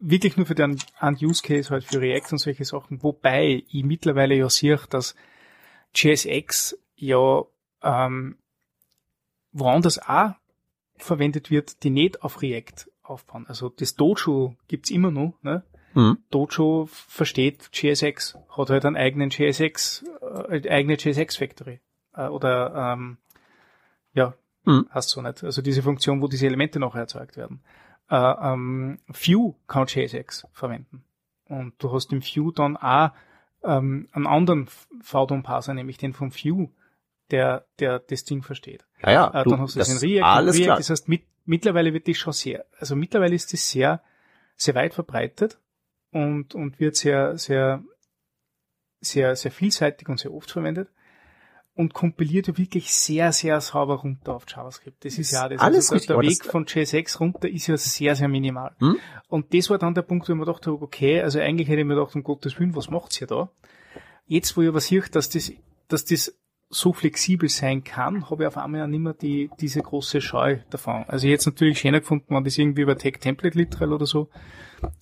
wirklich 0.00 0.36
nur 0.36 0.46
für 0.46 0.56
den 0.56 0.80
einen 0.98 1.16
Use 1.22 1.44
Case 1.44 1.70
halt 1.70 1.84
für 1.84 2.00
React 2.00 2.32
und 2.32 2.38
solche 2.38 2.64
Sachen. 2.64 3.04
Wobei 3.04 3.62
ich 3.68 3.84
mittlerweile 3.84 4.34
ja 4.34 4.50
sehe, 4.50 4.80
dass 4.90 5.14
JSX 5.94 6.76
ja 6.96 7.44
ähm, 7.84 8.36
woanders 9.52 10.00
auch 10.00 10.34
verwendet 10.96 11.52
wird, 11.52 11.84
die 11.84 11.90
nicht 11.90 12.20
auf 12.22 12.42
React 12.42 12.90
aufbauen. 13.04 13.46
Also 13.46 13.68
das 13.68 13.94
Dojo 13.94 14.56
gibt's 14.66 14.90
immer 14.90 15.12
noch, 15.12 15.38
ne? 15.42 15.62
Mhm. 15.94 16.18
Dojo 16.30 16.88
versteht 16.90 17.70
JSX, 17.72 18.36
hat 18.56 18.70
halt 18.70 18.84
einen 18.84 18.96
eigenen 18.96 19.30
JSX, 19.30 20.04
äh, 20.48 20.68
eigene 20.68 20.94
JSX 20.94 21.36
Factory. 21.36 21.80
Äh, 22.14 22.26
oder, 22.28 22.92
ähm, 22.94 23.18
ja, 24.12 24.34
Mhm. 24.64 24.86
hast 24.90 25.10
so 25.10 25.20
nicht. 25.22 25.44
Also 25.44 25.60
diese 25.62 25.82
Funktion, 25.82 26.22
wo 26.22 26.28
diese 26.28 26.46
Elemente 26.46 26.78
noch 26.80 26.94
erzeugt 26.94 27.36
werden. 27.36 27.60
Äh, 28.10 28.16
ähm, 28.16 28.98
View 29.08 29.54
kann 29.66 29.86
JSX 29.86 30.46
verwenden. 30.52 31.04
Und 31.46 31.74
du 31.78 31.92
hast 31.92 32.12
im 32.12 32.22
View 32.22 32.50
dann 32.50 32.76
auch 32.76 33.10
ähm, 33.62 34.08
einen 34.12 34.26
anderen 34.26 34.68
VDOM-Parser, 35.02 35.74
nämlich 35.74 35.96
den 35.98 36.12
vom 36.12 36.34
View, 36.34 36.68
der, 37.30 37.66
der 37.78 37.98
das 37.98 38.24
Ding 38.24 38.42
versteht. 38.42 38.84
Ja, 39.02 39.10
ja, 39.12 39.40
Äh, 39.40 39.44
du, 39.44 39.50
dann 39.50 39.60
hast 39.60 39.74
du 39.74 39.78
das 39.78 39.88
in 39.90 39.98
React. 39.98 40.24
alles 40.26 40.56
React 40.56 40.64
klar. 40.64 40.76
Das 40.78 40.90
heißt, 40.90 41.08
mit, 41.08 41.22
mittlerweile 41.44 41.92
wird 41.92 42.08
das 42.08 42.16
schon 42.16 42.32
sehr, 42.32 42.64
also 42.78 42.94
mittlerweile 42.96 43.34
ist 43.34 43.52
das 43.52 43.68
sehr, 43.70 44.02
sehr 44.56 44.74
weit 44.74 44.94
verbreitet 44.94 45.58
und, 46.14 46.54
und 46.54 46.78
wird 46.78 46.94
sehr, 46.96 47.36
sehr, 47.36 47.82
sehr, 49.00 49.34
sehr 49.34 49.50
vielseitig 49.50 50.08
und 50.08 50.20
sehr 50.20 50.32
oft 50.32 50.50
verwendet 50.50 50.88
und 51.74 51.92
kompiliert 51.92 52.46
ja 52.46 52.56
wirklich 52.56 52.94
sehr, 52.94 53.32
sehr 53.32 53.60
sauber 53.60 53.96
runter 53.96 54.36
auf 54.36 54.44
JavaScript. 54.48 55.04
Das 55.04 55.18
ist 55.18 55.32
ja 55.32 55.48
das. 55.48 55.60
Alles 55.60 55.90
also 55.90 56.06
der 56.06 56.16
aber 56.16 56.22
Weg 56.22 56.44
von 56.44 56.66
JSX 56.66 57.18
runter 57.18 57.48
ist 57.48 57.66
ja 57.66 57.76
sehr, 57.76 58.14
sehr 58.14 58.28
minimal. 58.28 58.76
Hm? 58.78 58.96
Und 59.26 59.52
das 59.52 59.70
war 59.70 59.78
dann 59.78 59.94
der 59.94 60.02
Punkt, 60.02 60.28
wo 60.28 60.32
ich 60.32 60.38
mir 60.38 60.46
gedacht 60.46 60.66
habe, 60.68 60.80
okay, 60.80 61.20
also 61.20 61.40
eigentlich 61.40 61.66
hätte 61.66 61.80
ich 61.80 61.86
mir 61.86 61.96
gedacht, 61.96 62.14
um 62.14 62.22
Gottes 62.22 62.60
Willen, 62.60 62.76
was 62.76 62.90
macht's 62.90 63.18
hier 63.18 63.26
da? 63.26 63.50
Jetzt, 64.26 64.56
wo 64.56 64.62
ich 64.62 64.68
aber 64.68 64.80
sehe, 64.80 65.02
dass 65.10 65.28
das, 65.28 65.52
dass 65.88 66.04
das 66.04 66.32
so 66.74 66.92
flexibel 66.92 67.48
sein 67.48 67.84
kann, 67.84 68.28
habe 68.30 68.42
ich 68.42 68.46
auf 68.48 68.56
einmal 68.56 68.80
ja 68.80 68.86
nicht 68.86 69.00
mehr 69.00 69.14
die, 69.14 69.50
diese 69.60 69.80
große 69.80 70.20
Scheu 70.20 70.58
davon. 70.70 71.04
Also 71.06 71.28
jetzt 71.28 71.46
natürlich 71.46 71.78
schöner 71.78 72.00
gefunden, 72.00 72.34
wenn 72.34 72.44
das 72.44 72.58
irgendwie 72.58 72.82
über 72.82 72.98
Tech 72.98 73.18
Template 73.20 73.56
Literal 73.56 73.92
oder 73.92 74.06
so 74.06 74.28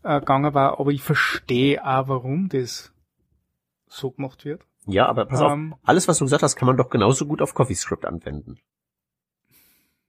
äh, 0.02 0.20
gegangen 0.20 0.54
war, 0.54 0.78
aber 0.78 0.90
ich 0.90 1.02
verstehe 1.02 1.84
auch, 1.84 2.08
warum 2.08 2.48
das 2.48 2.92
so 3.86 4.10
gemacht 4.10 4.44
wird. 4.44 4.62
Ja, 4.86 5.06
aber 5.06 5.26
pass 5.26 5.40
Ähm, 5.40 5.74
auf, 5.74 5.78
alles, 5.84 6.08
was 6.08 6.18
du 6.18 6.24
gesagt 6.24 6.42
hast, 6.42 6.56
kann 6.56 6.66
man 6.66 6.76
doch 6.76 6.90
genauso 6.90 7.26
gut 7.26 7.40
auf 7.40 7.54
CoffeeScript 7.54 8.04
anwenden. 8.04 8.58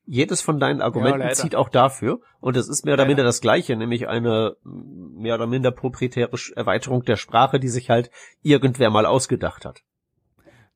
Jedes 0.06 0.42
von 0.42 0.60
deinen 0.60 0.82
Argumenten 0.82 1.20
leider. 1.20 1.34
zieht 1.34 1.56
auch 1.56 1.70
dafür 1.70 2.20
und 2.42 2.58
es 2.58 2.68
ist 2.68 2.84
mehr 2.84 2.96
oder 2.96 3.04
Leider. 3.04 3.10
minder 3.10 3.24
das 3.24 3.40
gleiche, 3.40 3.78
nämlich 3.78 4.10
eine 4.10 4.58
mm, 4.64 5.22
mehr 5.22 5.36
oder 5.36 5.48
minder 5.48 5.72
proprietäre 5.72 6.30
Erweiterung 6.58 7.04
der 7.04 7.16
Sprache, 7.16 7.58
die 7.58 7.70
sich 7.70 7.90
halt 7.90 8.12
irgendwer 8.42 8.90
mal 8.90 9.06
ausgedacht 9.06 9.64
hat. 9.64 9.84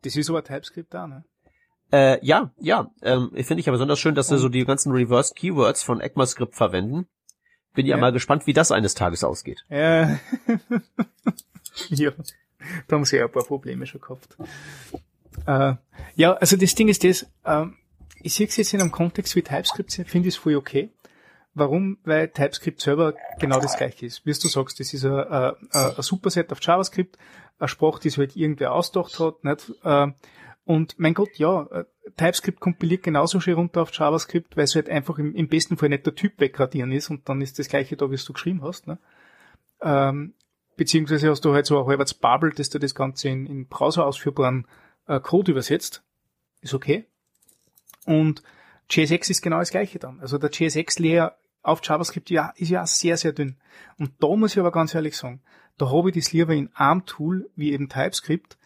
Das 0.04 0.16
ist 0.16 0.30
aber 0.30 0.44
TypeScript 0.44 0.94
da, 0.94 1.08
ne? 1.08 1.24
Äh, 1.92 2.26
ja, 2.26 2.52
ja, 2.60 2.92
ähm, 3.02 3.32
ich 3.34 3.48
finde 3.48 3.62
ich 3.62 3.66
ja 3.66 3.72
besonders 3.72 4.00
schön, 4.00 4.14
dass 4.14 4.28
sie 4.28 4.38
so 4.38 4.50
die 4.50 4.66
ganzen 4.66 4.92
Reversed 4.92 5.36
Keywords 5.36 5.84
von 5.84 6.02
ECMAScript 6.02 6.54
verwenden. 6.54 7.08
Bin 7.74 7.86
ja, 7.86 7.96
Ja. 7.96 8.02
mal 8.02 8.12
gespannt, 8.12 8.46
wie 8.46 8.54
das 8.54 8.72
eines 8.72 8.94
Tages 8.94 9.24
ausgeht. 9.24 9.64
Ja. 9.70 10.20
ja. 11.90 12.12
Da 12.88 12.96
haben 12.96 13.06
sie 13.06 13.18
ja 13.18 13.26
ein 13.26 13.32
paar 13.32 13.46
Probleme 13.46 13.86
schon 13.86 14.02
gehabt. 14.02 14.36
Äh, 15.46 15.76
ja, 16.16 16.34
also 16.34 16.58
das 16.58 16.76
Ding 16.76 16.90
ist 16.90 17.04
das, 17.04 17.26
ähm, 17.46 17.76
ich 18.22 18.34
sehe 18.34 18.48
es 18.48 18.58
jetzt 18.58 18.74
in 18.74 18.82
einem 18.82 18.92
Kontext 18.92 19.36
wie 19.36 19.42
TypeScript, 19.42 19.94
finde 19.94 20.28
ich 20.28 20.36
es 20.36 20.38
voll 20.38 20.56
okay. 20.56 20.90
Warum? 21.58 21.98
Weil 22.04 22.30
TypeScript 22.30 22.82
selber 22.82 23.14
genau 23.40 23.60
das 23.60 23.78
gleiche 23.78 24.06
ist. 24.06 24.26
Wie 24.26 24.32
du 24.32 24.48
sagst, 24.48 24.80
das 24.80 24.94
ist 24.94 25.06
ein, 25.06 25.56
Superset 25.98 26.52
auf 26.52 26.62
JavaScript, 26.62 27.18
eine 27.60 27.68
Sprache, 27.68 28.00
die 28.02 28.10
sich 28.10 28.20
halt 28.20 28.36
irgendwer 28.36 28.74
ausgedacht 28.74 29.20
hat, 29.20 29.44
nicht? 29.44 29.74
Äh, 29.84 30.12
Und 30.66 31.00
mein 31.00 31.14
Gott, 31.14 31.30
ja, 31.38 31.64
äh, 31.72 31.86
TypeScript 32.18 32.60
kompiliert 32.60 33.02
genauso 33.02 33.40
schön 33.40 33.56
runter 33.56 33.82
auf 33.82 33.94
JavaScript, 33.94 34.58
weil 34.58 34.66
es 34.66 34.76
halt 34.76 34.90
einfach 34.90 35.18
im, 35.18 35.34
im 35.34 35.48
besten 35.48 35.78
Fall 35.78 35.88
nicht 35.90 36.06
der 36.06 36.14
Typ 36.14 36.40
wegradieren 36.40 36.92
ist 36.92 37.10
und 37.10 37.30
dann 37.30 37.42
ist 37.42 37.58
das 37.58 37.70
gleiche 37.70 37.96
da, 37.96 38.12
wie 38.12 38.18
du 38.18 38.34
geschrieben 38.34 38.62
hast. 38.64 38.86
Ne? 38.86 39.00
Ähm, 39.82 40.34
beziehungsweise 40.76 41.30
hast 41.30 41.46
du 41.46 41.54
halt 41.54 41.66
so 41.66 41.80
ein 41.80 41.88
halbes 41.88 42.14
Bubble, 42.14 42.52
dass 42.52 42.70
du 42.70 42.80
das 42.80 42.94
Ganze 42.94 43.30
in, 43.30 43.46
in 43.46 43.68
Browser 43.68 44.06
ausführbaren 44.06 44.68
äh, 45.08 45.22
Code 45.22 45.52
übersetzt. 45.52 46.04
Ist 46.62 46.74
okay. 46.74 47.06
Und 48.06 48.44
JSX 48.90 49.30
ist 49.30 49.42
genau 49.42 49.60
das 49.60 49.72
gleiche 49.72 50.00
dann. 50.00 50.20
Also 50.20 50.38
der 50.38 50.50
JSX-Layer 50.50 51.38
auf 51.68 51.82
JavaScript 51.84 52.30
ja, 52.30 52.54
ist 52.56 52.70
ja 52.70 52.86
sehr, 52.86 53.18
sehr 53.18 53.34
dünn. 53.34 53.58
Und 53.98 54.12
da 54.24 54.28
muss 54.36 54.54
ich 54.54 54.60
aber 54.60 54.72
ganz 54.72 54.96
ehrlich 54.96 55.18
sagen, 55.18 55.42
da 55.78 55.92
habe 55.92 56.10
ich 56.10 56.16
das 56.16 56.32
lieber 56.32 56.54
in 56.54 56.74
einem 56.76 57.06
Tool 57.06 57.50
wie 57.56 57.72
eben 57.72 57.90
TypeScript, 57.90 58.58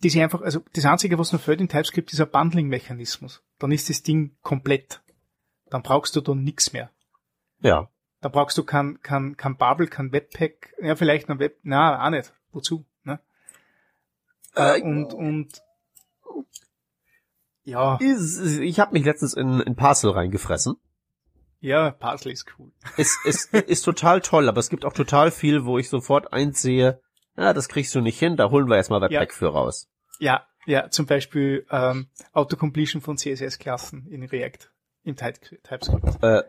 das 0.00 0.14
ich 0.14 0.20
einfach, 0.22 0.40
also 0.42 0.60
das 0.74 0.84
Einzige, 0.84 1.18
was 1.18 1.32
noch 1.32 1.40
fehlt 1.40 1.60
in 1.60 1.68
TypeScript, 1.68 2.12
ist 2.12 2.20
ein 2.20 2.30
Bundling-Mechanismus. 2.30 3.42
Dann 3.58 3.72
ist 3.72 3.90
das 3.90 4.02
Ding 4.02 4.36
komplett. 4.42 5.02
Dann 5.70 5.82
brauchst 5.82 6.14
du 6.16 6.20
da 6.20 6.34
nichts 6.34 6.72
mehr. 6.72 6.90
Ja. 7.60 7.90
Da 8.20 8.28
brauchst 8.28 8.56
du 8.58 8.64
kein, 8.64 9.00
kein, 9.02 9.36
kein 9.36 9.56
Bubble, 9.56 9.86
kein 9.86 10.12
Webpack, 10.12 10.74
ja, 10.80 10.94
vielleicht 10.96 11.28
ein 11.28 11.38
Web, 11.40 11.58
na, 11.62 12.04
auch 12.04 12.10
nicht. 12.10 12.32
Wozu, 12.52 12.84
ne? 13.04 13.20
Äh, 14.54 14.80
Und, 14.82 15.12
und, 15.14 15.62
ja, 17.64 17.96
Ist- 18.00 18.38
Ich 18.60 18.80
habe 18.80 18.92
mich 18.92 19.04
letztens 19.04 19.34
in, 19.34 19.60
in 19.60 19.76
Parcel 19.76 20.10
reingefressen. 20.12 20.76
Ja, 21.60 21.90
Parcel 21.90 22.32
ist 22.32 22.46
cool. 22.58 22.70
Es, 22.96 23.18
es 23.24 23.44
ist 23.46 23.82
total 23.82 24.20
toll, 24.20 24.48
aber 24.48 24.58
es 24.60 24.70
gibt 24.70 24.84
auch 24.84 24.92
total 24.92 25.30
viel, 25.30 25.64
wo 25.64 25.78
ich 25.78 25.88
sofort 25.88 26.32
einsehe, 26.32 27.00
ja, 27.36 27.52
das 27.52 27.68
kriegst 27.68 27.94
du 27.94 28.00
nicht 28.00 28.18
hin, 28.18 28.36
da 28.36 28.50
holen 28.50 28.68
wir 28.68 28.76
erstmal 28.76 29.00
Webpack 29.00 29.30
Ja. 29.30 29.36
für 29.36 29.48
raus. 29.48 29.88
Ja, 30.18 30.46
ja, 30.66 30.90
zum 30.90 31.06
Beispiel 31.06 31.66
ähm, 31.70 32.08
Autocompletion 32.32 33.00
von 33.00 33.16
CSS-Klassen 33.16 34.06
in 34.08 34.22
React 34.24 34.70
im 35.04 35.16
Type- 35.16 35.56
TypeScript. 35.62 36.22
Äh, 36.22 36.42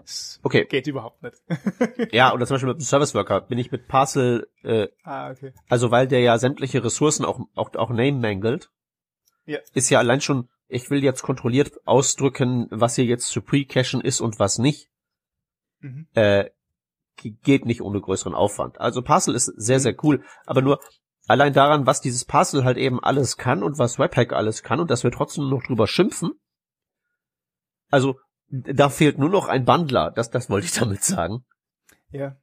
okay. 0.43 0.65
geht 0.65 0.87
überhaupt 0.87 1.21
nicht. 1.23 1.35
Ja, 2.13 2.33
oder 2.33 2.45
zum 2.45 2.55
Beispiel 2.55 2.69
mit 2.69 2.79
dem 2.79 2.83
Service 2.85 3.13
Worker 3.15 3.41
bin 3.41 3.57
ich 3.59 3.71
mit 3.71 3.87
Parcel, 3.87 4.49
äh, 4.63 4.87
ah, 5.03 5.29
okay. 5.31 5.53
also 5.69 5.91
weil 5.91 6.07
der 6.07 6.19
ja 6.21 6.37
sämtliche 6.37 6.83
Ressourcen 6.83 7.23
auch, 7.25 7.39
auch, 7.55 7.73
auch 7.75 7.89
name 7.89 8.13
mangelt, 8.13 8.69
Ja. 9.45 9.59
ist 9.73 9.89
ja 9.89 9.99
allein 9.99 10.19
schon, 10.21 10.49
ich 10.67 10.89
will 10.89 11.03
jetzt 11.03 11.21
kontrolliert 11.21 11.71
ausdrücken, 11.85 12.67
was 12.71 12.95
hier 12.95 13.05
jetzt 13.05 13.27
zu 13.29 13.41
pre-cachen 13.41 14.01
ist 14.01 14.19
und 14.19 14.39
was 14.39 14.57
nicht, 14.57 14.88
Mhm. 15.81 16.07
äh, 16.13 16.49
ge- 17.17 17.35
geht 17.43 17.65
nicht 17.65 17.81
ohne 17.81 18.01
größeren 18.01 18.33
Aufwand. 18.33 18.79
Also 18.79 19.01
Parcel 19.01 19.35
ist 19.35 19.45
sehr, 19.45 19.77
Mhm. 19.77 19.81
sehr 19.81 19.95
cool, 20.03 20.23
aber 20.45 20.61
nur 20.61 20.79
allein 21.27 21.53
daran, 21.53 21.85
was 21.85 22.01
dieses 22.01 22.25
Parcel 22.25 22.63
halt 22.63 22.77
eben 22.77 23.01
alles 23.03 23.37
kann 23.37 23.63
und 23.63 23.77
was 23.77 23.99
Webpack 23.99 24.33
alles 24.33 24.63
kann 24.63 24.79
und 24.79 24.89
dass 24.91 25.03
wir 25.03 25.11
trotzdem 25.11 25.49
noch 25.49 25.63
drüber 25.63 25.87
schimpfen. 25.87 26.31
Also, 27.91 28.19
da 28.49 28.89
fehlt 28.89 29.17
nur 29.19 29.29
noch 29.29 29.47
ein 29.47 29.65
Bundler, 29.65 30.11
das, 30.11 30.29
das 30.31 30.49
wollte 30.49 30.65
ich 30.65 30.73
damit 30.73 31.03
sagen. 31.03 31.45
Ja. 32.11 32.35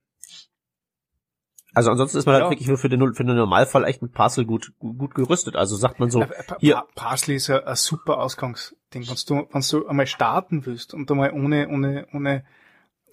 Also 1.74 1.90
ansonsten 1.90 2.16
ist 2.18 2.24
man 2.26 2.36
Ja. 2.36 2.40
halt 2.42 2.52
wirklich 2.52 2.68
nur 2.68 2.78
für 2.78 2.88
den, 2.88 3.12
für 3.12 3.24
den 3.24 3.36
Normalfall 3.36 3.84
echt 3.84 4.00
mit 4.00 4.12
Parcel 4.12 4.46
gut, 4.46 4.72
gut 4.78 5.14
gerüstet. 5.14 5.56
Also 5.56 5.76
sagt 5.76 6.00
man 6.00 6.10
so, 6.10 6.20
Ja, 6.22 6.28
hier- 6.58 6.74
Pa- 6.76 6.86
Parsley 6.94 7.36
ist 7.36 7.50
ein, 7.50 7.62
ein 7.64 7.76
super 7.76 8.18
Ausgangsding. 8.18 9.06
Wenn 9.06 9.14
du, 9.26 9.48
wenn 9.52 9.80
du 9.82 9.86
einmal 9.88 10.06
starten 10.06 10.64
willst 10.64 10.94
und 10.94 11.10
einmal 11.10 11.32
ohne, 11.32 11.68
ohne, 11.68 12.06
ohne 12.14 12.46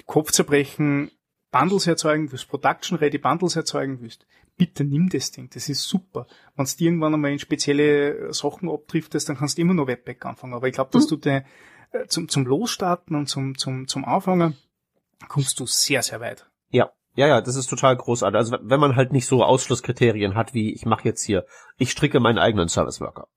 Kopfzerbrechen 0.06 1.12
Bundles 1.52 1.86
erzeugen 1.88 2.32
willst, 2.32 2.50
Production 2.50 2.98
Ready 2.98 3.18
Bundles 3.20 3.56
erzeugen 3.56 4.00
willst, 4.02 4.26
bitte 4.58 4.84
nimm 4.84 5.10
das 5.10 5.32
Ding. 5.32 5.50
Das 5.54 5.70
ist 5.70 5.84
super. 5.84 6.26
Wenn 6.56 6.66
du 6.66 6.84
irgendwann 6.84 7.14
einmal 7.14 7.32
in 7.32 7.40
spezielle 7.40 8.34
Sachen 8.34 8.70
abdriftest, 8.70 9.30
dann 9.30 9.38
kannst 9.38 9.58
du 9.58 9.62
immer 9.62 9.74
noch 9.76 9.88
Webpack 9.88 10.26
anfangen. 10.26 10.54
Aber 10.54 10.68
ich 10.68 10.74
glaube, 10.74 10.90
dass 10.92 11.06
Mhm. 11.06 11.10
du 11.10 11.16
de, 11.18 11.42
äh, 11.92 12.08
zum, 12.08 12.28
zum 12.28 12.46
Losstarten 12.46 13.16
und 13.16 13.28
zum, 13.28 13.58
zum, 13.58 13.88
zum 13.88 14.04
Anfangen 14.06 14.58
kommst 15.28 15.60
du 15.60 15.66
sehr, 15.68 16.02
sehr 16.02 16.20
weit. 16.20 16.50
ja, 16.70 16.92
ja, 17.16 17.28
ja, 17.28 17.42
das 17.42 17.56
ist 17.56 17.68
total 17.70 17.96
großartig. 17.96 18.36
Also 18.36 18.58
wenn 18.60 18.80
man 18.80 18.96
halt 18.96 19.12
nicht 19.12 19.28
so 19.28 19.44
Ausschlusskriterien 19.44 20.34
hat, 20.34 20.56
wie 20.56 20.74
ich 20.74 20.88
mache 20.88 21.06
jetzt 21.08 21.22
hier, 21.24 21.46
ich 21.78 21.92
stricke 21.92 22.20
meinen 22.20 22.40
eigenen 22.40 22.68
Service 22.70 23.00
Worker. 23.00 23.28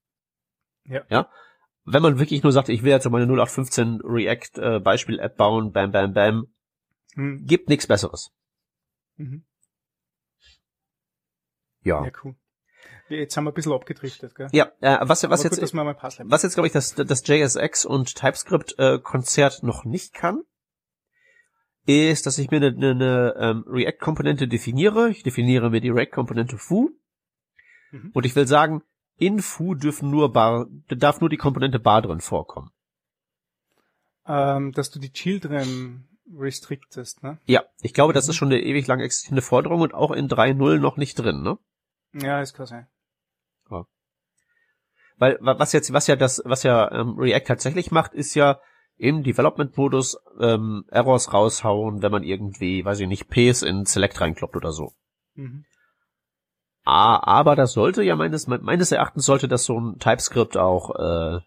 Ja. 0.85 1.03
Ja. 1.11 1.29
Wenn 1.87 2.03
man 2.03 2.19
wirklich 2.19 2.43
nur 2.43 2.53
sagt, 2.53 2.69
ich 2.69 2.83
will 2.83 2.91
jetzt 2.91 3.09
meine 3.09 3.27
0815 3.27 4.01
React 4.03 4.59
äh, 4.59 4.81
Beispiel 4.81 5.21
App 5.21 5.37
bauen, 5.37 5.73
bam, 5.73 5.93
bam, 5.93 6.13
bam, 6.13 6.47
Hm. 7.15 7.47
gibt 7.47 7.69
nichts 7.69 7.87
Besseres. 7.87 8.31
Mhm. 9.17 9.45
Ja. 11.83 12.05
Ja, 12.05 12.11
cool. 12.25 12.35
Jetzt 13.09 13.35
sind 13.35 13.45
wir 13.45 13.53
ein 13.53 13.55
bisschen 13.55 13.73
abgedriftet, 13.73 14.35
gell? 14.35 14.49
Ja, 14.53 14.73
äh, 14.81 14.99
was, 15.03 15.23
was 15.31 15.45
jetzt 15.45 15.61
gut, 15.61 15.97
Parsley 15.97 16.29
Was 16.29 16.43
jetzt, 16.43 16.55
glaube 16.55 16.67
ich, 16.67 16.73
das, 16.73 16.95
das 16.95 17.27
JSX 17.27 17.85
und 17.87 18.17
TypeScript-Konzert 18.17 19.63
noch 19.63 19.85
nicht 19.85 20.13
kann, 20.13 20.43
ist, 21.87 22.27
dass 22.27 22.39
ich 22.39 22.51
mir 22.51 22.57
eine, 22.57 22.69
eine, 22.69 22.91
eine 22.91 23.35
ähm, 23.39 23.65
React-Komponente 23.69 24.49
definiere. 24.49 25.09
Ich 25.11 25.23
definiere 25.23 25.71
mir 25.71 25.81
die 25.81 25.91
React-Komponente 25.91 26.59
foo. 26.59 26.91
Mhm. 27.93 28.11
Und 28.13 28.27
ich 28.27 28.35
will 28.35 28.49
sagen, 28.49 28.83
in 29.19 29.41
foo 29.41 29.75
dürfen 29.75 30.11
nur 30.11 30.33
bar, 30.33 30.67
darf 30.89 31.21
nur 31.21 31.31
die 31.31 31.37
Komponente 31.37 31.79
bar 31.79 32.03
drin 32.03 32.21
vorkommen. 32.21 32.71
ähm, 34.29 34.73
dass 34.73 34.91
du 34.91 34.99
die 34.99 35.13
Children 35.13 36.09
restrictest, 36.37 37.23
ne? 37.23 37.39
Ja, 37.47 37.63
ich 37.81 37.95
glaube, 37.95 38.13
das 38.13 38.27
Mhm. 38.27 38.31
ist 38.31 38.37
schon 38.37 38.49
eine 38.49 38.61
ewig 38.61 38.87
lang 38.89 38.99
existierende 39.01 39.43
Forderung 39.43 39.81
und 39.83 39.95
auch 39.95 40.11
in 40.11 40.29
3.0 40.29 40.79
noch 40.81 40.97
nicht 40.97 41.15
drin, 41.15 41.43
ne? 41.43 41.59
Ja, 42.13 42.41
das 42.41 42.53
kann 42.53 42.67
sein. 42.67 42.89
Weil 45.19 45.39
wa- 45.41 45.59
was 45.59 45.73
jetzt, 45.73 45.93
was 45.93 46.07
ja 46.09 46.17
das, 46.17 46.43
was 46.45 46.63
ja 46.63 46.91
ähm, 46.93 47.17
React 47.19 47.47
tatsächlich 47.47 47.91
macht, 47.91 48.13
ist 48.15 48.35
ja, 48.35 48.61
im 48.99 49.23
Development-Modus 49.23 50.19
ähm, 50.41 50.85
Errors 50.89 51.33
raushauen, 51.33 52.03
wenn 52.03 52.13
man 52.13 52.23
irgendwie, 52.23 52.85
weiß 52.85 53.01
ich 53.01 53.09
nicht, 53.09 53.29
Ps 53.29 53.63
in 53.63 53.85
Select 53.87 54.21
reinkloppt 54.21 54.57
oder 54.57 54.73
so. 54.73 54.93
Mhm. 55.35 55.65
Ah, 56.89 57.21
aber 57.27 57.57
das 57.57 57.73
sollte 57.73 58.03
ja 58.05 58.15
meines 58.15 58.47
meines 58.47 58.93
Erachtens 58.93 59.27
sollte 59.27 59.49
das 59.49 59.65
so 59.65 59.79
ein 59.79 59.99
TypeScript 59.99 60.57
auch 60.57 60.91
äh, 60.95 61.41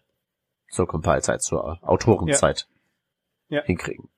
zur 0.70 0.86
Compile-Zeit, 0.86 1.42
zur 1.42 1.78
Autorenzeit 1.82 2.68
Ja. 3.48 3.58
Ja. 3.60 3.64
hinkriegen. 3.64 4.08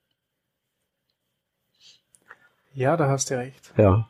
Ja, 2.74 2.96
da 2.96 3.08
hast 3.08 3.30
du 3.30 3.36
recht. 3.38 3.72
Ja. 3.76 4.08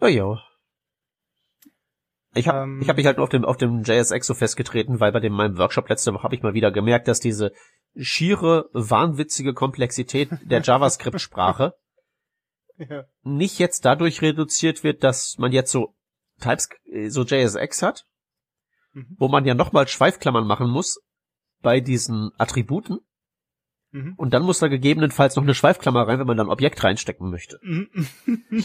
Na 0.00 0.08
ja. 0.08 0.38
Ich 2.34 2.46
habe 2.48 2.58
Ähm. 2.64 2.80
ich 2.82 2.88
hab 2.88 2.96
mich 2.96 3.06
halt 3.06 3.16
nur 3.16 3.24
auf 3.24 3.30
dem 3.30 3.44
auf 3.44 3.56
dem 3.56 3.82
JSX 3.82 4.26
so 4.26 4.34
festgetreten, 4.34 5.00
weil 5.00 5.10
bei 5.12 5.20
dem 5.20 5.32
meinem 5.32 5.56
Workshop 5.56 5.88
letzte 5.88 6.12
Woche 6.12 6.22
habe 6.22 6.34
ich 6.34 6.42
mal 6.42 6.54
wieder 6.54 6.70
gemerkt, 6.70 7.08
dass 7.08 7.20
diese 7.20 7.52
schiere 7.96 8.68
wahnwitzige 8.74 9.54
Komplexität 9.54 10.28
der 10.42 10.60
JavaScript-Sprache 10.60 11.74
Ja. 12.78 13.04
nicht 13.22 13.58
jetzt 13.58 13.84
dadurch 13.84 14.22
reduziert 14.22 14.84
wird, 14.84 15.02
dass 15.04 15.36
man 15.38 15.52
jetzt 15.52 15.72
so 15.72 15.94
Types 16.40 16.68
so 17.08 17.22
JSX 17.24 17.82
hat, 17.82 18.04
Mhm. 18.92 19.16
wo 19.18 19.28
man 19.28 19.44
ja 19.44 19.54
nochmal 19.54 19.88
Schweifklammern 19.88 20.46
machen 20.46 20.70
muss 20.70 21.00
bei 21.60 21.80
diesen 21.80 22.30
Attributen 22.38 22.98
Mhm. 23.90 24.14
und 24.16 24.32
dann 24.34 24.42
muss 24.44 24.58
da 24.60 24.68
gegebenenfalls 24.68 25.34
noch 25.36 25.42
eine 25.42 25.54
Schweifklammer 25.54 26.06
rein, 26.06 26.18
wenn 26.20 26.26
man 26.26 26.36
dann 26.36 26.50
Objekt 26.50 26.82
reinstecken 26.84 27.30
möchte. 27.30 27.58
Mhm. 27.62 27.88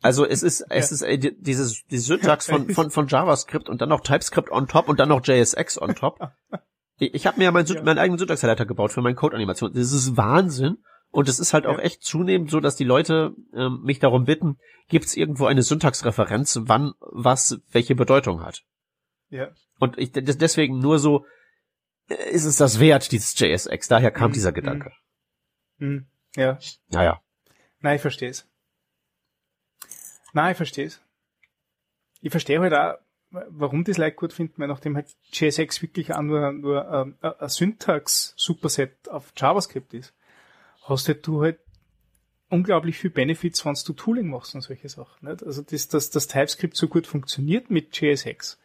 Also 0.00 0.24
es 0.24 0.44
ist 0.44 0.64
es 0.70 0.92
ist 0.92 1.02
äh, 1.02 1.18
die- 1.18 1.36
dieses 1.40 1.84
die 1.90 1.98
Syntax 1.98 2.46
von 2.48 2.68
von 2.74 2.90
von 2.90 3.08
JavaScript 3.08 3.68
und 3.68 3.80
dann 3.80 3.88
noch 3.88 4.00
TypeScript 4.00 4.48
on 4.50 4.68
top 4.68 4.88
und 4.88 5.00
dann 5.00 5.08
noch 5.08 5.24
JSX 5.26 5.80
on 5.80 5.94
top. 5.94 6.18
Ich, 7.00 7.14
ich 7.14 7.26
habe 7.28 7.38
mir 7.38 7.44
ja, 7.44 7.52
mein, 7.52 7.64
Syn- 7.64 7.76
Ja. 7.76 7.82
meinen 7.84 7.98
eigenen 7.98 8.18
Syntax-Highlighter 8.18 8.66
gebaut 8.66 8.90
für 8.90 9.02
meine 9.02 9.14
Code-Animation. 9.14 9.72
Das 9.72 9.92
ist 9.92 10.16
Wahnsinn. 10.16 10.78
Und 11.10 11.28
es 11.28 11.38
ist 11.38 11.54
halt 11.54 11.66
auch 11.66 11.78
echt 11.78 12.02
zunehmend 12.02 12.50
so, 12.50 12.60
dass 12.60 12.76
die 12.76 12.84
Leute 12.84 13.34
ähm, 13.54 13.80
mich 13.82 13.98
darum 13.98 14.24
bitten, 14.24 14.58
gibt 14.88 15.06
es 15.06 15.16
irgendwo 15.16 15.46
eine 15.46 15.62
Syntaxreferenz, 15.62 16.60
wann 16.62 16.92
was 17.00 17.60
welche 17.70 17.94
Bedeutung 17.94 18.42
hat. 18.42 18.62
Ja. 19.30 19.50
Und 19.78 19.98
ich 19.98 20.12
deswegen 20.12 20.78
nur 20.78 20.98
so, 20.98 21.24
äh, 22.08 22.30
ist 22.30 22.44
es 22.44 22.56
das 22.56 22.78
wert, 22.78 23.10
dieses 23.12 23.38
JSX. 23.38 23.88
Daher 23.88 24.10
kam 24.10 24.30
Mhm, 24.30 24.34
dieser 24.34 24.52
Gedanke. 24.52 24.92
Mhm. 25.78 26.06
Ja. 26.36 26.58
Naja. 26.90 27.22
Nein, 27.80 27.96
ich 27.96 28.02
versteh's. 28.02 28.46
Nein, 30.32 30.52
ich 30.52 30.56
versteh's. 30.56 31.00
Ich 32.20 32.30
verstehe 32.30 32.60
halt 32.60 32.74
auch, 32.74 32.98
warum 33.30 33.84
das 33.84 33.98
Leute 33.98 34.16
gut 34.16 34.32
finden, 34.32 34.60
weil 34.60 34.68
nachdem 34.68 34.96
halt 34.96 35.14
JSX 35.32 35.80
wirklich 35.82 36.14
auch 36.14 36.22
nur, 36.22 36.52
nur 36.52 36.88
ähm, 36.90 37.18
ein 37.20 37.48
Syntax-Superset 37.48 39.08
auf 39.08 39.32
JavaScript 39.36 39.94
ist, 39.94 40.14
hast 40.88 41.08
halt 41.08 41.26
du 41.26 41.42
halt 41.42 41.58
unglaublich 42.50 42.98
viel 42.98 43.10
Benefits, 43.10 43.64
wenn 43.64 43.76
du 43.86 43.92
Tooling 43.92 44.28
machst 44.28 44.54
und 44.54 44.62
solche 44.62 44.88
Sachen. 44.88 45.28
Nicht? 45.28 45.42
Also 45.42 45.62
das, 45.62 45.88
dass 45.88 46.10
das 46.10 46.28
TypeScript 46.28 46.76
so 46.76 46.88
gut 46.88 47.06
funktioniert 47.06 47.70
mit 47.70 48.00
JSX, 48.00 48.58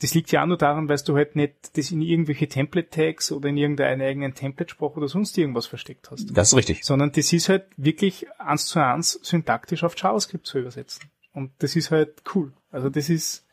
das 0.00 0.14
liegt 0.14 0.32
ja 0.32 0.42
auch 0.42 0.46
nur 0.46 0.56
daran, 0.56 0.88
weil 0.88 0.98
du 0.98 1.14
halt 1.14 1.36
nicht 1.36 1.76
das 1.76 1.90
in 1.90 2.00
irgendwelche 2.00 2.48
Template-Tags 2.48 3.32
oder 3.32 3.50
in 3.50 3.56
irgendeiner 3.56 4.04
eigenen 4.04 4.34
Template-Sprache 4.34 4.94
oder 4.94 5.08
sonst 5.08 5.36
irgendwas 5.36 5.66
versteckt 5.66 6.10
hast 6.10 6.34
Das 6.34 6.48
ist 6.48 6.56
richtig. 6.56 6.84
sondern 6.84 7.12
das 7.12 7.32
ist 7.32 7.48
halt 7.48 7.66
wirklich 7.76 8.26
eins 8.40 8.66
zu 8.66 8.82
eins 8.82 9.20
syntaktisch 9.22 9.84
auf 9.84 9.98
JavaScript 9.98 10.46
zu 10.46 10.58
übersetzen. 10.58 11.10
Und 11.32 11.52
das 11.58 11.76
ist 11.76 11.90
halt 11.90 12.22
cool. 12.34 12.52
Also 12.70 12.88
das 12.88 13.10
ist, 13.10 13.46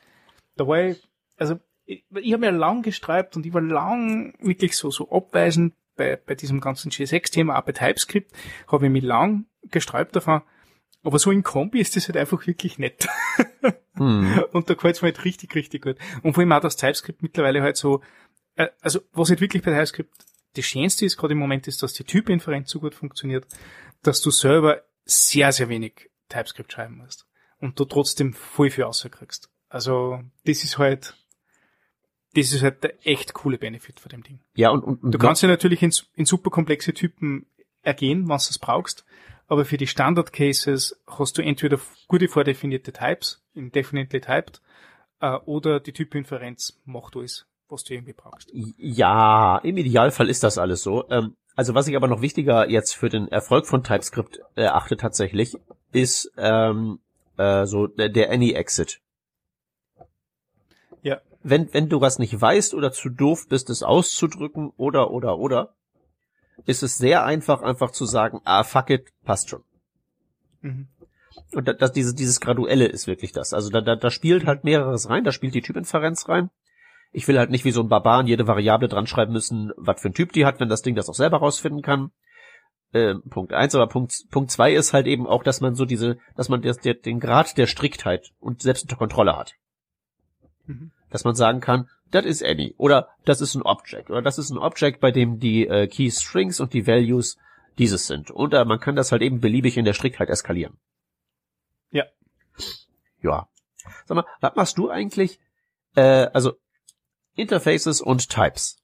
da 0.55 0.67
war 0.67 0.81
ich, 0.83 1.03
also 1.37 1.59
ich, 1.85 2.05
ich 2.11 2.33
habe 2.33 2.45
mir 2.45 2.51
lang 2.51 2.81
gestreibt 2.81 3.35
und 3.35 3.45
ich 3.45 3.53
war 3.53 3.61
lang 3.61 4.33
wirklich 4.39 4.77
so, 4.77 4.89
so 4.89 5.11
abweisend 5.11 5.73
bei, 5.97 6.15
bei 6.15 6.35
diesem 6.35 6.61
ganzen 6.61 6.91
JSX-Thema, 6.91 7.57
auch 7.57 7.63
bei 7.63 7.73
TypeScript, 7.73 8.31
habe 8.71 8.85
ich 8.85 8.91
mich 8.91 9.03
lang 9.03 9.45
gesträubt 9.63 10.15
davon. 10.15 10.41
Aber 11.03 11.19
so 11.19 11.31
in 11.31 11.43
Kombi 11.43 11.79
ist 11.79 11.95
das 11.95 12.07
halt 12.07 12.17
einfach 12.17 12.45
wirklich 12.47 12.77
nett. 12.79 13.07
Hm. 13.97 14.43
Und 14.51 14.69
da 14.69 14.75
gefällt's 14.75 15.01
mir 15.01 15.07
halt 15.07 15.25
richtig, 15.25 15.55
richtig 15.55 15.81
gut. 15.81 15.95
Und 16.21 16.33
vor 16.33 16.41
allem 16.41 16.51
auch 16.51 16.59
das 16.59 16.75
TypeScript 16.75 17.23
mittlerweile 17.23 17.63
halt 17.63 17.77
so, 17.77 18.03
äh, 18.55 18.67
also 18.79 18.99
was 19.11 19.29
halt 19.31 19.41
wirklich 19.41 19.63
bei 19.63 19.71
TypeScript 19.71 20.13
das 20.57 20.65
Schönste 20.65 21.05
ist 21.05 21.17
gerade 21.17 21.33
im 21.33 21.39
Moment 21.39 21.67
ist, 21.67 21.83
dass 21.83 21.93
die 21.93 22.03
Typinferenz 22.03 22.69
so 22.69 22.79
gut 22.79 22.95
funktioniert, 22.95 23.47
dass 24.01 24.21
du 24.21 24.31
selber 24.31 24.83
sehr, 25.05 25.51
sehr 25.51 25.69
wenig 25.69 26.09
TypeScript 26.29 26.71
schreiben 26.73 26.97
musst. 26.97 27.25
Und 27.59 27.79
du 27.79 27.85
trotzdem 27.85 28.33
voll 28.33 28.69
viel 28.69 28.83
rauskriegst. 28.83 29.49
Also, 29.69 30.21
das 30.45 30.63
ist 30.63 30.77
halt, 30.77 31.15
das 32.37 32.53
ist 32.53 32.61
halt 32.61 32.83
der 32.83 32.93
echt 33.05 33.33
coole 33.33 33.57
Benefit 33.57 33.99
von 33.99 34.09
dem 34.09 34.23
Ding. 34.23 34.39
Ja, 34.55 34.69
und, 34.69 34.83
und, 34.83 35.03
und 35.03 35.11
Du 35.11 35.17
kannst 35.17 35.41
ja 35.41 35.49
natürlich 35.49 35.81
in, 35.81 35.91
in 36.15 36.25
super 36.25 36.51
komplexe 36.51 36.93
Typen 36.93 37.47
ergehen, 37.81 38.21
wenn 38.21 38.27
du 38.27 38.35
es 38.35 38.59
brauchst, 38.59 39.05
aber 39.47 39.65
für 39.65 39.77
die 39.77 39.87
Standard-Cases 39.87 41.01
hast 41.07 41.37
du 41.37 41.41
entweder 41.41 41.79
gute 42.07 42.27
vordefinierte 42.27 42.91
Types, 42.91 43.43
in 43.55 43.71
definitely 43.71 44.21
typed, 44.21 44.61
äh, 45.19 45.35
oder 45.45 45.79
die 45.79 45.93
Typinferenz 45.93 46.79
macht 46.85 47.15
alles, 47.15 47.47
was 47.69 47.83
du 47.83 47.95
irgendwie 47.95 48.13
brauchst. 48.13 48.51
Ja, 48.53 49.57
im 49.63 49.77
Idealfall 49.77 50.29
ist 50.29 50.43
das 50.43 50.57
alles 50.57 50.83
so. 50.83 51.09
Ähm, 51.09 51.35
also 51.55 51.73
was 51.73 51.87
ich 51.87 51.95
aber 51.95 52.07
noch 52.07 52.21
wichtiger 52.21 52.69
jetzt 52.69 52.93
für 52.93 53.09
den 53.09 53.29
Erfolg 53.29 53.65
von 53.65 53.83
TypeScript 53.83 54.41
erachte 54.53 54.95
tatsächlich, 54.95 55.57
ist 55.91 56.31
ähm, 56.37 56.99
äh, 57.37 57.65
so 57.65 57.87
der, 57.87 58.09
der 58.09 58.31
Any-Exit. 58.31 58.99
Wenn, 61.49 61.73
wenn 61.73 61.87
du 61.87 62.01
was 62.01 62.19
nicht 62.19 62.39
weißt 62.39 62.73
oder 62.73 62.91
zu 62.91 63.09
doof 63.09 63.47
bist, 63.47 63.69
es 63.69 63.83
auszudrücken 63.83 64.71
oder 64.75 65.11
oder 65.11 65.37
oder, 65.37 65.73
ist 66.65 66.83
es 66.83 66.97
sehr 66.97 67.23
einfach, 67.23 67.61
einfach 67.61 67.91
zu 67.91 68.05
sagen, 68.05 68.41
ah 68.43 68.63
fuck 68.63 68.89
it, 68.89 69.13
passt 69.23 69.49
schon. 69.49 69.63
Mhm. 70.61 70.87
Und 71.53 71.67
da- 71.67 71.73
das, 71.73 71.93
dieses, 71.93 72.15
dieses 72.15 72.41
Graduelle 72.41 72.87
ist 72.87 73.07
wirklich 73.07 73.31
das. 73.31 73.53
Also 73.53 73.69
da, 73.69 73.79
da, 73.81 73.95
da 73.95 74.09
spielt 74.09 74.45
halt 74.45 74.63
mehreres 74.63 75.09
rein, 75.09 75.23
da 75.23 75.31
spielt 75.31 75.55
die 75.55 75.61
Typinferenz 75.61 76.27
rein. 76.27 76.49
Ich 77.13 77.27
will 77.27 77.39
halt 77.39 77.51
nicht 77.51 77.63
wie 77.63 77.71
so 77.71 77.81
ein 77.81 77.87
Barbaren 77.87 78.27
jede 78.27 78.47
Variable 78.47 78.89
dran 78.89 79.07
schreiben 79.07 79.31
müssen, 79.31 79.71
was 79.77 80.01
für 80.01 80.09
ein 80.09 80.13
Typ 80.13 80.33
die 80.33 80.45
hat, 80.45 80.59
wenn 80.59 80.67
das 80.67 80.81
Ding 80.81 80.95
das 80.95 81.07
auch 81.07 81.15
selber 81.15 81.37
rausfinden 81.37 81.81
kann. 81.81 82.11
Ähm, 82.93 83.21
Punkt 83.29 83.53
eins, 83.53 83.75
aber 83.75 83.87
Punkt, 83.87 84.13
Punkt 84.31 84.51
zwei 84.51 84.73
ist 84.73 84.93
halt 84.93 85.07
eben 85.07 85.27
auch, 85.27 85.43
dass 85.43 85.61
man 85.61 85.75
so 85.75 85.85
diese, 85.85 86.17
dass 86.35 86.49
man 86.49 86.61
das, 86.61 86.79
der, 86.79 86.95
den 86.95 87.19
Grad 87.19 87.57
der 87.57 87.67
Striktheit 87.67 88.31
und 88.39 88.61
selbst 88.61 88.83
unter 88.83 88.97
Kontrolle 88.97 89.37
hat. 89.37 89.53
Mhm. 90.65 90.91
Dass 91.09 91.23
man 91.23 91.35
sagen 91.35 91.61
kann, 91.61 91.89
das 92.11 92.25
ist 92.25 92.43
any 92.43 92.73
oder 92.77 93.09
das 93.25 93.41
ist 93.41 93.55
ein 93.55 93.61
Object 93.61 94.09
oder 94.09 94.21
das 94.21 94.37
ist 94.37 94.49
ein 94.49 94.57
Object, 94.57 94.99
bei 94.99 95.11
dem 95.11 95.39
die 95.39 95.67
äh, 95.67 95.87
Key 95.87 96.09
Strings 96.11 96.59
und 96.59 96.73
die 96.73 96.87
Values 96.87 97.37
dieses 97.77 98.07
sind. 98.07 98.31
Und 98.31 98.53
äh, 98.53 98.65
man 98.65 98.79
kann 98.79 98.95
das 98.95 99.11
halt 99.11 99.21
eben 99.21 99.39
beliebig 99.39 99.77
in 99.77 99.85
der 99.85 99.93
Striktheit 99.93 100.29
eskalieren. 100.29 100.77
Ja. 101.91 102.05
Ja. 103.21 103.47
Sag 104.05 104.15
mal, 104.15 104.25
was 104.41 104.55
machst 104.55 104.77
du 104.77 104.89
eigentlich? 104.89 105.39
Äh, 105.95 106.27
also 106.33 106.53
Interfaces 107.35 108.01
und 108.01 108.29
Types. 108.29 108.81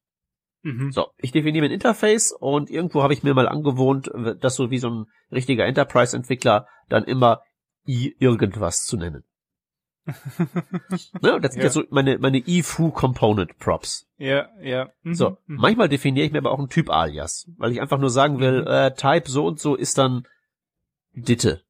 Mhm. 0.61 0.91
So, 0.91 1.07
ich 1.17 1.31
definiere 1.31 1.65
ein 1.65 1.71
Interface 1.71 2.31
und 2.31 2.69
irgendwo 2.69 3.03
habe 3.03 3.13
ich 3.13 3.23
mir 3.23 3.33
mal 3.33 3.49
angewohnt, 3.49 4.09
das 4.39 4.55
so 4.55 4.71
wie 4.71 4.77
so 4.77 4.89
ein 4.89 5.05
richtiger 5.31 5.65
Enterprise-Entwickler 5.65 6.67
dann 6.87 7.03
immer 7.03 7.41
i 7.85 8.15
irgendwas 8.17 8.85
zu 8.85 8.95
nennen. 8.95 9.25
ne? 11.21 11.35
Und 11.35 11.43
das 11.43 11.53
sind 11.53 11.61
Ja. 11.61 11.65
jetzt 11.65 11.73
so 11.73 11.83
meine, 11.89 12.17
meine 12.17 12.39
IFU 12.39 12.91
Component 12.91 13.57
Props. 13.59 14.07
Ja, 14.17 14.49
ja. 14.61 14.89
Mhm. 15.03 15.15
So, 15.15 15.29
Mhm. 15.47 15.55
manchmal 15.57 15.89
definiere 15.89 16.25
ich 16.25 16.31
mir 16.31 16.39
aber 16.39 16.51
auch 16.51 16.59
einen 16.59 16.69
Typ 16.69 16.89
Alias, 16.89 17.49
weil 17.57 17.71
ich 17.71 17.81
einfach 17.81 17.99
nur 17.99 18.09
sagen 18.09 18.39
will, 18.39 18.61
Mhm. 18.61 18.67
äh, 18.67 18.93
Type 18.95 19.29
so 19.29 19.45
und 19.45 19.59
so 19.59 19.75
ist 19.75 19.97
dann 19.97 20.27
Ditte. 21.13 21.61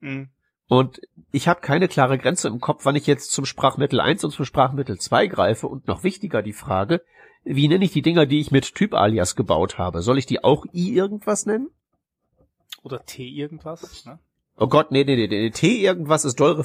Mhm. 0.00 0.28
Und 0.68 1.00
ich 1.32 1.48
habe 1.48 1.60
keine 1.60 1.88
klare 1.88 2.16
Grenze 2.18 2.48
im 2.48 2.60
Kopf, 2.60 2.84
wann 2.84 2.94
ich 2.96 3.06
jetzt 3.06 3.32
zum 3.32 3.44
Sprachmittel 3.44 4.00
1 4.00 4.22
und 4.24 4.30
zum 4.30 4.44
Sprachmittel 4.44 4.98
2 4.98 5.26
greife. 5.26 5.66
Und 5.66 5.88
noch 5.88 6.04
wichtiger 6.04 6.42
die 6.42 6.52
Frage, 6.52 7.02
wie 7.42 7.68
nenne 7.68 7.84
ich 7.84 7.92
die 7.92 8.02
Dinger, 8.02 8.26
die 8.26 8.40
ich 8.40 8.50
mit 8.50 8.74
Typ-Alias 8.74 9.34
gebaut 9.34 9.78
habe? 9.78 10.02
Soll 10.02 10.18
ich 10.18 10.26
die 10.26 10.44
auch 10.44 10.66
i 10.72 10.92
irgendwas 10.94 11.46
nennen? 11.46 11.70
Oder 12.82 13.04
T 13.04 13.24
irgendwas. 13.26 14.04
Ne? 14.06 14.18
Oh 14.60 14.68
Gott, 14.68 14.92
nee, 14.92 15.04
nee, 15.04 15.16
nee, 15.16 15.26
nee. 15.26 15.50
T 15.50 15.82
irgendwas 15.82 16.24
ist 16.24 16.38
doll, 16.38 16.62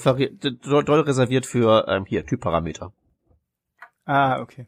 doll, 0.61 0.99
reserviert 0.99 1.45
für, 1.45 1.87
ähm, 1.87 2.05
hier, 2.05 2.25
Typparameter. 2.25 2.91
Ah, 4.03 4.41
okay. 4.41 4.67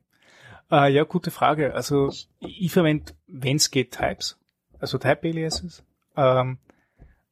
Äh, 0.71 0.93
ja, 0.93 1.03
gute 1.03 1.29
Frage. 1.29 1.73
Also 1.73 2.09
ich, 2.39 2.71
verwende, 2.71 3.13
wenn 3.27 3.57
es 3.57 3.69
geht, 3.69 3.91
Types. 3.91 4.39
Also 4.79 4.97
Type-Aliases. 4.97 5.83
Ähm, 6.15 6.57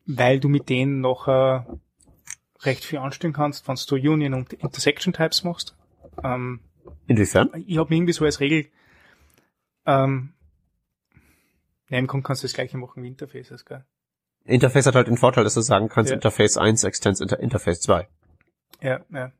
weil 0.06 0.40
du 0.40 0.50
mit 0.50 0.70
denen 0.70 1.00
noch 1.00 1.28
äh, 1.28 1.62
recht 2.60 2.84
viel 2.84 3.00
anstellen 3.00 3.34
kannst, 3.34 3.68
wenn 3.68 3.76
du 3.76 3.96
Union 3.96 4.34
und 4.34 4.54
Intersection 4.54 5.14
Types 5.14 5.44
machst. 5.44 5.76
Ähm, 6.24 6.60
Inwiefern? 7.08 7.50
ich 7.66 7.78
habe 7.78 7.90
mir 7.90 7.96
irgendwie 7.96 8.14
so 8.14 8.26
als 8.26 8.40
Regel 8.42 8.68
ähm, 9.86 10.34
ja, 11.90 12.00
im 12.00 12.08
Grunde 12.08 12.26
kannst 12.26 12.44
du 12.44 12.48
das 12.48 12.54
gleiche 12.54 12.78
machen 12.78 13.04
wie 13.04 13.08
Interfaces, 13.08 13.66
gell? 13.66 13.86
Interface 14.46 14.86
hat 14.86 14.96
halt 14.96 15.08
den 15.08 15.18
Vorteil, 15.18 15.44
dass 15.44 15.56
du 15.56 15.62
sagen 15.62 15.90
kannst, 15.90 16.12
Ja. 16.12 16.16
Interface 16.16 16.58
1 16.58 16.84
extends 16.84 17.20
Inter 17.20 17.40
Interface 17.40 17.82
2. 17.82 18.08
Ja, 18.82 19.02
ja. 19.10 19.32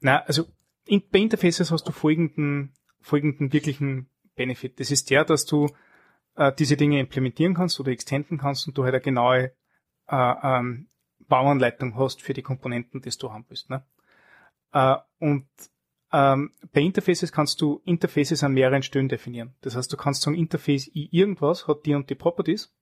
Na, 0.00 0.22
also 0.22 0.46
in, 0.86 1.02
bei 1.10 1.18
Interfaces 1.18 1.70
hast 1.70 1.86
du 1.86 1.92
folgenden, 1.92 2.72
folgenden 3.00 3.52
wirklichen 3.52 4.08
Benefit. 4.34 4.80
Das 4.80 4.90
ist 4.90 5.10
der, 5.10 5.24
dass 5.24 5.44
du 5.44 5.68
äh, 6.36 6.52
diese 6.52 6.76
Dinge 6.76 7.00
implementieren 7.00 7.54
kannst 7.54 7.78
oder 7.80 7.92
extenden 7.92 8.38
kannst 8.38 8.66
und 8.66 8.78
du 8.78 8.84
halt 8.84 8.94
eine 8.94 9.02
genaue 9.02 9.52
äh, 10.08 10.34
ähm, 10.42 10.88
Bauanleitung 11.28 11.96
hast 11.96 12.22
für 12.22 12.34
die 12.34 12.42
Komponenten, 12.42 13.02
die 13.02 13.10
du 13.10 13.32
haben 13.32 13.44
willst. 13.48 13.68
Ne? 13.68 13.84
Äh, 14.72 14.96
und 15.18 15.48
ähm, 16.12 16.52
bei 16.72 16.80
Interfaces 16.82 17.32
kannst 17.32 17.60
du 17.60 17.80
Interfaces 17.84 18.44
an 18.44 18.52
mehreren 18.52 18.82
Stellen 18.82 19.08
definieren. 19.08 19.54
Das 19.62 19.74
heißt, 19.76 19.92
du 19.92 19.96
kannst 19.96 20.22
sagen, 20.22 20.36
Interface 20.36 20.88
I 20.94 21.08
irgendwas 21.10 21.66
hat 21.66 21.84
die 21.84 21.94
und 21.94 22.08
die 22.10 22.14
Properties 22.14 22.72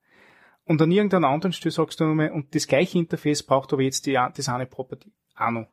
und 0.66 0.80
an 0.80 0.90
irgendeiner 0.90 1.28
anderen 1.28 1.52
Stelle 1.52 1.72
sagst 1.72 2.00
du 2.00 2.04
nochmal, 2.04 2.30
und 2.30 2.54
das 2.54 2.66
gleiche 2.66 2.98
Interface 2.98 3.42
braucht 3.42 3.72
aber 3.72 3.82
jetzt 3.82 4.06
die, 4.06 4.14
das 4.14 4.48
eine 4.48 4.66
Property 4.66 5.12
auch 5.36 5.50
noch. 5.50 5.66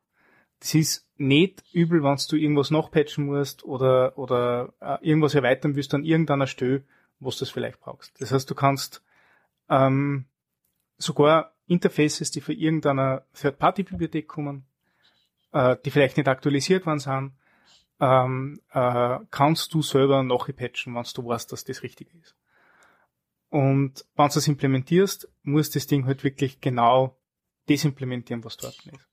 Das 0.59 0.75
ist 0.75 1.07
nicht 1.17 1.63
übel, 1.71 2.03
wenn 2.03 2.17
du 2.29 2.35
irgendwas 2.35 2.71
nachpatchen 2.71 3.25
musst 3.25 3.63
oder, 3.63 4.17
oder 4.17 4.73
äh, 4.79 4.97
irgendwas 5.01 5.33
erweitern 5.33 5.75
willst 5.75 5.93
an 5.93 6.03
irgendeiner 6.03 6.45
Stelle, 6.45 6.83
wo 7.19 7.29
du 7.29 7.37
das 7.39 7.49
vielleicht 7.49 7.79
brauchst. 7.79 8.19
Das 8.21 8.31
heißt, 8.31 8.49
du 8.49 8.53
kannst 8.53 9.03
ähm, 9.69 10.25
sogar 10.97 11.53
Interfaces, 11.67 12.31
die 12.31 12.41
von 12.41 12.55
irgendeiner 12.55 13.23
Third-Party-Bibliothek 13.33 14.27
kommen, 14.27 14.65
äh, 15.51 15.77
die 15.83 15.89
vielleicht 15.89 16.17
nicht 16.17 16.27
aktualisiert 16.27 16.85
worden 16.85 16.99
sind, 16.99 17.31
ähm, 17.99 18.59
äh, 18.71 19.19
kannst 19.31 19.73
du 19.73 19.81
selber 19.81 20.21
nachpatchen, 20.21 20.93
wenn 20.95 21.05
du 21.13 21.25
weißt, 21.25 21.51
dass 21.51 21.63
das 21.63 21.81
richtig 21.81 22.13
ist. 22.21 22.35
Und 23.51 24.05
wenn 24.15 24.27
du 24.29 24.33
das 24.33 24.47
implementierst, 24.47 25.29
muss 25.43 25.69
das 25.69 25.85
Ding 25.85 26.05
halt 26.05 26.23
wirklich 26.23 26.61
genau 26.61 27.17
das 27.67 27.83
implementieren, 27.83 28.43
was 28.45 28.55
dort 28.55 28.77
ist. 28.85 29.07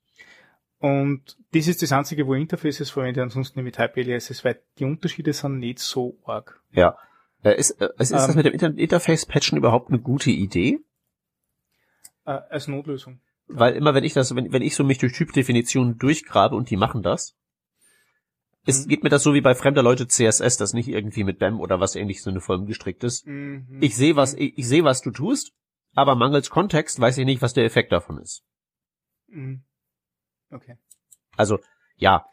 Und 0.79 1.37
das 1.51 1.67
ist 1.67 1.81
das 1.81 1.91
einzige, 1.91 2.25
wo 2.25 2.33
Interfaces 2.33 2.89
verwende, 2.89 3.21
ansonsten 3.21 3.61
mit 3.63 3.77
Hype-Aliases, 3.77 4.45
weil 4.45 4.61
die 4.79 4.85
Unterschiede 4.85 5.33
sind 5.33 5.59
nicht 5.59 5.79
so 5.79 6.17
arg. 6.23 6.63
Ja. 6.71 6.97
Ist, 7.43 7.71
äh, 7.81 7.89
ist, 7.97 7.99
ist 7.99 8.11
das 8.13 8.29
Ähm, 8.29 8.35
mit 8.35 8.45
dem 8.45 8.53
Inter 8.53 8.77
Interface-Patchen 8.77 9.57
überhaupt 9.57 9.89
eine 9.89 9.99
gute 9.99 10.31
Idee? 10.31 10.79
Äh, 12.25 12.31
als 12.31 12.69
Notlösung. 12.69 13.19
Weil 13.47 13.75
immer 13.75 13.93
wenn 13.93 14.05
ich 14.05 14.13
das, 14.13 14.33
wenn, 14.35 14.53
wenn 14.53 14.61
ich 14.61 14.75
so 14.75 14.85
mich 14.85 14.99
durch 14.99 15.13
Typdefinitionen 15.13 15.97
durchgrabe 15.97 16.55
und 16.55 16.69
die 16.69 16.77
machen 16.77 17.03
das, 17.03 17.35
ist, 18.69 18.85
Mhm. 18.85 18.89
geht 18.89 19.03
mir 19.03 19.09
das 19.09 19.23
so 19.23 19.33
wie 19.33 19.41
bei 19.41 19.55
fremder 19.55 19.83
Leute 19.83 20.07
CSS, 20.07 20.57
das 20.57 20.73
nicht 20.73 20.87
irgendwie 20.87 21.23
mit 21.23 21.39
BAM 21.39 21.59
oder 21.59 21.79
was 21.79 21.95
ähnlich 21.95 22.21
so 22.21 22.29
eine 22.29 22.41
Form 22.41 22.65
gestrickt 22.65 23.03
ist. 23.03 23.25
Mhm. 23.27 23.79
Ich 23.81 23.95
sehe 23.95 24.15
was, 24.15 24.33
ich, 24.35 24.57
ich 24.57 24.67
sehe 24.67 24.83
was 24.83 25.01
du 25.01 25.11
tust, 25.11 25.51
aber 25.93 26.15
mangels 26.15 26.49
Kontext 26.49 26.99
weiß 26.99 27.17
ich 27.17 27.25
nicht, 27.25 27.41
was 27.41 27.53
der 27.53 27.65
Effekt 27.65 27.91
davon 27.91 28.17
ist. 28.19 28.43
Mhm. 29.27 29.63
Okay. 30.51 30.77
Also, 31.35 31.59
ja. 31.97 32.25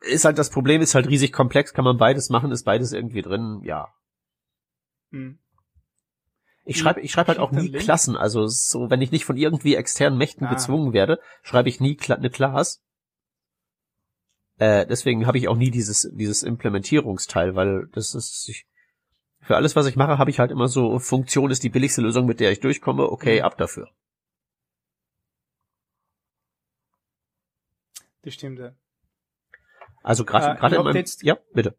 Ist 0.00 0.24
halt 0.24 0.38
das 0.38 0.50
Problem, 0.50 0.80
ist 0.80 0.94
halt 0.94 1.08
riesig 1.08 1.32
komplex, 1.32 1.72
kann 1.72 1.84
man 1.84 1.96
beides 1.98 2.30
machen, 2.30 2.50
ist 2.52 2.64
beides 2.64 2.92
irgendwie 2.92 3.22
drin, 3.22 3.60
ja. 3.64 3.88
Mhm. 5.10 5.38
Ich 6.64 6.78
schreibe 6.78 7.00
ich 7.00 7.10
schreibe 7.12 7.28
halt 7.28 7.38
auch 7.38 7.50
nie. 7.50 7.70
Klassen, 7.72 8.14
also 8.16 8.46
so, 8.46 8.90
wenn 8.90 9.00
ich 9.00 9.10
nicht 9.10 9.24
von 9.24 9.38
irgendwie 9.38 9.74
externen 9.74 10.18
Mächten 10.18 10.46
Ah. 10.46 10.50
gezwungen 10.50 10.92
werde, 10.92 11.18
schreibe 11.42 11.70
ich 11.70 11.80
nie 11.80 11.96
Kla 11.96 12.16
eine 12.16 12.28
Class. 12.28 12.82
Äh, 14.58 14.86
deswegen 14.86 15.26
habe 15.26 15.38
ich 15.38 15.48
auch 15.48 15.56
nie 15.56 15.70
dieses, 15.70 16.10
dieses 16.12 16.42
Implementierungsteil, 16.42 17.54
weil 17.54 17.86
das 17.92 18.14
ist, 18.14 18.48
ich, 18.48 18.66
für 19.40 19.56
alles, 19.56 19.76
was 19.76 19.86
ich 19.86 19.96
mache, 19.96 20.18
habe 20.18 20.30
ich 20.30 20.40
halt 20.40 20.50
immer 20.50 20.68
so, 20.68 20.98
Funktion 20.98 21.50
ist 21.50 21.62
die 21.62 21.68
billigste 21.68 22.02
Lösung, 22.02 22.26
mit 22.26 22.40
der 22.40 22.50
ich 22.52 22.60
durchkomme, 22.60 23.10
okay, 23.10 23.38
Mhm. 23.38 23.44
ab 23.44 23.56
dafür. 23.56 23.88
Das 28.22 28.34
stimmt, 28.34 28.58
ja. 28.58 28.72
Also 30.02 30.24
gerade 30.24 30.58
Äh, 30.60 30.76
in 30.76 30.84
meinem, 30.84 30.96
jetzt- 30.96 31.22
ja, 31.22 31.38
bitte. 31.54 31.76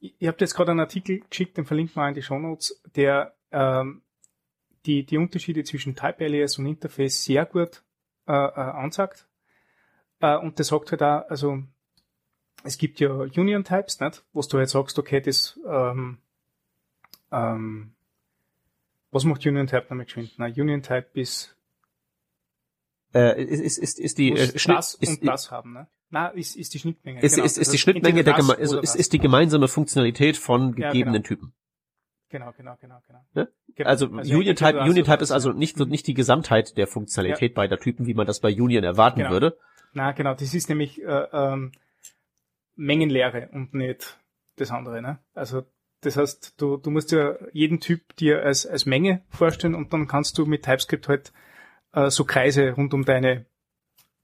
Ich 0.00 0.14
ich 0.18 0.28
habe 0.28 0.38
jetzt 0.40 0.54
gerade 0.54 0.70
einen 0.70 0.80
Artikel 0.80 1.20
geschickt, 1.28 1.56
den 1.58 1.66
verlinken 1.66 1.96
wir 1.96 2.08
in 2.08 2.14
die 2.14 2.22
Shownotes, 2.22 2.80
der 2.96 3.34
ähm, 3.52 4.02
die, 4.86 5.04
die 5.04 5.18
Unterschiede 5.18 5.62
zwischen 5.64 5.94
Type 5.94 6.24
Alias 6.24 6.58
und 6.58 6.66
Interface 6.66 7.22
sehr 7.24 7.44
gut 7.44 7.82
äh, 8.26 8.32
äh, 8.32 8.34
ansagt. 8.36 9.28
Äh, 10.20 10.36
und 10.38 10.58
der 10.58 10.64
sagt 10.64 10.90
halt 10.92 11.02
auch, 11.02 11.28
also 11.28 11.62
es 12.64 12.78
gibt 12.78 13.00
ja 13.00 13.10
Union 13.10 13.64
Types, 13.64 14.00
nicht? 14.00 14.24
Wo 14.32 14.40
du 14.42 14.58
halt 14.58 14.68
sagst, 14.68 14.98
okay, 14.98 15.20
das 15.20 15.58
ähm, 15.66 16.18
ähm, 17.32 17.92
was 19.10 19.24
macht 19.24 19.44
Union 19.46 19.66
Type 19.66 19.86
nochmal 19.88 20.04
geschwind? 20.04 20.32
Na, 20.36 20.46
Union 20.46 20.82
Type 20.82 21.08
ist 21.14 21.56
Äh, 23.12 23.42
ist, 23.42 23.60
ist, 23.60 23.78
ist, 23.78 23.98
ist 23.98 24.18
die, 24.18 24.30
äh, 24.32 24.52
das 24.52 24.94
ist, 24.94 25.20
und 25.20 25.26
das 25.26 25.50
haben, 25.50 25.72
ne? 25.72 25.88
Na, 26.10 26.28
ist, 26.28 26.56
ist 26.56 26.74
die 26.74 26.78
Schnittmenge. 26.78 27.20
ist, 27.20 27.34
genau. 27.34 27.44
ist, 27.44 27.58
ist 27.58 27.68
die 27.68 27.74
heißt, 27.74 27.82
Schnittmenge 27.82 28.24
der, 28.24 28.34
geme 28.34 28.56
also 28.56 28.80
ist, 28.80 28.94
ist 28.96 29.12
die 29.12 29.18
gemeinsame 29.18 29.68
Funktionalität 29.68 30.36
von 30.36 30.76
Ja, 30.76 30.90
gegebenen 30.90 31.22
genau. 31.22 31.26
Typen. 31.26 31.52
Genau, 32.30 32.52
genau, 32.56 32.76
genau, 32.80 33.00
genau. 33.06 33.20
Ne? 33.34 33.48
Genau. 33.74 33.88
Also, 33.88 34.06
entweder 34.06 34.36
Union 34.36 34.54
Type, 34.56 34.80
Union 34.80 35.04
Type 35.04 35.22
ist 35.22 35.32
also 35.32 35.50
ja. 35.50 35.56
nicht, 35.56 35.76
nicht 35.78 36.06
die 36.06 36.14
Gesamtheit 36.14 36.76
der 36.76 36.86
Funktionalität 36.86 37.54
beider 37.54 37.78
Typen, 37.78 38.06
wie 38.06 38.14
man 38.14 38.26
das 38.26 38.38
bei 38.38 38.50
Union 38.54 38.84
erwarten 38.84 39.18
Genau. 39.18 39.30
würde. 39.30 39.58
Na, 39.92 40.12
genau, 40.12 40.34
das 40.34 40.54
ist 40.54 40.68
nämlich 40.68 41.02
äh, 41.02 41.26
ähm, 41.32 41.72
Mengenlehre 42.80 43.48
und 43.52 43.74
nicht 43.74 44.18
das 44.56 44.70
andere. 44.70 45.02
Ne? 45.02 45.18
Also 45.34 45.64
das 46.00 46.16
heißt, 46.16 46.54
du, 46.60 46.78
du 46.78 46.90
musst 46.90 47.12
ja 47.12 47.36
jeden 47.52 47.78
Typ 47.80 48.16
dir 48.16 48.42
als, 48.42 48.66
als 48.66 48.86
Menge 48.86 49.22
vorstellen 49.28 49.74
und 49.74 49.92
dann 49.92 50.08
kannst 50.08 50.38
du 50.38 50.46
mit 50.46 50.64
TypeScript 50.64 51.08
halt 51.08 51.32
äh, 51.92 52.08
so 52.10 52.24
Kreise 52.24 52.72
rund 52.72 52.94
um 52.94 53.04
deine 53.04 53.44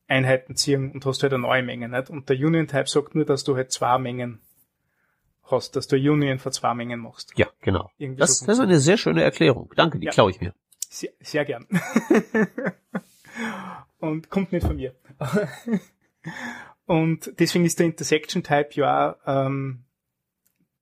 Einheiten 0.08 0.56
ziehen 0.56 0.90
und 0.92 1.04
hast 1.04 1.22
halt 1.22 1.34
eine 1.34 1.42
neue 1.42 1.62
Menge. 1.62 1.88
Nicht? 1.88 2.08
Und 2.08 2.28
der 2.30 2.36
Union-Type 2.36 2.88
sagt 2.88 3.14
nur, 3.14 3.26
dass 3.26 3.44
du 3.44 3.56
halt 3.56 3.72
zwei 3.72 3.98
Mengen 3.98 4.40
hast, 5.42 5.76
dass 5.76 5.86
du 5.86 5.96
Union 5.96 6.38
für 6.38 6.50
zwei 6.50 6.72
Mengen 6.74 7.00
machst. 7.00 7.32
Ja, 7.36 7.48
genau. 7.60 7.90
Irgendwie 7.98 8.20
Das, 8.20 8.38
so 8.38 8.46
das 8.46 8.56
ist 8.58 8.64
eine 8.64 8.78
sehr 8.78 8.96
schöne 8.96 9.22
Erklärung. 9.22 9.70
Danke, 9.76 9.98
die 9.98 10.06
Ja. 10.06 10.12
klaue 10.12 10.30
ich 10.30 10.40
mir. 10.40 10.54
Sehr, 10.88 11.10
sehr 11.20 11.44
gern. 11.44 11.66
und 13.98 14.30
kommt 14.30 14.52
nicht 14.52 14.66
von 14.66 14.76
mir. 14.76 14.94
und 16.86 17.32
deswegen 17.38 17.64
ist 17.64 17.78
der 17.78 17.86
Intersection 17.86 18.42
Type 18.42 18.70
ja 18.72 19.16
ähm, 19.26 19.84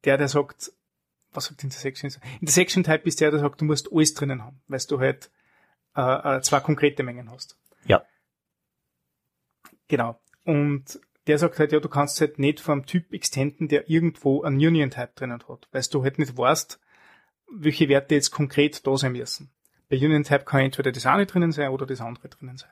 der, 0.04 0.18
der 0.18 0.28
sagt, 0.28 0.72
was 1.32 1.46
sagt 1.46 1.64
Intersection? 1.64 2.10
Intersection 2.40 2.84
Type 2.84 3.08
ist 3.08 3.20
der, 3.20 3.30
der 3.30 3.40
sagt, 3.40 3.60
du 3.60 3.64
musst 3.64 3.90
alles 3.92 4.14
drinnen 4.14 4.42
haben, 4.42 4.60
weil 4.68 4.80
du 4.88 5.00
halt 5.00 5.30
äh, 5.96 6.36
äh, 6.36 6.40
zwei 6.42 6.60
konkrete 6.60 7.02
Mengen 7.02 7.30
hast. 7.30 7.56
Ja. 7.86 8.04
Genau. 9.88 10.20
Und 10.44 11.00
der 11.26 11.38
sagt 11.38 11.58
halt, 11.58 11.72
ja, 11.72 11.80
du 11.80 11.88
kannst 11.88 12.20
halt 12.20 12.38
nicht 12.38 12.60
vom 12.60 12.86
Typ 12.86 13.12
extenden, 13.12 13.68
der 13.68 13.88
irgendwo 13.88 14.42
einen 14.42 14.56
Union 14.56 14.90
Type 14.90 15.12
drinnen 15.14 15.42
hat, 15.48 15.68
weil 15.72 15.82
du 15.90 16.02
halt 16.02 16.18
nicht 16.18 16.36
weißt, 16.36 16.80
welche 17.50 17.88
Werte 17.88 18.14
jetzt 18.14 18.30
konkret 18.30 18.86
da 18.86 18.96
sein 18.96 19.12
müssen. 19.12 19.50
Bei 19.88 19.96
Union 19.96 20.24
Type 20.24 20.44
kann 20.44 20.60
entweder 20.60 20.92
das 20.92 21.06
eine 21.06 21.26
drinnen 21.26 21.52
sein 21.52 21.70
oder 21.70 21.86
das 21.86 22.00
andere 22.00 22.28
drinnen 22.28 22.56
sein. 22.56 22.70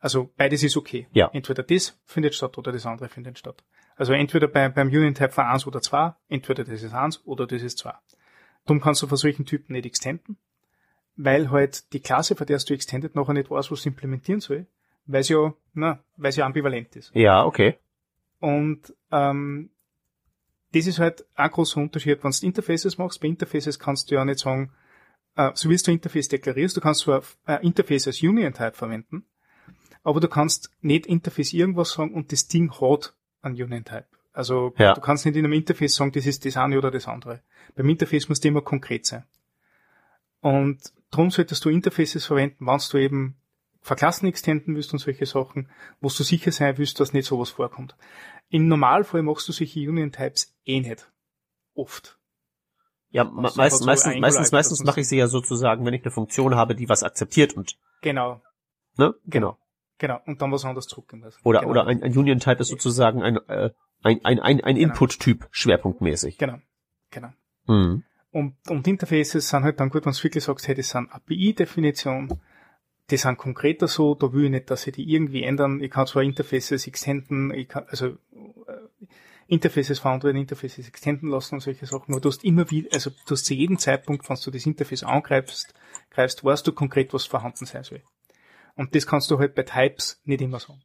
Also 0.00 0.30
beides 0.36 0.62
ist 0.62 0.76
okay. 0.76 1.06
Ja. 1.12 1.30
Entweder 1.32 1.62
das 1.62 1.98
findet 2.06 2.34
statt 2.34 2.56
oder 2.56 2.72
das 2.72 2.86
andere 2.86 3.08
findet 3.08 3.38
statt. 3.38 3.62
Also 3.96 4.14
entweder 4.14 4.48
bei, 4.48 4.68
beim 4.70 4.88
Union 4.88 5.14
Type 5.14 5.30
von 5.30 5.44
1 5.44 5.66
oder 5.66 5.82
2, 5.82 6.14
entweder 6.28 6.64
das 6.64 6.82
ist 6.82 6.94
1 6.94 7.26
oder 7.26 7.46
das 7.46 7.62
ist 7.62 7.78
2. 7.78 7.92
Darum 8.64 8.80
kannst 8.80 9.02
du 9.02 9.06
von 9.06 9.18
solchen 9.18 9.44
Typen 9.44 9.74
nicht 9.74 9.84
extenden, 9.84 10.38
weil 11.16 11.50
halt 11.50 11.92
die 11.92 12.00
Klasse, 12.00 12.34
von 12.34 12.46
der 12.46 12.58
du 12.58 12.72
extended, 12.72 13.14
nachher 13.14 13.34
nicht 13.34 13.50
weiß, 13.50 13.70
was 13.70 13.84
implementieren 13.84 14.40
soll, 14.40 14.66
weil 15.04 15.22
sie 15.22 15.34
ja, 15.34 15.52
na, 15.74 16.02
weil 16.16 16.32
sie 16.32 16.42
ambivalent 16.42 16.96
ist. 16.96 17.14
Ja, 17.14 17.44
okay. 17.44 17.76
Und 18.38 18.94
ähm, 19.12 19.70
das 20.72 20.86
ist 20.86 20.98
halt 20.98 21.26
ein 21.34 21.50
großer 21.50 21.80
Unterschied, 21.80 22.24
wenn 22.24 22.30
du 22.30 22.46
Interfaces 22.46 22.96
machst. 22.96 23.20
Bei 23.20 23.28
Interfaces 23.28 23.78
kannst 23.78 24.10
du 24.10 24.14
ja 24.14 24.24
nicht 24.24 24.38
sagen, 24.38 24.72
äh, 25.36 25.50
so 25.54 25.68
wie 25.68 25.76
du 25.76 25.90
Interface 25.90 26.28
deklarierst, 26.28 26.76
du 26.76 26.80
kannst 26.80 27.00
zwar 27.00 27.22
äh, 27.46 27.64
Interface 27.66 28.06
als 28.06 28.22
Union-Type 28.22 28.72
verwenden, 28.72 29.26
aber 30.02 30.20
du 30.20 30.28
kannst 30.28 30.70
nicht 30.80 31.06
Interface 31.06 31.52
irgendwas 31.52 31.90
sagen 31.92 32.14
und 32.14 32.32
das 32.32 32.48
Ding 32.48 32.72
hat 32.80 33.14
einen 33.42 33.54
Union-Type. 33.60 34.06
Also 34.32 34.74
Ja. 34.78 34.94
du 34.94 35.00
kannst 35.00 35.26
nicht 35.26 35.36
in 35.36 35.44
einem 35.44 35.52
Interface 35.54 35.94
sagen, 35.94 36.12
das 36.12 36.26
ist 36.26 36.44
das 36.44 36.56
eine 36.56 36.78
oder 36.78 36.90
das 36.90 37.08
andere. 37.08 37.42
Beim 37.74 37.88
Interface 37.88 38.28
muss 38.28 38.38
immer 38.40 38.62
konkret 38.62 39.06
sein. 39.06 39.24
Und 40.40 40.78
darum 41.10 41.30
solltest 41.30 41.64
du 41.64 41.68
Interfaces 41.68 42.24
verwenden, 42.26 42.66
wenn 42.66 42.80
du 42.90 42.98
eben 42.98 43.36
Verklassen 43.82 44.28
extenden 44.28 44.74
willst 44.76 44.92
und 44.92 44.98
solche 44.98 45.26
Sachen, 45.26 45.68
wo 46.00 46.08
du 46.08 46.22
sicher 46.22 46.52
sein 46.52 46.76
willst, 46.78 47.00
dass 47.00 47.12
nicht 47.12 47.26
sowas 47.26 47.50
vorkommt. 47.50 47.96
Im 48.50 48.68
Normalfall 48.68 49.22
machst 49.22 49.48
du 49.48 49.52
solche 49.52 49.80
Union-Types 49.80 50.54
eh 50.64 50.80
nicht. 50.80 51.10
Oft. 51.74 52.18
Ja, 53.10 53.24
Was 53.24 53.32
me 53.34 53.42
halt 53.42 53.56
meistens, 53.56 53.86
meistens, 53.86 54.20
meistens, 54.20 54.52
meistens 54.52 54.84
mache 54.84 55.00
ich 55.00 55.08
sie 55.08 55.16
ja 55.16 55.26
sozusagen, 55.26 55.84
wenn 55.84 55.94
ich 55.94 56.02
eine 56.02 56.10
Funktion 56.12 56.54
habe, 56.54 56.74
die 56.74 56.88
was 56.88 57.02
akzeptiert 57.02 57.54
und, 57.54 57.76
Genau, 58.02 58.40
ne, 58.96 59.14
genau. 59.26 59.58
Genau. 60.00 60.18
Und 60.26 60.42
dann 60.42 60.50
was 60.50 60.64
anderes 60.64 60.88
zurückgehen 60.88 61.20
muss. 61.20 61.38
Oder, 61.44 61.60
genau. 61.60 61.70
oder 61.70 61.86
ein, 61.86 62.02
ein 62.02 62.16
Union-Type 62.16 62.60
ist 62.60 62.68
sozusagen 62.68 63.22
ein, 63.22 63.36
äh, 63.48 63.70
ein, 64.02 64.24
ein, 64.24 64.40
ein, 64.40 64.60
ein 64.60 64.74
Genau. 64.74 64.88
Input-Typ, 64.88 65.46
schwerpunktmäßig. 65.52 66.38
Genau, 66.38 66.58
genau. 67.12 67.28
Mhm. 67.68 68.02
Und, 68.32 68.56
und 68.68 68.86
Interfaces 68.88 69.48
sind 69.48 69.62
halt 69.62 69.78
dann 69.78 69.90
gut, 69.90 70.06
wenn 70.06 70.12
du 70.12 70.24
wirklich 70.24 70.42
sagst, 70.42 70.66
hey, 70.66 70.74
das 70.74 70.90
sind 70.90 71.10
API-Definition, 71.12 72.40
die 73.10 73.16
sind 73.16 73.38
konkreter 73.38 73.88
so, 73.88 74.14
da 74.14 74.32
will 74.32 74.44
ich 74.44 74.50
nicht, 74.50 74.70
dass 74.70 74.86
ich 74.86 74.94
die 74.94 75.08
irgendwie 75.10 75.42
ändern. 75.42 75.80
Ich 75.80 75.90
kann 75.90 76.06
zwar 76.06 76.22
Interfaces 76.22 76.86
extenden, 76.86 77.52
ich 77.52 77.68
kann, 77.68 77.84
also, 77.88 78.06
äh, 78.06 78.16
Interfaces 79.48 79.98
verändern 79.98 80.28
werden, 80.28 80.42
Interfaces 80.42 80.86
extenden 80.86 81.28
lassen 81.28 81.56
und 81.56 81.60
solche 81.60 81.84
Sachen. 81.86 82.12
Aber 82.12 82.20
du 82.20 82.28
hast 82.28 82.44
immer 82.44 82.70
wieder, 82.70 82.88
also 82.92 83.10
du 83.10 83.32
hast 83.32 83.46
zu 83.46 83.54
jedem 83.54 83.78
Zeitpunkt, 83.78 84.28
wenn 84.30 84.36
du 84.36 84.50
das 84.52 84.64
Interface 84.64 85.02
angreifst, 85.02 85.74
greifst, 86.10 86.44
weißt 86.44 86.66
du 86.66 86.72
konkret, 86.72 87.12
was 87.12 87.26
vorhanden 87.26 87.66
sein 87.66 87.82
soll. 87.82 88.02
Und 88.80 88.94
das 88.94 89.06
kannst 89.06 89.30
du 89.30 89.38
halt 89.38 89.54
bei 89.54 89.62
Types 89.62 90.20
nicht 90.24 90.40
immer 90.40 90.58
sagen. 90.58 90.80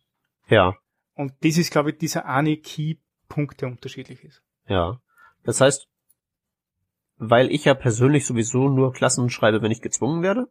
Ja, 0.50 0.76
Und 1.14 1.32
das 1.42 1.58
ist, 1.58 1.72
glaube 1.72 1.92
ich, 1.92 1.98
dieser 1.98 2.26
eine 2.26 2.58
Key-Punkt, 2.58 3.62
der 3.62 3.70
unterschiedlich 3.70 4.24
ist. 4.24 4.42
ja. 4.68 5.00
Das 5.44 5.62
heißt, 5.62 5.88
weil 7.18 7.52
ich 7.52 7.64
ja 7.66 7.74
persönlich 7.76 8.26
sowieso 8.26 8.68
nur 8.68 8.92
Klassen 8.94 9.30
schreibe, 9.30 9.62
wenn 9.62 9.72
ich 9.72 9.82
gezwungen 9.82 10.24
werde 10.24 10.48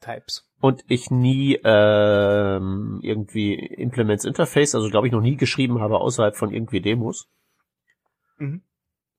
Types. 0.00 0.48
und 0.60 0.84
ich 0.88 1.10
nie 1.10 1.58
ähm, 1.64 3.00
irgendwie 3.02 3.54
Implements 3.54 4.24
Interface, 4.24 4.74
also 4.76 4.88
glaube 4.88 5.08
ich 5.08 5.12
noch 5.12 5.20
nie 5.20 5.36
geschrieben 5.36 5.80
habe 5.80 5.98
außerhalb 5.98 6.36
von 6.36 6.52
irgendwie 6.52 6.80
Demos, 6.80 7.28
Mhm. 8.38 8.62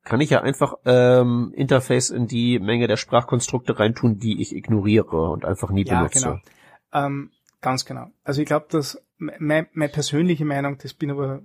kann 0.04 0.22
ich 0.22 0.30
ja 0.30 0.42
einfach 0.42 0.76
ähm, 0.86 1.52
Interface 1.56 2.10
in 2.10 2.26
die 2.28 2.58
Menge 2.60 2.88
der 2.88 2.96
Sprachkonstrukte 2.98 3.78
reintun, 3.78 4.18
die 4.18 4.42
ich 4.42 4.56
ignoriere 4.56 5.30
und 5.30 5.44
einfach 5.44 5.70
nie 5.72 5.86
Ja, 5.86 5.98
benutze. 6.00 6.20
genau. 6.24 6.40
Ähm, 6.94 7.32
ganz 7.62 7.86
genau. 7.86 8.08
Also 8.24 8.42
ich 8.42 8.48
glaube, 8.48 8.68
dass 8.70 9.02
meine, 9.18 9.68
meine 9.74 9.92
persönliche 9.92 10.46
Meinung, 10.46 10.78
das 10.78 10.94
bin 10.94 11.12
aber, 11.12 11.42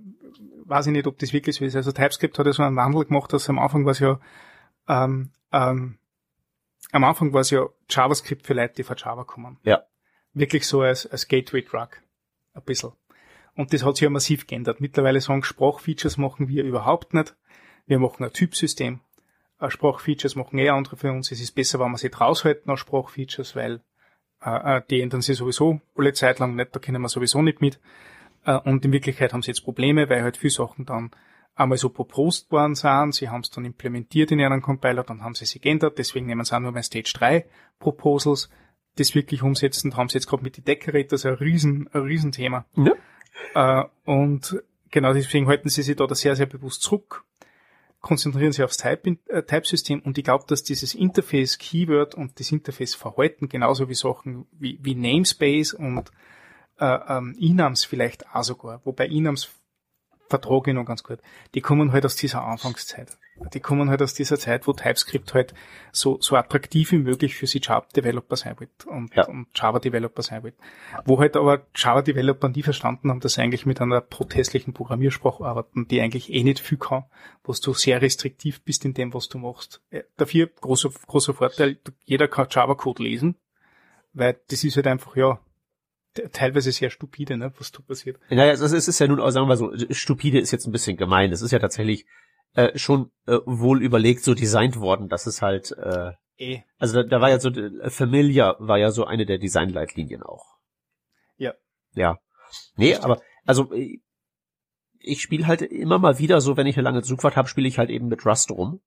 weiß 0.65 0.87
ich 0.87 0.93
nicht, 0.93 1.07
ob 1.07 1.19
das 1.19 1.33
wirklich 1.33 1.55
so 1.55 1.65
ist. 1.65 1.75
Also 1.75 1.91
TypeScript 1.91 2.37
hat 2.39 2.45
ja 2.45 2.53
so 2.53 2.63
einen 2.63 2.75
Wandel 2.75 3.05
gemacht, 3.05 3.33
dass 3.33 3.49
am 3.49 3.59
Anfang 3.59 3.85
war 3.85 3.91
es 3.91 3.99
ja, 3.99 4.19
ähm, 4.87 5.31
ähm, 5.51 5.97
am 6.91 7.03
Anfang 7.03 7.33
war 7.33 7.41
es 7.41 7.49
ja 7.49 7.67
JavaScript 7.89 8.45
für 8.45 8.53
Leute, 8.53 8.75
die 8.75 8.83
von 8.83 8.95
Java 8.97 9.23
kommen. 9.23 9.57
Ja. 9.63 9.83
Wirklich 10.33 10.67
so 10.67 10.81
als, 10.81 11.05
als 11.07 11.27
Gateway 11.27 11.63
Drug. 11.63 11.89
Ein 12.53 12.63
bisschen. 12.63 12.93
Und 13.55 13.73
das 13.73 13.83
hat 13.83 13.95
sich 13.95 14.03
ja 14.03 14.09
massiv 14.09 14.47
geändert. 14.47 14.81
Mittlerweile 14.81 15.21
sagen, 15.21 15.43
Sprachfeatures 15.43 16.17
machen 16.17 16.47
wir 16.47 16.63
überhaupt 16.63 17.13
nicht. 17.13 17.35
Wir 17.85 17.99
machen 17.99 18.23
ein 18.23 18.33
Typsystem. 18.33 19.01
Äh, 19.59 19.69
Sprachfeatures 19.69 20.35
machen 20.35 20.59
eh 20.59 20.69
andere 20.69 20.97
für 20.97 21.11
uns. 21.11 21.31
Es 21.31 21.39
ist 21.39 21.53
besser, 21.53 21.79
wenn 21.79 21.91
wir 21.91 21.97
sie 21.97 22.07
raushalten 22.07 22.71
aus 22.71 22.79
Sprachfeatures, 22.79 23.55
weil 23.55 23.81
äh, 24.45 24.77
äh, 24.77 24.81
die 24.89 25.01
ändern 25.01 25.21
sich 25.21 25.37
sowieso 25.37 25.81
alle 25.95 26.13
Zeit 26.13 26.39
lang 26.39 26.55
nicht, 26.55 26.75
da 26.75 26.79
können 26.79 27.01
wir 27.01 27.09
sowieso 27.09 27.41
nicht 27.41 27.61
mit. 27.61 27.79
Äh, 28.45 28.57
und 28.59 28.85
in 28.85 28.91
Wirklichkeit 28.91 29.33
haben 29.33 29.41
sie 29.41 29.51
jetzt 29.51 29.63
Probleme, 29.63 30.09
weil 30.09 30.21
halt 30.21 30.37
viele 30.37 30.51
Sachen 30.51 30.85
dann 30.85 31.11
einmal 31.55 31.77
so 31.77 31.89
proposed 31.89 32.51
worden 32.51 32.75
sind, 32.75 33.15
sie 33.15 33.29
haben 33.29 33.41
es 33.41 33.49
dann 33.49 33.65
implementiert 33.65 34.31
in 34.31 34.39
ihren 34.39 34.61
Compiler, 34.61 35.03
dann 35.03 35.23
haben 35.23 35.35
sie 35.35 35.45
sie 35.45 35.59
geändert, 35.59 35.97
deswegen 35.97 36.25
nehmen 36.25 36.43
sie 36.43 36.55
auch 36.55 36.59
nur 36.59 36.73
bei 36.73 36.81
Stage 36.81 37.13
3 37.15 37.45
Proposals, 37.79 38.49
das 38.97 39.15
wirklich 39.15 39.41
umsetzen, 39.41 39.91
da 39.91 39.97
haben 39.97 40.09
sie 40.09 40.15
jetzt 40.17 40.27
gerade 40.27 40.43
mit 40.43 40.57
die 40.57 40.61
Decorators 40.61 41.25
ein 41.25 41.33
riesen, 41.35 41.89
ein 41.93 42.01
Riesenthema. 42.01 42.65
Ja. 42.75 43.81
Äh, 43.81 43.85
und 44.03 44.61
genau 44.91 45.13
deswegen 45.13 45.47
halten 45.47 45.69
sie 45.69 45.81
sich 45.81 45.95
da 45.95 46.13
sehr, 46.13 46.35
sehr 46.35 46.45
bewusst 46.45 46.81
zurück, 46.81 47.23
konzentrieren 48.05 48.51
sich 48.51 48.63
aufs 48.63 48.77
äh, 48.85 48.95
Type-System 48.97 49.99
und 50.01 50.15
ich 50.19 50.23
glaube, 50.23 50.45
dass 50.47 50.61
dieses 50.61 50.93
Interface-Keyword 50.93 52.13
und 52.13 52.39
das 52.39 52.51
Interface-Verhalten 52.51 53.49
genauso 53.49 53.89
wie 53.89 53.95
Sachen 53.95 54.45
wie, 54.51 54.77
wie 54.83 54.93
Namespace 54.93 55.73
und 55.73 56.11
äh, 56.77 56.85
ähm, 56.85 57.35
Enums 57.41 57.83
vielleicht 57.83 58.31
auch 58.31 58.43
sogar, 58.43 58.79
wobei 58.85 59.07
Enums 59.07 59.49
vertrage 60.29 60.69
ich 60.69 60.75
noch 60.75 60.85
ganz 60.85 61.01
gut, 61.01 61.17
die 61.55 61.61
kommen 61.61 61.93
halt 61.93 62.05
aus 62.05 62.15
dieser 62.15 62.43
Anfangszeit. 62.43 63.17
Die 63.53 63.59
kommen 63.59 63.89
halt 63.89 64.01
aus 64.01 64.13
dieser 64.13 64.39
Zeit, 64.39 64.65
wo 64.65 64.71
TypeScript 64.73 65.33
halt 65.33 65.53
so, 65.91 66.17
so 66.21 66.35
attraktiv 66.37 66.91
wie 66.93 66.99
möglich 66.99 67.35
für 67.35 67.47
sie 67.47 67.59
Java-Developer 67.61 68.35
sein 68.37 68.57
wird 68.59 68.85
und, 68.85 69.13
Ja. 69.13 69.27
und 69.27 69.47
Java-Developer 69.53 70.21
sein 70.21 70.43
wird. 70.43 70.55
Wo 71.03 71.19
halt 71.19 71.35
aber 71.35 71.65
Java-Developer 71.75 72.47
nie 72.49 72.63
verstanden 72.63 73.09
haben, 73.09 73.19
dass 73.19 73.33
sie 73.33 73.41
eigentlich 73.41 73.65
mit 73.65 73.81
einer 73.81 73.99
protestlichen 73.99 74.73
Programmiersprache 74.73 75.43
arbeiten, 75.43 75.87
die 75.87 75.99
eigentlich 75.99 76.31
eh 76.31 76.43
nicht 76.43 76.59
viel 76.59 76.77
kann, 76.77 77.03
wo 77.43 77.51
du 77.53 77.73
sehr 77.73 78.01
restriktiv 78.01 78.61
bist 78.63 78.85
in 78.85 78.93
dem, 78.93 79.13
was 79.13 79.27
du 79.27 79.37
machst. 79.37 79.81
Äh, 79.89 80.03
Dafür 80.15 80.47
großer, 80.47 80.89
großer 81.05 81.33
Vorteil, 81.33 81.77
jeder 82.05 82.29
kann 82.29 82.47
Java-Code 82.49 83.03
lesen, 83.03 83.35
weil 84.13 84.39
das 84.49 84.63
ist 84.63 84.77
halt 84.77 84.87
einfach, 84.87 85.15
ja, 85.17 85.39
te- 86.13 86.29
teilweise 86.31 86.71
sehr 86.71 86.89
stupide, 86.89 87.35
ne, 87.35 87.51
was 87.57 87.73
da 87.73 87.79
passiert. 87.81 88.17
Naja, 88.29 88.53
es 88.53 88.61
ist, 88.61 88.99
ja 88.99 89.07
nun, 89.07 89.19
auch, 89.19 89.29
sagen 89.31 89.49
wir 89.49 89.57
so, 89.57 89.73
stupide 89.91 90.39
ist 90.39 90.51
jetzt 90.51 90.65
ein 90.67 90.71
bisschen 90.71 90.95
gemein. 90.95 91.33
Es 91.33 91.41
ist 91.41 91.51
ja 91.51 91.59
tatsächlich 91.59 92.05
äh, 92.55 92.77
schon 92.77 93.11
äh, 93.27 93.37
wohl 93.45 93.81
überlegt 93.81 94.23
so 94.23 94.33
designt 94.33 94.79
worden, 94.79 95.09
dass 95.09 95.27
es 95.27 95.41
halt, 95.41 95.71
äh, 95.71 96.13
Eh. 96.37 96.63
also 96.77 97.01
da, 97.01 97.07
da 97.07 97.21
war 97.21 97.29
ja 97.29 97.39
so, 97.39 97.49
äh, 97.49 97.89
Familia 97.89 98.57
war 98.59 98.77
ja 98.77 98.91
so 98.91 99.05
eine 99.05 99.25
der 99.25 99.37
Designleitlinien 99.37 100.21
auch. 100.21 100.57
Ja. 101.37 101.53
Ja. 101.93 102.19
Nee, 102.75 102.95
aber, 102.95 103.21
also, 103.45 103.73
äh, 103.73 104.01
ich 104.99 105.21
spiele 105.21 105.47
halt 105.47 105.61
immer 105.61 105.99
mal 105.99 106.19
wieder 106.19 106.41
so, 106.41 106.57
wenn 106.57 106.67
ich 106.67 106.75
eine 106.75 106.83
lange 106.83 107.03
Zugfahrt 107.03 107.35
habe, 107.35 107.47
spiele 107.47 107.67
ich 107.67 107.77
halt 107.77 107.89
eben 107.89 108.07
mit 108.07 108.25
Rust 108.25 108.51
rum. 108.51 108.81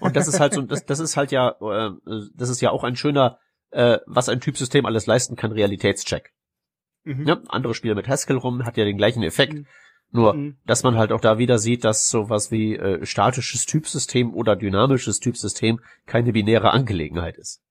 Und 0.00 0.16
das 0.16 0.28
ist 0.28 0.40
halt 0.40 0.54
so, 0.54 0.62
das, 0.62 0.84
das 0.84 0.98
ist 0.98 1.16
halt 1.16 1.30
ja, 1.30 1.50
äh, 1.60 1.90
das 2.34 2.48
ist 2.48 2.60
ja 2.60 2.70
auch 2.70 2.84
ein 2.84 2.96
schöner, 2.96 3.38
äh, 3.70 3.98
was 4.06 4.28
ein 4.28 4.40
Typsystem 4.40 4.86
alles 4.86 5.06
leisten 5.06 5.36
kann, 5.36 5.52
Realitätscheck. 5.52 6.32
Mhm. 7.04 7.26
Ja, 7.26 7.40
andere 7.48 7.74
Spiele 7.74 7.94
mit 7.94 8.08
Haskell 8.08 8.36
rum, 8.36 8.64
hat 8.64 8.76
ja 8.76 8.84
den 8.84 8.98
gleichen 8.98 9.22
Effekt. 9.22 9.54
Mhm. 9.54 9.66
Nur, 10.10 10.34
Mhm. 10.34 10.56
dass 10.64 10.82
man 10.82 10.96
halt 10.96 11.12
auch 11.12 11.20
da 11.20 11.36
wieder 11.38 11.58
sieht, 11.58 11.84
dass 11.84 12.08
sowas 12.08 12.50
wie 12.50 12.76
äh, 12.76 13.04
statisches 13.04 13.66
Typsystem 13.66 14.32
oder 14.34 14.56
dynamisches 14.56 15.20
Typsystem 15.20 15.80
keine 16.06 16.32
binäre 16.32 16.70
Angelegenheit 16.70 17.36
ist. 17.36 17.62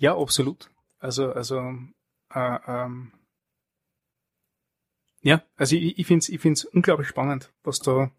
Ja, 0.00 0.16
absolut. 0.16 0.70
Also, 1.00 1.32
also, 1.32 1.56
äh, 2.32 2.58
ähm, 2.66 3.12
ja, 5.22 5.42
also 5.56 5.74
ich, 5.74 5.98
ich 5.98 6.06
finde 6.06 6.22
es 6.22 6.28
ich 6.28 6.40
find's 6.40 6.64
unglaublich 6.64 7.08
spannend, 7.08 7.52
was 7.64 7.80
da, 7.80 8.10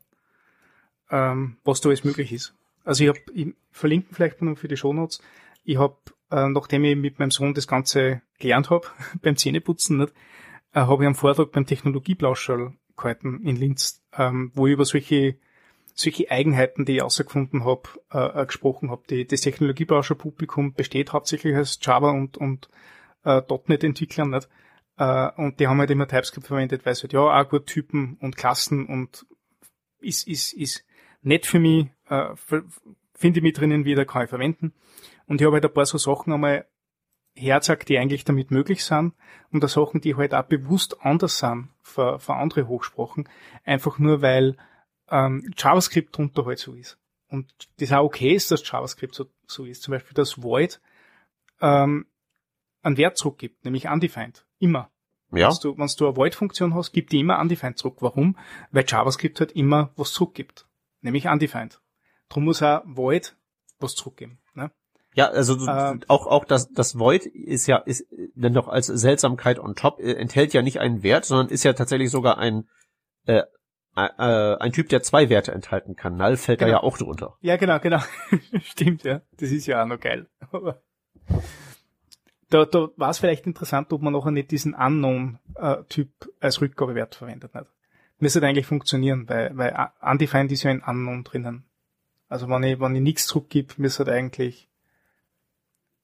ähm, 1.10 1.58
was 1.64 1.80
da 1.82 1.90
alles 1.90 2.04
möglich 2.04 2.34
ist. 2.34 2.54
Also 2.84 3.04
ich 3.04 3.10
habe, 3.10 3.20
ich 3.34 3.54
verlinke 3.72 4.14
vielleicht 4.14 4.42
noch 4.42 4.58
für 4.58 4.68
die 4.68 4.76
Shownotes, 4.76 5.22
ich 5.64 5.78
habe, 5.78 5.98
äh, 6.32 6.50
nachdem 6.50 6.84
ich 6.84 6.98
mit 6.98 7.20
meinem 7.20 7.32
Sohn 7.32 7.54
das 7.54 7.68
Ganze 7.68 8.22
gelernt 8.40 8.70
habe, 8.70 8.88
beim 9.22 9.38
Zähneputzen, 9.38 9.98
nicht, 10.00 10.14
äh, 10.74 10.82
habe 10.82 11.04
ich 11.04 11.08
einen 11.08 11.16
Vortrag 11.16 11.52
beim 11.52 11.66
Technologieblauschall 11.66 12.74
gehalten 12.96 13.42
in 13.44 13.56
Linz, 13.56 14.04
ähm, 14.18 14.52
wo 14.54 14.68
ich 14.68 14.74
über 14.74 14.86
solche 14.86 15.38
solche 16.00 16.32
Eigenheiten, 16.32 16.86
die 16.86 16.94
ich 16.94 16.98
herausgefunden 17.00 17.66
habe, 17.66 17.84
äh, 18.14 18.42
äh, 18.42 18.46
gesprochen 18.46 18.90
habe. 18.90 19.04
Die, 19.10 19.28
das 19.28 19.42
Technologiebransche-Publikum 19.42 20.74
besteht 20.74 21.12
hauptsächlich 21.12 21.56
aus 21.58 21.78
Java 21.82 22.12
und, 22.12 22.38
und 22.38 22.70
äh, 23.26 23.42
.NET-Entwicklern, 23.68 24.30
nicht? 24.30 24.48
Äh, 24.98 25.30
und 25.36 25.60
die 25.60 25.68
haben 25.68 25.80
halt 25.80 25.92
immer 25.92 26.08
TypeScript 26.08 26.48
verwendet, 26.48 26.86
weil 26.86 26.94
es 26.94 27.04
halt, 27.04 27.14
ja, 27.14 27.20
auch 27.20 27.50
gut 27.50 27.68
Typen 27.68 28.18
und 28.22 28.38
Klassen 28.38 28.86
und 28.86 29.26
ist, 30.00 30.28
ist, 30.28 30.54
ist 30.54 30.86
nett 31.22 31.46
für 31.46 31.60
mich, 31.60 31.88
äh, 32.08 32.30
finde 33.14 33.40
ich 33.40 33.44
mit 33.44 33.58
drinnen 33.58 33.86
wieder, 33.86 34.06
kann 34.06 34.24
ich 34.24 34.30
verwenden. 34.30 34.74
Und 35.28 35.42
ich 35.42 35.46
habe 35.46 35.56
halt 35.56 35.66
ein 35.66 35.74
paar 35.74 35.86
so 35.86 35.98
Sachen 35.98 36.32
einmal 36.32 36.66
herzeigt, 37.36 37.90
die 37.90 37.98
eigentlich 37.98 38.26
damit 38.26 38.52
möglich 38.52 38.84
sind 38.84 39.14
und 39.52 39.64
da 39.64 39.68
Sachen, 39.68 40.02
die 40.02 40.16
halt 40.16 40.34
auch 40.34 40.44
bewusst 40.44 41.02
anders 41.02 41.40
sind 41.40 41.70
für, 41.82 42.20
für 42.20 42.36
andere 42.36 42.68
Hochsprachen, 42.68 43.30
einfach 43.64 44.00
nur 44.00 44.22
weil 44.22 44.58
ähm, 45.10 45.52
JavaScript 45.58 46.18
drunter 46.18 46.46
halt 46.46 46.60
so 46.60 46.74
ist. 46.74 46.98
Und 47.30 47.52
das 47.80 47.92
auch 47.92 48.04
okay 48.06 48.34
ist, 48.34 48.52
dass 48.52 48.68
JavaScript 48.68 49.14
so, 49.16 49.28
so 49.46 49.66
ist. 49.66 49.84
Zum 49.84 49.92
Beispiel, 49.94 50.16
dass 50.16 50.42
Void 50.42 50.82
ähm, 51.62 52.08
einen 52.82 52.98
Wert 52.98 53.18
zurückgibt, 53.18 53.66
nämlich 53.66 53.88
undefined. 53.88 54.46
Immer. 54.60 54.90
Ja, 55.32 55.50
Wenn 55.50 55.58
du, 55.62 55.78
wenn 55.78 55.88
du 55.96 56.08
eine 56.08 56.18
Void-Funktion 56.18 56.74
hast, 56.74 56.92
gibt 56.92 57.12
die 57.12 57.20
immer 57.20 57.40
undefined 57.40 57.78
zurück. 57.78 57.98
Warum? 58.00 58.36
Weil 58.72 58.86
JavaScript 58.88 59.40
halt 59.40 59.52
immer 59.52 59.92
was 59.96 60.12
zurückgibt. 60.12 60.68
Nämlich 61.02 61.28
undefined. 61.28 61.80
Drum 62.30 62.46
muss 62.46 62.64
auch 62.64 62.82
Void 62.86 63.36
was 63.80 63.94
zurückgeben. 63.96 64.39
Ja, 65.20 65.28
also 65.28 65.58
Ähm. 65.68 66.00
auch 66.08 66.28
auch 66.28 66.46
das 66.46 66.72
das 66.72 66.98
Void 66.98 67.26
ist 67.26 67.68
ja 67.68 67.78
ist 67.78 68.06
dann 68.36 68.54
doch 68.54 68.70
als 68.70 68.88
Seltsamkeit 68.88 69.60
on 69.60 69.76
top 69.76 70.00
äh, 70.00 70.14
enthält 70.14 70.54
ja 70.54 70.62
nicht 70.62 70.80
einen 70.80 71.04
Wert, 71.04 71.26
sondern 71.26 71.50
ist 71.50 71.64
ja 71.66 71.74
tatsächlich 71.74 72.10
sogar 72.10 72.38
ein 72.38 72.70
äh, 73.26 73.44
äh, 73.96 74.56
ein 74.60 74.72
Typ, 74.72 74.88
der 74.88 75.02
zwei 75.02 75.30
Werte 75.30 75.52
enthalten 75.52 75.98
kann. 75.98 76.16
Null 76.16 76.38
fällt 76.38 76.62
da 76.62 76.66
Genau. 76.68 76.78
ja 76.78 76.84
auch 76.84 76.98
drunter. 76.98 77.36
Ja, 77.42 77.58
genau, 77.58 77.80
genau. 77.80 78.00
Stimmt, 78.64 79.04
ja. 79.04 79.20
Das 79.38 79.52
ist 79.52 79.66
ja 79.66 79.84
auch 79.84 79.88
noch 79.88 80.00
geil. 80.00 80.28
Aber 80.52 80.82
da, 82.50 82.64
da 82.66 82.88
war 82.96 83.10
es 83.10 83.20
vielleicht 83.20 83.46
interessant, 83.46 83.92
ob 83.92 84.02
man 84.02 84.14
nachher 84.14 84.32
nicht 84.32 84.52
diesen 84.52 84.74
Unknown-Typ 84.74 86.10
als 86.40 86.62
Rückgabewert 86.62 87.16
verwendet 87.16 87.54
hat. 87.54 87.68
Müsste 88.20 88.42
eigentlich 88.42 88.68
funktionieren, 88.68 89.28
weil, 89.28 89.52
weil 89.58 89.90
Undefined 90.02 90.52
ist 90.54 90.64
ja 90.64 90.72
ein 90.72 90.82
Unknown 90.84 91.24
drinnen. 91.26 91.66
Also 92.30 92.48
wenn 92.48 92.64
ich, 92.64 92.80
wenn 92.80 92.96
ich 92.96 93.02
nichts 93.02 93.28
zurückgebe, 93.28 93.74
müsste 93.78 94.06
halt 94.06 94.16
eigentlich 94.16 94.70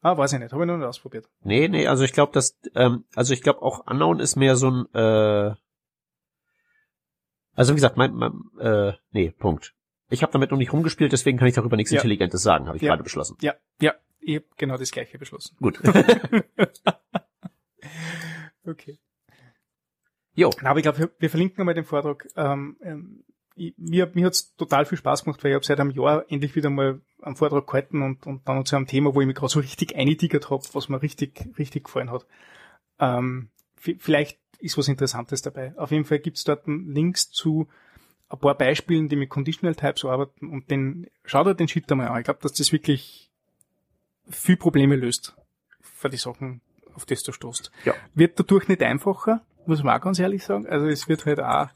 Ah, 0.05 0.15
weiß 0.15 0.33
ich 0.33 0.39
nicht, 0.39 0.53
habe 0.53 0.61
ich 0.63 0.67
noch 0.67 0.77
nicht 0.77 0.85
ausprobiert. 0.85 1.27
Nee, 1.41 1.67
nee, 1.67 1.87
also 1.87 2.03
ich 2.03 2.13
glaube, 2.13 2.31
dass, 2.31 2.59
ähm, 2.75 3.05
also 3.15 3.33
ich 3.33 3.41
glaube 3.41 3.63
auch 3.63 3.87
Unknown 3.87 4.19
ist 4.19 4.35
mehr 4.35 4.55
so 4.55 4.69
ein, 4.69 4.85
äh, 4.93 5.55
also 7.55 7.71
wie 7.71 7.77
gesagt, 7.77 7.97
mein, 7.97 8.13
mein 8.13 8.33
äh, 8.59 8.93
nee, 9.09 9.31
Punkt. 9.31 9.73
Ich 10.11 10.21
habe 10.21 10.31
damit 10.31 10.51
noch 10.51 10.59
nicht 10.59 10.71
rumgespielt, 10.71 11.11
deswegen 11.11 11.39
kann 11.39 11.47
ich 11.47 11.55
darüber 11.55 11.75
nichts 11.75 11.91
Ja. 11.91 11.97
Intelligentes 11.97 12.43
sagen, 12.43 12.67
habe 12.67 12.77
ich 12.77 12.83
Ja. 12.83 12.89
gerade 12.89 13.01
beschlossen. 13.01 13.35
Ja, 13.41 13.55
ja, 13.81 13.95
ich 14.19 14.35
habe 14.35 14.45
genau 14.57 14.77
das 14.77 14.91
gleiche 14.91 15.17
beschlossen. 15.17 15.57
Gut. 15.59 15.81
Okay. 18.67 18.97
Jo. 20.33 20.49
Na, 20.61 20.71
aber 20.71 20.79
ich 20.79 20.83
glaube, 20.83 21.11
wir, 21.19 21.29
verlinken 21.29 21.59
einmal 21.59 21.75
den 21.75 21.83
Vortrag. 21.83 22.27
Ähm, 22.35 22.77
ähm, 22.81 23.23
ich, 23.55 23.75
mir 23.77 24.11
mir 24.15 24.25
hat's 24.25 24.55
total 24.55 24.85
viel 24.85 24.97
Spaß 24.97 25.23
gemacht, 25.23 25.43
weil 25.43 25.51
ich 25.51 25.55
habe 25.55 25.65
seit 25.65 25.79
einem 25.79 25.91
Jahr 25.91 26.25
endlich 26.29 26.55
wieder 26.55 26.71
mal 26.71 26.99
einen 27.25 27.35
Vortrag 27.35 27.67
gehalten 27.67 28.01
und, 28.01 28.25
und 28.27 28.47
dann 28.47 28.65
zu 28.65 28.75
einem 28.75 28.87
Thema, 28.87 29.15
wo 29.15 29.21
ich 29.21 29.27
mich 29.27 29.35
gerade 29.35 29.51
so 29.51 29.59
richtig 29.59 29.95
eingetigert 29.95 30.49
habe, 30.49 30.63
was 30.73 30.89
mir 30.89 31.01
richtig, 31.01 31.49
richtig 31.57 31.85
gefallen 31.85 32.11
hat. 32.11 32.25
Ähm, 32.99 33.49
vielleicht 33.75 34.39
ist 34.59 34.77
was 34.77 34.87
Interessantes 34.87 35.41
dabei. 35.41 35.73
Auf 35.77 35.91
jeden 35.91 36.05
Fall 36.05 36.19
gibt's 36.19 36.43
dort 36.43 36.67
Links 36.67 37.29
zu 37.29 37.67
ein 38.29 38.39
paar 38.39 38.55
Beispielen, 38.55 39.09
die 39.09 39.15
mit 39.15 39.29
Conditional 39.29 39.75
Types 39.75 40.05
arbeiten 40.05 40.49
und 40.49 40.69
den, 40.71 41.07
schaut 41.23 41.47
euch 41.47 41.55
den 41.55 41.67
Shit 41.67 41.91
einmal 41.91 42.07
an. 42.07 42.19
Ich 42.19 42.25
glaube, 42.25 42.39
dass 42.41 42.53
das 42.53 42.71
wirklich 42.71 43.29
viel 44.29 44.57
Probleme 44.57 44.95
löst 44.95 45.35
für 45.81 46.09
die 46.09 46.17
Sachen, 46.17 46.61
auf 46.93 47.05
das 47.05 47.23
du 47.23 47.31
stoßt. 47.31 47.71
Ja. 47.85 47.93
Wird 48.13 48.39
dadurch 48.39 48.67
nicht 48.67 48.81
einfacher, 48.81 49.41
muss 49.65 49.83
man 49.83 49.95
auch 49.97 50.01
ganz 50.03 50.19
ehrlich 50.19 50.43
sagen. 50.43 50.65
Also 50.67 50.87
es 50.87 51.07
wird 51.07 51.25
halt 51.25 51.39
auch 51.39 51.69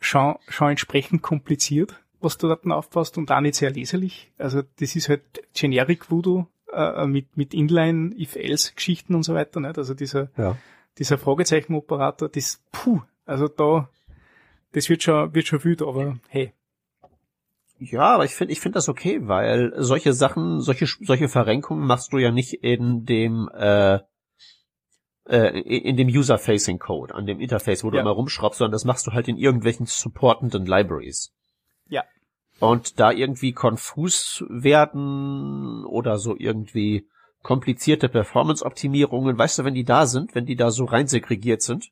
schon, 0.00 0.36
schon 0.48 0.70
entsprechend 0.70 1.22
kompliziert, 1.22 2.02
was 2.20 2.38
du 2.38 2.48
dort 2.48 2.66
aufpasst 2.66 3.16
und 3.18 3.30
auch 3.30 3.40
nicht 3.40 3.54
sehr 3.54 3.70
leserlich. 3.70 4.32
Also 4.38 4.62
das 4.80 4.96
ist 4.96 5.08
halt 5.08 5.22
Generic 5.54 6.10
Voodoo 6.10 6.46
äh, 6.72 7.06
mit, 7.06 7.36
mit 7.36 7.54
Inline, 7.54 8.14
If-Else-Geschichten 8.18 9.14
und 9.14 9.22
so 9.22 9.34
weiter. 9.34 9.60
Nicht? 9.60 9.78
Also 9.78 9.94
dieser, 9.94 10.30
Ja. 10.36 10.56
dieser 10.98 11.18
Fragezeichen-Operator, 11.18 12.28
das, 12.28 12.62
puh, 12.72 13.00
also 13.24 13.48
da, 13.48 13.88
das 14.72 14.88
wird 14.88 15.02
schon, 15.02 15.34
wird 15.34 15.46
schon 15.46 15.62
wild, 15.64 15.82
aber 15.82 16.18
hey, 16.28 16.52
Ja, 17.78 18.14
aber 18.14 18.24
ich 18.24 18.34
finde, 18.34 18.52
ich 18.52 18.60
finde 18.60 18.74
das 18.76 18.88
okay, 18.88 19.20
weil 19.28 19.72
solche 19.76 20.12
Sachen, 20.12 20.60
solche, 20.60 20.86
solche 20.86 21.28
Verrenkungen 21.28 21.86
machst 21.86 22.12
du 22.12 22.18
ja 22.18 22.32
nicht 22.32 22.52
in 22.54 23.04
dem, 23.04 23.48
äh, 23.54 24.00
äh, 25.28 25.60
in 25.60 25.96
dem 25.96 26.08
User-Facing-Code, 26.08 27.14
an 27.14 27.26
dem 27.26 27.38
Interface, 27.40 27.84
wo 27.84 27.90
du 27.90 27.96
Ja. 27.96 28.02
immer 28.02 28.10
rumschraubst, 28.10 28.58
sondern 28.58 28.72
das 28.72 28.84
machst 28.84 29.06
du 29.06 29.12
halt 29.12 29.28
in 29.28 29.36
irgendwelchen 29.36 29.86
supportenden 29.86 30.66
Libraries. 30.66 31.32
Ja. 31.88 32.04
Und 32.60 32.98
da 32.98 33.12
irgendwie 33.12 33.52
konfus 33.52 34.44
werden 34.48 35.84
oder 35.84 36.18
so 36.18 36.36
irgendwie 36.36 37.08
komplizierte 37.42 38.08
Performance-Optimierungen, 38.08 39.38
weißt 39.38 39.58
du, 39.60 39.64
wenn 39.64 39.74
die 39.74 39.84
da 39.84 40.06
sind, 40.06 40.34
wenn 40.34 40.46
die 40.46 40.56
da 40.56 40.70
so 40.70 40.84
rein 40.84 41.06
segregiert 41.06 41.62
sind, 41.62 41.90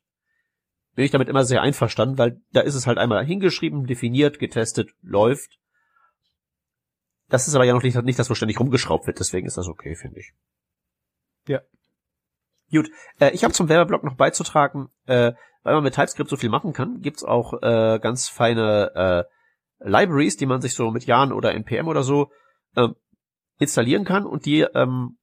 bin 0.95 1.05
ich 1.05 1.11
damit 1.11 1.29
immer 1.29 1.45
sehr 1.45 1.61
einverstanden, 1.61 2.17
weil 2.17 2.41
da 2.51 2.61
ist 2.61 2.75
es 2.75 2.87
halt 2.87 2.97
einmal 2.97 3.25
hingeschrieben, 3.25 3.85
definiert, 3.85 4.39
getestet, 4.39 4.89
läuft. 5.01 5.59
Das 7.29 7.47
ist 7.47 7.55
aber 7.55 7.65
ja 7.65 7.73
noch 7.73 7.83
nicht, 7.83 8.01
nicht 8.03 8.19
das, 8.19 8.29
wo 8.29 8.33
ständig 8.33 8.59
rumgeschraubt 8.59 9.05
wird, 9.05 9.19
deswegen 9.19 9.47
ist 9.47 9.57
das 9.57 9.67
okay, 9.67 9.95
finde 9.95 10.19
ich. 10.19 10.33
Ja. 11.47 11.61
Gut, 12.71 12.89
äh, 13.19 13.31
ich 13.31 13.43
habe 13.43 13.53
zum 13.53 13.69
Werbeblock 13.69 14.03
noch 14.03 14.15
beizutragen, 14.15 14.89
äh, 15.05 15.33
weil 15.63 15.75
man 15.75 15.83
mit 15.83 15.93
TypeScript 15.93 16.29
so 16.29 16.35
viel 16.35 16.49
machen 16.49 16.73
kann, 16.73 16.99
gibt's 17.01 17.23
auch 17.23 17.53
äh, 17.61 17.99
ganz 17.99 18.27
feine 18.27 19.25
äh, 19.27 19.36
Libraries, 19.79 20.37
die 20.37 20.45
man 20.45 20.61
sich 20.61 20.73
so 20.73 20.91
mit 20.91 21.05
Jan 21.05 21.31
oder 21.31 21.53
NPM 21.53 21.87
oder 21.87 22.03
so 22.03 22.31
ähm, 22.75 22.95
installieren 23.59 24.05
kann 24.05 24.25
und 24.25 24.45
die 24.45 24.61
ähm, 24.61 25.17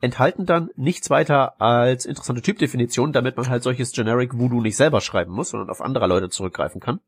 enthalten 0.00 0.46
dann 0.46 0.70
nichts 0.76 1.10
weiter 1.10 1.60
als 1.60 2.04
interessante 2.04 2.42
Typdefinitionen, 2.42 3.12
damit 3.12 3.36
man 3.36 3.48
halt 3.48 3.62
solches 3.62 3.92
Generic 3.92 4.38
Voodoo 4.38 4.60
nicht 4.60 4.76
selber 4.76 5.00
schreiben 5.00 5.32
muss, 5.32 5.50
sondern 5.50 5.70
auf 5.70 5.80
andere 5.80 6.06
Leute 6.06 6.28
zurückgreifen 6.28 6.80
kann. 6.80 7.00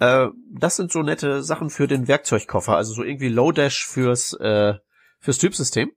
Äh, 0.00 0.28
das 0.52 0.76
sind 0.76 0.92
so 0.92 1.02
nette 1.02 1.42
Sachen 1.42 1.70
für 1.70 1.86
den 1.86 2.08
Werkzeugkoffer, 2.08 2.76
also 2.76 2.92
so 2.92 3.02
irgendwie 3.02 3.28
Lodash 3.28 3.86
fürs 3.86 4.32
äh, 4.34 4.74
fürs 5.20 5.38
Typsystem. 5.38 5.92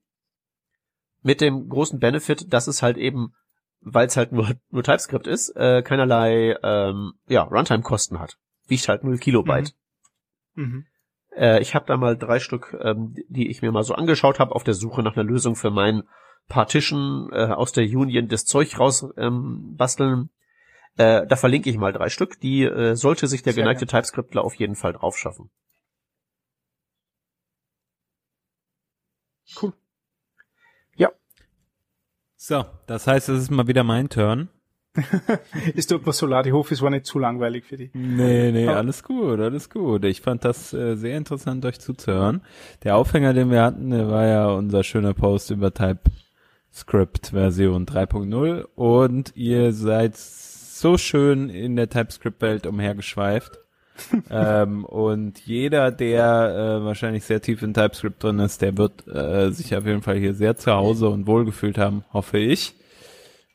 Mit 1.21 1.39
dem 1.39 1.69
großen 1.69 1.99
Benefit, 1.99 2.51
dass 2.51 2.67
es 2.67 2.81
halt 2.81 2.97
eben, 2.97 3.33
weil 3.79 4.07
es 4.07 4.17
halt 4.17 4.31
nur, 4.31 4.49
nur 4.69 4.83
TypeScript 4.83 5.27
ist, 5.27 5.49
äh, 5.55 5.83
keinerlei 5.83 6.57
ähm, 6.63 7.13
ja, 7.27 7.43
Runtime-Kosten 7.43 8.19
hat. 8.19 8.37
Wiegt 8.71 8.87
halt 8.87 9.03
0 9.03 9.19
Kilobyte. 9.19 9.75
mhm. 10.55 10.85
Äh, 11.35 11.61
ich 11.61 11.75
habe 11.75 11.85
da 11.85 11.95
mal 11.95 12.17
drei 12.17 12.39
Stück, 12.39 12.75
ähm, 12.81 13.15
die 13.29 13.49
ich 13.49 13.61
mir 13.61 13.71
mal 13.71 13.83
so 13.83 13.93
angeschaut 13.93 14.39
habe, 14.39 14.55
auf 14.55 14.63
der 14.63 14.73
Suche 14.73 15.03
nach 15.03 15.15
einer 15.15 15.23
Lösung 15.23 15.55
für 15.55 15.69
mein 15.69 16.03
Partition 16.47 17.29
äh, 17.31 17.45
aus 17.45 17.71
der 17.71 17.83
Union 17.85 18.27
das 18.27 18.45
Zeug 18.45 18.79
raus 18.79 19.05
ähm, 19.15 19.75
basteln. 19.77 20.29
Äh, 20.97 21.27
da 21.27 21.35
verlinke 21.35 21.69
ich 21.69 21.77
mal 21.77 21.93
drei 21.93 22.09
Stück. 22.09 22.39
Die 22.39 22.63
äh, 22.63 22.95
sollte 22.95 23.27
sich 23.27 23.43
der 23.43 23.53
Sehr 23.53 23.63
geneigte 23.63 23.85
TypeScriptler 23.85 24.43
auf 24.43 24.55
jeden 24.55 24.75
Fall 24.75 24.93
drauf 24.93 25.17
schaffen. 25.17 25.49
cool. 29.61 29.73
So, 32.43 32.65
das 32.87 33.05
heißt, 33.05 33.29
es 33.29 33.43
ist 33.43 33.51
mal 33.51 33.67
wieder 33.67 33.83
mein 33.83 34.09
Turn. 34.09 34.49
Es 35.75 35.87
tut 35.87 36.05
mir 36.05 36.11
so 36.13 36.25
leid, 36.25 36.47
ich 36.47 36.53
hoffe, 36.53 36.73
es 36.73 36.81
war 36.81 36.89
nicht 36.89 37.05
zu 37.05 37.17
langweilig 37.17 37.63
für 37.65 37.77
dich. 37.77 37.91
Nee, 37.93 38.51
nee, 38.51 38.65
Ja. 38.65 38.75
alles 38.75 39.03
gut, 39.03 39.39
alles 39.39 39.69
gut. 39.69 40.03
Ich 40.05 40.21
fand 40.21 40.43
das 40.43 40.73
äh, 40.73 40.95
sehr 40.95 41.17
interessant, 41.17 41.63
euch 41.65 41.79
zuzuhören. 41.79 42.41
Der 42.83 42.97
Aufhänger, 42.97 43.33
den 43.33 43.51
wir 43.51 43.63
hatten, 43.63 43.91
der 43.91 44.09
war 44.09 44.25
ja 44.25 44.47
unser 44.49 44.83
schöner 44.83 45.13
Post 45.13 45.49
über 45.51 45.73
TypeScript 45.73 47.27
Version 47.27 47.85
3.0 47.85 48.65
und 48.75 49.31
ihr 49.35 49.71
seid 49.73 50.17
so 50.17 50.97
schön 50.97 51.49
in 51.49 51.75
der 51.75 51.89
TypeScript-Welt 51.89 52.65
umhergeschweift. 52.67 53.59
ähm, 54.31 54.83
und 54.85 55.39
jeder, 55.45 55.91
der 55.91 56.79
äh, 56.81 56.83
wahrscheinlich 56.85 57.23
sehr 57.23 57.41
tief 57.41 57.61
in 57.61 57.73
TypeScript 57.73 58.23
drin 58.23 58.39
ist, 58.39 58.61
der 58.61 58.75
wird 58.77 59.07
äh, 59.07 59.51
sich 59.51 59.75
auf 59.75 59.85
jeden 59.85 60.01
Fall 60.01 60.17
hier 60.17 60.33
sehr 60.33 60.55
zu 60.57 60.71
Hause 60.73 61.07
und 61.09 61.27
wohlgefühlt 61.27 61.77
haben, 61.77 62.03
hoffe 62.11 62.39
ich. 62.39 62.73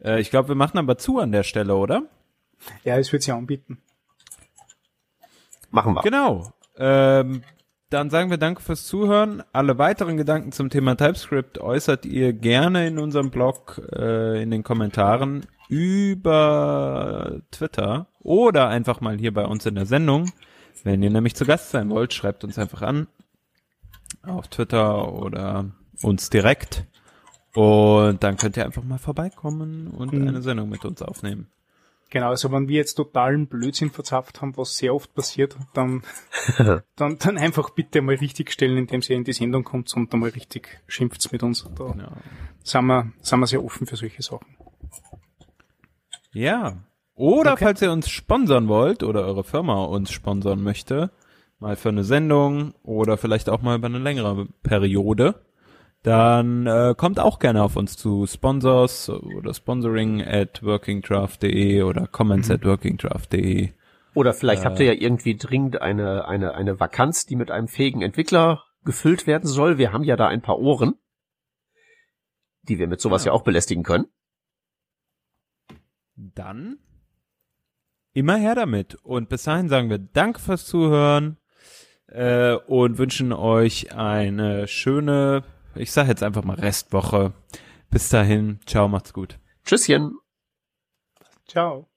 Äh, 0.06 0.20
ich 0.20 0.30
glaube, 0.30 0.48
wir 0.48 0.54
machen 0.54 0.78
aber 0.78 0.96
zu 0.96 1.18
an 1.18 1.32
der 1.32 1.42
Stelle, 1.42 1.74
oder? 1.74 2.04
Ja, 2.84 2.96
es 2.96 3.12
wird 3.12 3.22
sich 3.22 3.34
anbieten. 3.34 3.78
Machen 5.70 5.94
wir. 5.94 6.02
Genau. 6.02 6.52
Ähm, 6.78 7.42
dann 7.90 8.10
sagen 8.10 8.30
wir 8.30 8.38
Danke 8.38 8.62
fürs 8.62 8.86
Zuhören. 8.86 9.42
Alle 9.52 9.78
weiteren 9.78 10.16
Gedanken 10.16 10.52
zum 10.52 10.70
Thema 10.70 10.96
TypeScript 10.96 11.58
äußert 11.58 12.06
ihr 12.06 12.32
gerne 12.32 12.86
in 12.86 12.98
unserem 12.98 13.30
Blog, 13.30 13.80
äh, 13.92 14.42
in 14.42 14.50
den 14.50 14.62
Kommentaren 14.62 15.46
über 15.68 17.40
Twitter 17.50 18.06
oder 18.20 18.68
einfach 18.68 19.00
mal 19.00 19.18
hier 19.18 19.34
bei 19.34 19.44
uns 19.44 19.66
in 19.66 19.74
der 19.74 19.86
Sendung. 19.86 20.30
Wenn 20.84 21.02
ihr 21.02 21.10
nämlich 21.10 21.34
zu 21.34 21.44
Gast 21.44 21.70
sein 21.70 21.90
wollt, 21.90 22.14
schreibt 22.14 22.44
uns 22.44 22.58
einfach 22.58 22.82
an 22.82 23.08
auf 24.22 24.48
Twitter 24.48 25.12
oder 25.12 25.70
uns 26.02 26.30
direkt. 26.30 26.84
Und 27.56 28.22
dann 28.22 28.36
könnt 28.36 28.56
ihr 28.56 28.64
einfach 28.66 28.84
mal 28.84 28.98
vorbeikommen 28.98 29.88
und 29.88 30.12
Mhm. 30.12 30.28
eine 30.28 30.42
Sendung 30.42 30.68
mit 30.68 30.84
uns 30.84 31.00
aufnehmen. 31.02 31.48
Genau, 32.10 32.28
also 32.28 32.52
wenn 32.52 32.68
wir 32.68 32.76
jetzt 32.76 32.94
totalen 32.94 33.48
Blödsinn 33.48 33.90
verzapft 33.90 34.40
haben, 34.40 34.56
was 34.56 34.76
sehr 34.76 34.94
oft 34.94 35.12
passiert, 35.14 35.56
dann, 35.74 36.02
dann, 36.96 37.18
dann 37.18 37.36
einfach 37.38 37.70
bitte 37.70 38.00
mal 38.00 38.14
richtig 38.14 38.52
stellen, 38.52 38.76
indem 38.76 39.00
ihr 39.08 39.16
in 39.16 39.24
die 39.24 39.32
Sendung 39.32 39.64
kommt 39.64 39.92
und 39.96 40.12
dann 40.12 40.20
mal 40.20 40.30
richtig 40.30 40.80
schimpft 40.86 41.32
mit 41.32 41.42
uns. 41.42 41.64
Da 41.74 41.84
Genau. 41.92 42.12
sind 42.62 42.84
wir, 42.86 43.12
sind 43.22 43.40
wir 43.40 43.46
sehr 43.48 43.64
offen 43.64 43.86
für 43.88 43.96
solche 43.96 44.22
Sachen. 44.22 44.46
Ja. 46.32 46.76
Oder 47.14 47.52
Okay. 47.54 47.64
falls 47.64 47.82
ihr 47.82 47.90
uns 47.90 48.08
sponsern 48.10 48.68
wollt 48.68 49.02
oder 49.02 49.22
eure 49.24 49.42
Firma 49.42 49.82
uns 49.84 50.12
sponsern 50.12 50.62
möchte, 50.62 51.10
mal 51.58 51.74
für 51.76 51.88
eine 51.88 52.04
Sendung 52.04 52.74
oder 52.82 53.16
vielleicht 53.16 53.48
auch 53.48 53.62
mal 53.62 53.76
über 53.78 53.86
eine 53.86 53.98
längere 53.98 54.46
Periode, 54.62 55.34
dann 56.06 56.66
äh, 56.68 56.94
kommt 56.96 57.18
auch 57.18 57.40
gerne 57.40 57.62
auf 57.64 57.74
uns 57.74 57.96
zu 57.96 58.26
Sponsors 58.26 59.10
oder 59.10 59.52
Sponsoring 59.52 60.22
at 60.22 60.62
workingdraft.de 60.62 61.82
oder 61.82 62.06
comments 62.06 62.48
at 62.50 62.64
workingdraft.de. 62.64 63.72
Oder 64.14 64.32
vielleicht 64.32 64.64
habt 64.64 64.78
Äh. 64.78 64.84
ihr 64.84 64.94
ja 64.94 65.00
irgendwie 65.00 65.36
dringend 65.36 65.82
eine, 65.82 66.26
eine, 66.28 66.54
eine 66.54 66.78
Vakanz, 66.78 67.26
die 67.26 67.34
mit 67.34 67.50
einem 67.50 67.66
fähigen 67.66 68.02
Entwickler 68.02 68.62
gefüllt 68.84 69.26
werden 69.26 69.48
soll. 69.48 69.78
Wir 69.78 69.92
haben 69.92 70.04
ja 70.04 70.14
da 70.16 70.28
ein 70.28 70.42
paar 70.42 70.60
Ohren, 70.60 70.94
die 72.62 72.78
wir 72.78 72.86
mit 72.86 73.00
sowas 73.00 73.24
Ja. 73.24 73.32
ja 73.32 73.36
auch 73.36 73.42
belästigen 73.42 73.82
können. 73.82 74.06
Dann 76.14 76.78
immer 78.12 78.36
her 78.36 78.54
damit. 78.54 78.94
Und 79.02 79.28
bis 79.28 79.42
dahin 79.42 79.68
sagen 79.68 79.90
wir 79.90 79.98
Danke 79.98 80.40
fürs 80.40 80.64
Zuhören 80.66 81.36
äh, 82.06 82.54
und 82.54 82.96
wünschen 82.98 83.32
euch 83.32 83.92
eine 83.92 84.68
schöne, 84.68 85.42
ich 85.78 85.92
sage 85.92 86.08
jetzt 86.08 86.22
einfach 86.22 86.44
mal 86.44 86.54
Restwoche. 86.58 87.32
Bis 87.90 88.08
dahin, 88.08 88.60
ciao, 88.66 88.88
macht's 88.88 89.12
gut. 89.12 89.38
Tschüsschen. 89.64 90.18
Ciao. 91.46 91.88